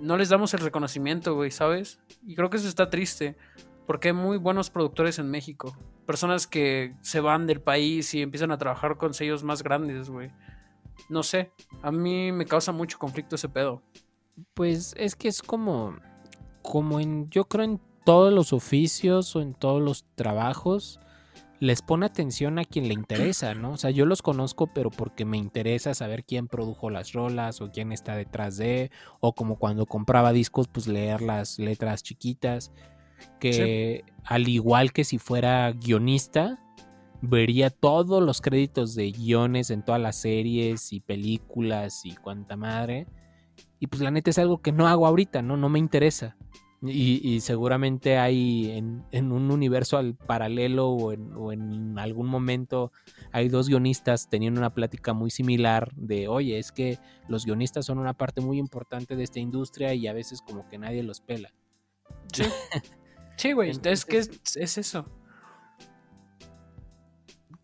[0.00, 2.00] no les damos el reconocimiento, güey, ¿sabes?
[2.26, 3.36] Y creo que eso está triste,
[3.86, 5.76] porque hay muy buenos productores en México,
[6.06, 10.30] personas que se van del país y empiezan a trabajar con sellos más grandes, güey.
[11.08, 11.52] No sé,
[11.82, 13.82] a mí me causa mucho conflicto ese pedo.
[14.54, 15.96] Pues es que es como,
[16.62, 21.00] como en, yo creo en todos los oficios o en todos los trabajos,
[21.60, 23.72] les pone atención a quien le interesa, ¿no?
[23.72, 27.70] O sea, yo los conozco, pero porque me interesa saber quién produjo las rolas o
[27.70, 32.72] quién está detrás de, o como cuando compraba discos, pues leer las letras chiquitas,
[33.40, 36.60] que al igual que si fuera guionista,
[37.22, 43.06] vería todos los créditos de guiones en todas las series y películas y cuanta madre.
[43.78, 45.56] Y pues la neta es algo que no hago ahorita, ¿no?
[45.56, 46.36] No me interesa.
[46.82, 52.26] Y, y seguramente hay en, en un universo al paralelo o en, o en algún
[52.28, 52.92] momento
[53.32, 56.98] hay dos guionistas teniendo una plática muy similar de, oye, es que
[57.28, 60.78] los guionistas son una parte muy importante de esta industria y a veces como que
[60.78, 61.52] nadie los pela.
[62.32, 62.44] Sí.
[63.38, 63.68] Sí, güey.
[63.68, 65.04] Es Entonces- que es, es eso.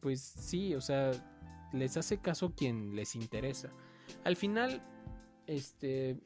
[0.01, 1.13] Pues sí, o sea,
[1.73, 3.71] les hace caso quien les interesa.
[4.25, 4.83] Al final,
[5.47, 6.19] este...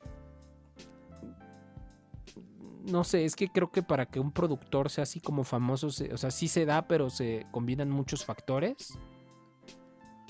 [2.86, 5.90] No sé, es que creo que para que un productor sea así como famoso, o
[5.90, 8.96] sea, sí se da, pero se combinan muchos factores.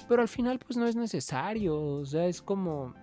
[0.08, 1.78] Pero al final, pues no es necesario.
[1.78, 2.94] O sea, es como...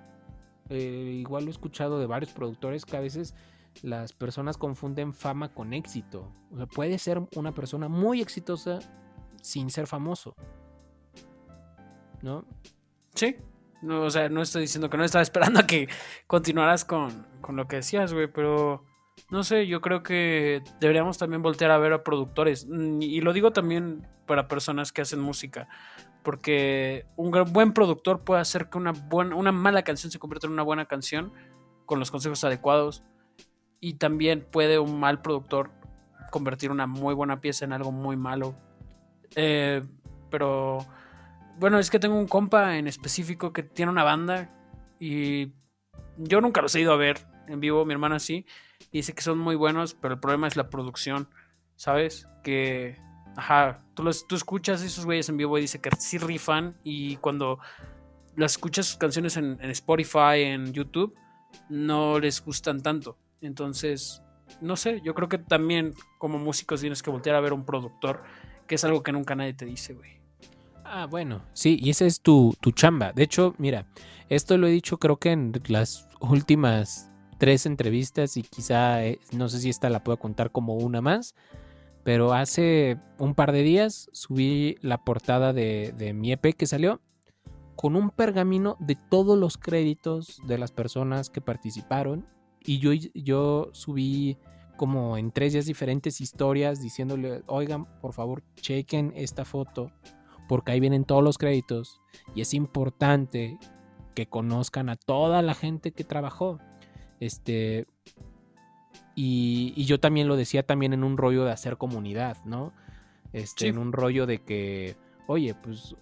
[0.69, 3.35] eh, igual lo he escuchado de varios productores que a veces
[3.81, 6.31] las personas confunden fama con éxito.
[6.51, 8.79] O sea, puede ser una persona muy exitosa
[9.41, 10.35] sin ser famoso.
[12.21, 12.45] ¿No?
[13.13, 13.35] Sí.
[13.81, 15.89] No, o sea, no estoy diciendo que no estaba esperando a que
[16.25, 18.85] continuaras con, con lo que decías, güey, pero
[19.29, 22.67] no sé, yo creo que deberíamos también voltear a ver a productores.
[22.69, 25.67] Mm, Y lo digo también para personas que hacen música,
[26.23, 30.53] porque un buen productor puede hacer que una, buena, una mala canción se convierta en
[30.53, 31.33] una buena canción
[31.85, 33.03] con los consejos adecuados.
[33.79, 35.71] Y también puede un mal productor
[36.31, 38.55] convertir una muy buena pieza en algo muy malo.
[39.35, 39.81] Eh,
[40.29, 40.85] pero
[41.59, 44.49] bueno, es que tengo un compa en específico que tiene una banda
[44.99, 45.51] y
[46.17, 48.45] yo nunca los he ido a ver en vivo, mi hermana sí,
[48.91, 51.27] y dice que son muy buenos, pero el problema es la producción,
[51.75, 52.27] ¿sabes?
[52.43, 52.97] Que,
[53.35, 57.59] ajá, tú, escuchas esos güeyes en vivo y dice que sí rifan y cuando
[58.35, 61.15] las escuchas sus canciones en, en Spotify, en YouTube,
[61.69, 63.17] no les gustan tanto.
[63.41, 64.21] Entonces,
[64.61, 67.65] no sé, yo creo que también como músicos tienes que voltear a ver a un
[67.65, 68.23] productor,
[68.67, 70.21] que es algo que nunca nadie te dice, güey.
[70.85, 73.13] Ah, bueno, sí, y esa es tu, tu chamba.
[73.13, 73.87] De hecho, mira,
[74.29, 77.09] esto lo he dicho creo que en las últimas
[77.43, 81.35] tres entrevistas y quizá, eh, no sé si esta la puedo contar como una más,
[82.05, 87.01] pero hace un par de días subí la portada de, de mi EP que salió
[87.75, 92.25] con un pergamino de todos los créditos de las personas que participaron
[92.61, 94.37] y yo, yo subí
[94.77, 99.91] como en tres días diferentes historias diciéndole, oigan, por favor, chequen esta foto
[100.47, 101.99] porque ahí vienen todos los créditos
[102.35, 103.59] y es importante
[104.15, 106.59] que conozcan a toda la gente que trabajó.
[107.23, 107.87] Este,
[109.15, 112.73] y, y yo también lo decía también en un rollo de hacer comunidad, ¿no?
[113.31, 113.67] Este, Sí.
[113.67, 114.95] En un rollo de que,
[115.27, 115.95] oye, pues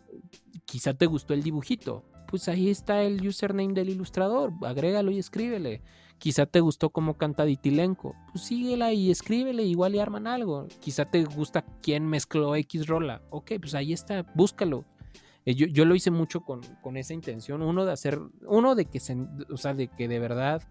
[0.65, 2.03] quizá te gustó el dibujito.
[2.27, 5.81] Pues ahí está el username del ilustrador, agrégalo y escríbele.
[6.17, 10.67] Quizá te gustó cómo canta Ditilenco, pues síguela y escríbele, igual y arman algo.
[10.79, 14.85] Quizá te gusta quién mezcló X rola, ok, pues ahí está, búscalo.
[15.45, 18.85] Eh, Yo, yo lo hice mucho con, con esa intención, uno de hacer, uno de
[18.85, 19.17] que se,
[19.51, 20.61] o sea, de que de verdad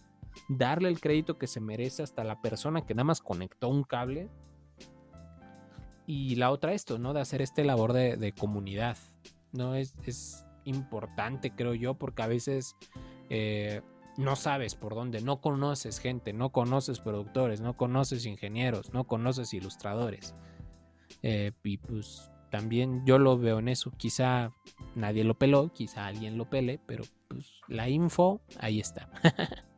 [0.48, 4.28] darle el crédito que se merece hasta la persona que nada más conectó un cable.
[6.07, 7.12] Y la otra esto, ¿no?
[7.15, 8.97] De hacer este labor de, comunidad.
[9.52, 9.74] ¿No?
[9.74, 12.77] Es, es importante, creo yo, porque a veces
[13.28, 13.82] eh,
[14.16, 19.55] no sabes por dónde, no conoces gente, no conoces productores, no conoces ingenieros, no conoces
[19.55, 20.35] ilustradores.
[21.23, 23.93] Eh, y pues también yo lo veo en eso.
[23.97, 24.52] Quizá
[24.94, 29.09] nadie lo peló, quizá alguien lo pele, pero pues la info ahí está.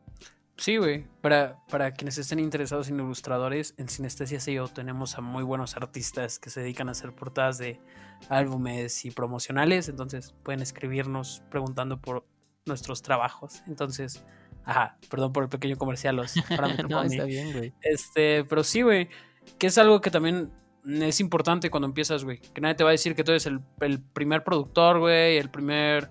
[0.62, 1.04] Sí, güey.
[1.20, 6.38] Para, para quienes estén interesados en ilustradores, en Sinestesia CEO tenemos a muy buenos artistas
[6.38, 7.80] que se dedican a hacer portadas de
[8.28, 9.88] álbumes y promocionales.
[9.88, 12.24] Entonces pueden escribirnos preguntando por
[12.64, 13.60] nuestros trabajos.
[13.66, 14.24] Entonces,
[14.64, 16.14] ajá, perdón por el pequeño comercial.
[16.14, 17.72] Los parámetros no, está bien, güey.
[17.82, 19.08] Este, pero sí, güey.
[19.58, 20.52] Que es algo que también
[20.86, 22.38] es importante cuando empiezas, güey.
[22.38, 25.50] Que nadie te va a decir que tú eres el, el primer productor, güey, el
[25.50, 26.08] primer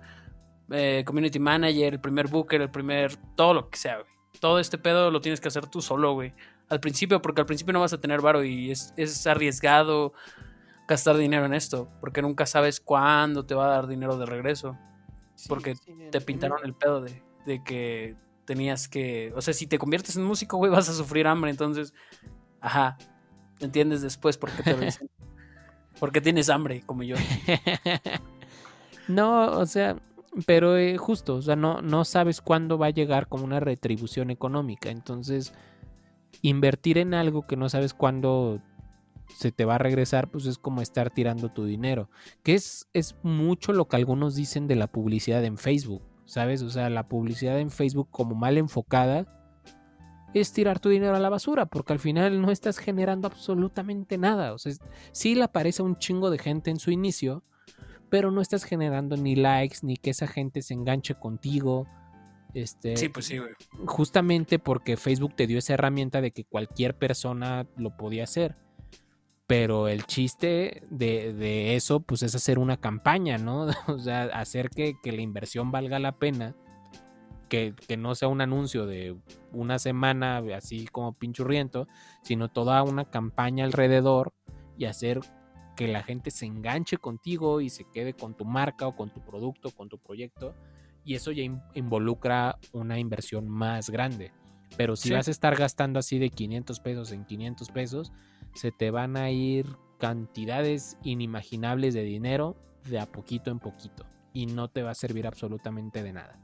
[0.70, 3.16] eh, community manager, el primer booker, el primer.
[3.34, 4.11] todo lo que sea, güey.
[4.42, 6.34] Todo este pedo lo tienes que hacer tú solo, güey.
[6.68, 10.14] Al principio, porque al principio no vas a tener varo y es, es arriesgado
[10.88, 14.76] gastar dinero en esto, porque nunca sabes cuándo te va a dar dinero de regreso.
[15.46, 15.76] Porque
[16.10, 19.32] te pintaron el pedo de, de que tenías que.
[19.36, 21.52] O sea, si te conviertes en músico, güey, vas a sufrir hambre.
[21.52, 21.94] Entonces,
[22.60, 22.98] ajá.
[23.60, 25.08] ¿Entiendes después por qué te lo dicen?
[26.00, 27.14] Porque tienes hambre, como yo.
[29.06, 30.02] no, o sea,
[30.46, 34.30] pero eh, justo, o sea, no, no sabes cuándo va a llegar como una retribución
[34.30, 34.90] económica.
[34.90, 35.52] Entonces,
[36.40, 38.60] invertir en algo que no sabes cuándo
[39.36, 42.08] se te va a regresar, pues es como estar tirando tu dinero.
[42.42, 46.62] Que es, es mucho lo que algunos dicen de la publicidad en Facebook, ¿sabes?
[46.62, 49.26] O sea, la publicidad en Facebook como mal enfocada
[50.34, 54.54] es tirar tu dinero a la basura, porque al final no estás generando absolutamente nada.
[54.54, 54.72] O sea,
[55.12, 57.44] sí le aparece un chingo de gente en su inicio,
[58.12, 61.86] pero no estás generando ni likes, ni que esa gente se enganche contigo.
[62.52, 63.52] Este, Sí, pues sí, güey.
[63.86, 68.54] justamente porque Facebook te dio esa herramienta de que cualquier persona lo podía hacer.
[69.46, 73.66] Pero el chiste de, de eso, pues es hacer una campaña, ¿no?
[73.88, 76.54] O sea, hacer que, que la inversión valga la pena.
[77.48, 79.16] Que, que no sea un anuncio de
[79.52, 81.88] una semana así como pinchurriento,
[82.22, 84.34] sino toda una campaña alrededor
[84.76, 85.20] y hacer
[85.76, 89.20] que la gente se enganche contigo y se quede con tu marca o con tu
[89.24, 90.54] producto, con tu proyecto.
[91.04, 94.32] Y eso ya in- involucra una inversión más grande.
[94.76, 95.14] Pero si Sí.
[95.14, 98.12] vas a estar gastando así de 500 pesos en 500 pesos,
[98.54, 99.66] se te van a ir
[99.98, 102.56] cantidades inimaginables de dinero
[102.88, 104.04] de a poquito en poquito.
[104.32, 106.38] Y no te va a servir absolutamente de nada.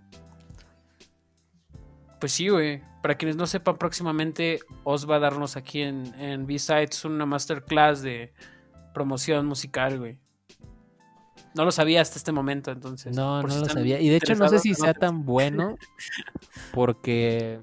[2.20, 2.82] Pues sí, güey.
[3.02, 8.02] Para quienes no sepan, próximamente Os va a darnos aquí en, en B-Sides una masterclass
[8.02, 8.32] de
[8.98, 10.18] promoción musical, güey.
[11.54, 13.14] No lo sabía hasta este momento, entonces.
[13.16, 14.00] No, no si lo sabía.
[14.00, 15.76] Y de hecho no sé si sea tan bueno
[16.74, 17.60] porque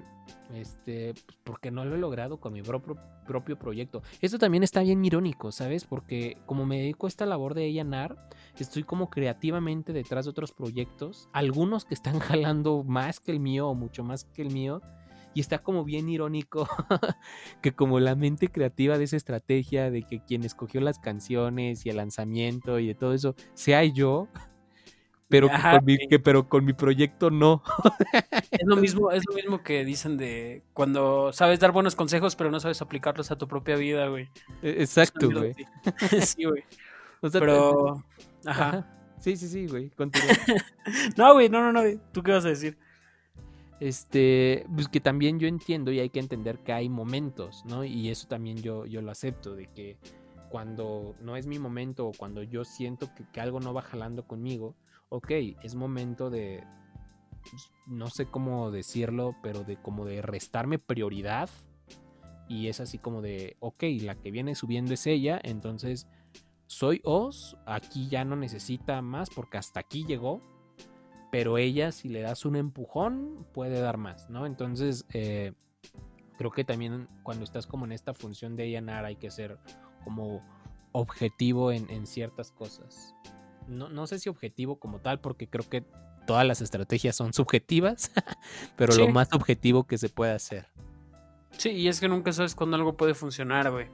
[0.54, 1.14] este
[1.44, 2.96] porque no lo he logrado con mi propio,
[3.26, 4.02] propio proyecto.
[4.22, 5.84] Esto también está bien irónico, ¿sabes?
[5.84, 8.16] Porque como me dedico a esta labor de A&R,
[8.58, 13.68] estoy como creativamente detrás de otros proyectos, algunos que están jalando más que el mío
[13.68, 14.80] o mucho más que el mío.
[15.36, 16.66] Y está como bien irónico
[17.62, 21.90] que como la mente creativa de esa estrategia, de que quien escogió las canciones y
[21.90, 24.28] el lanzamiento y de todo eso, sea yo,
[25.28, 27.62] pero, Ajá, con, mi, que- pero con mi proyecto no.
[28.50, 32.50] Es lo mismo, es lo mismo que dicen de cuando sabes dar buenos consejos, pero
[32.50, 34.30] no sabes aplicarlos a tu propia vida, güey.
[34.62, 35.52] E- Exacto, güey.
[36.22, 36.64] Sí, güey.
[37.20, 38.04] O sea, Pero.
[38.46, 38.68] Ajá.
[38.68, 38.92] Ajá.
[39.18, 39.90] Sí, sí, sí, güey.
[39.90, 40.28] Continúa.
[41.16, 41.80] No, güey, no, no, no.
[41.80, 41.98] güey.
[42.12, 42.78] ¿Tú qué vas a decir?
[43.78, 47.84] Este, pues que también yo entiendo y hay que entender que hay momentos, ¿no?
[47.84, 49.98] Y eso también yo, yo lo acepto, de que
[50.48, 54.26] cuando no es mi momento o cuando yo siento que, que algo no va jalando
[54.26, 54.74] conmigo,
[55.10, 55.30] ok,
[55.62, 56.64] es momento de,
[57.50, 61.50] pues, no sé cómo decirlo, pero de como de restarme prioridad.
[62.48, 66.06] Y es así como de, ok, la que viene subiendo es ella, entonces
[66.68, 70.40] soy Oz, aquí ya no necesita más porque hasta aquí llegó,
[71.36, 74.46] pero ella si le das un empujón puede dar más, ¿no?
[74.46, 75.52] Entonces eh,
[76.38, 79.58] creo que también cuando estás como en esta función de A&R hay que ser
[80.02, 80.42] como
[80.92, 83.14] objetivo en, en ciertas cosas.
[83.68, 85.84] No, no, sé si objetivo como tal, porque creo que
[86.26, 88.12] todas las estrategias son subjetivas,
[88.76, 89.00] pero sí.
[89.02, 90.68] lo más objetivo que se puede hacer.
[91.58, 93.88] Sí, y es que nunca sabes cuándo algo puede funcionar, güey.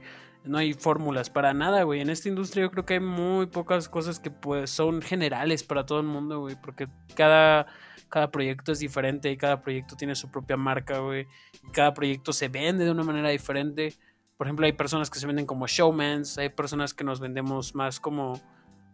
[0.45, 2.01] No hay fórmulas para nada, güey.
[2.01, 5.85] En esta industria yo creo que hay muy pocas cosas que pues son generales para
[5.85, 6.57] todo el mundo, güey.
[6.61, 7.67] Porque cada,
[8.09, 11.27] cada proyecto es diferente y cada proyecto tiene su propia marca, güey.
[11.71, 13.93] Cada proyecto se vende de una manera diferente.
[14.37, 17.99] Por ejemplo, hay personas que se venden como showmans, hay personas que nos vendemos más
[17.99, 18.41] como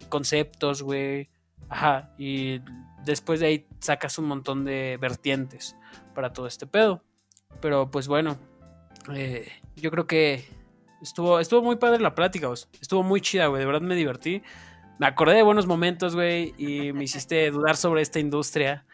[0.09, 1.29] conceptos, güey.
[1.67, 2.61] Ajá, y
[3.05, 5.75] después de ahí sacas un montón de vertientes
[6.13, 7.03] para todo este pedo.
[7.61, 8.37] Pero pues bueno,
[9.13, 10.45] eh, yo creo que
[11.01, 12.59] estuvo, estuvo muy padre la plática, güey.
[12.81, 13.59] Estuvo muy chida, güey.
[13.59, 14.41] De verdad me divertí.
[14.99, 18.85] Me acordé de buenos momentos, güey, y me hiciste dudar sobre esta industria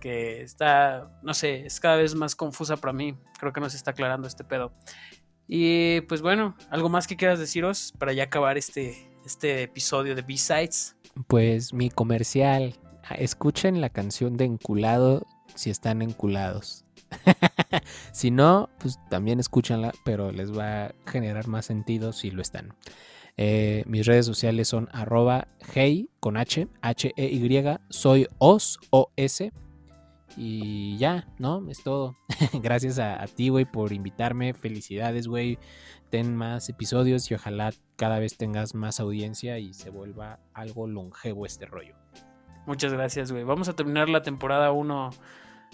[0.00, 3.16] que está, no sé, es cada vez más confusa para mí.
[3.38, 4.72] Creo que nos está aclarando este pedo.
[5.46, 10.22] Y pues bueno, algo más que quieras deciros para ya acabar este, este episodio de
[10.22, 10.96] B-Sides.
[11.26, 12.74] Pues mi comercial.
[13.18, 16.84] Escuchen la canción de Enculado si están enculados.
[18.12, 22.74] si no, pues también escúchanla, pero les va a generar más sentido si lo están.
[23.36, 29.52] Eh, mis redes sociales son arroba hey con H, H-E-Y, soy os, O-S.
[30.36, 31.68] Y ya, ¿no?
[31.68, 32.16] Es todo.
[32.62, 34.54] Gracias a, a ti, güey, por invitarme.
[34.54, 35.58] Felicidades, güey.
[36.08, 41.44] Ten más episodios y ojalá cada vez tengas más audiencia y se vuelva algo longevo
[41.44, 41.96] este rollo.
[42.66, 43.44] Muchas gracias, güey.
[43.44, 45.10] Vamos a terminar la temporada 1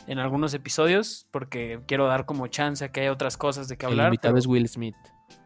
[0.06, 3.86] en algunos episodios porque quiero dar como chance a que haya otras cosas de que
[3.86, 4.06] hablar.
[4.06, 4.38] El invitado pero...
[4.38, 4.96] es Will Smith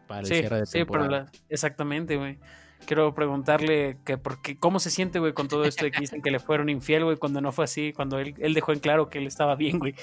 [0.07, 0.65] para el cierre de temporada.
[0.65, 1.31] Sí, pero la...
[1.49, 2.39] exactamente, güey.
[2.85, 6.21] Quiero preguntarle que por qué, cómo se siente, güey, con todo esto de que dicen
[6.21, 9.09] que le fueron infiel, güey, cuando no fue así, cuando él, él dejó en claro
[9.09, 9.95] que él estaba bien, güey.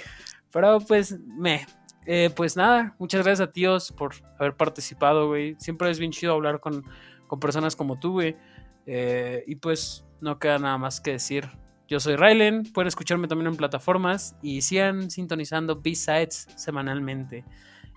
[0.51, 1.67] Pero pues, me.
[2.07, 5.57] Eh, pues nada, muchas gracias a tíos por haber participado, güey.
[5.59, 6.83] Siempre es bien chido hablar con,
[7.27, 8.37] con personas como tú, güey.
[8.87, 11.49] Eh, y pues no queda nada más que decir.
[11.91, 17.45] Yo soy Rylen, pueden escucharme también en plataformas y sigan sintonizando B-Sides semanalmente.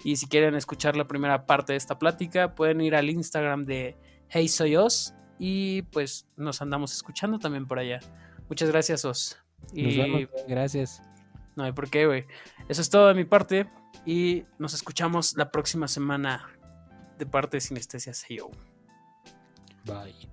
[0.03, 3.95] Y si quieren escuchar la primera parte de esta plática, pueden ir al Instagram de
[4.30, 7.99] Hey Soy Os y pues nos andamos escuchando también por allá.
[8.49, 9.38] Muchas gracias, Os.
[9.74, 9.84] Y...
[9.84, 11.03] Nos vemos, gracias.
[11.56, 12.26] No hay por qué, güey.
[12.68, 13.70] Eso es todo de mi parte
[14.07, 16.49] y nos escuchamos la próxima semana
[17.20, 18.49] de parte de Sinestesia CEO.
[19.86, 20.32] Bye.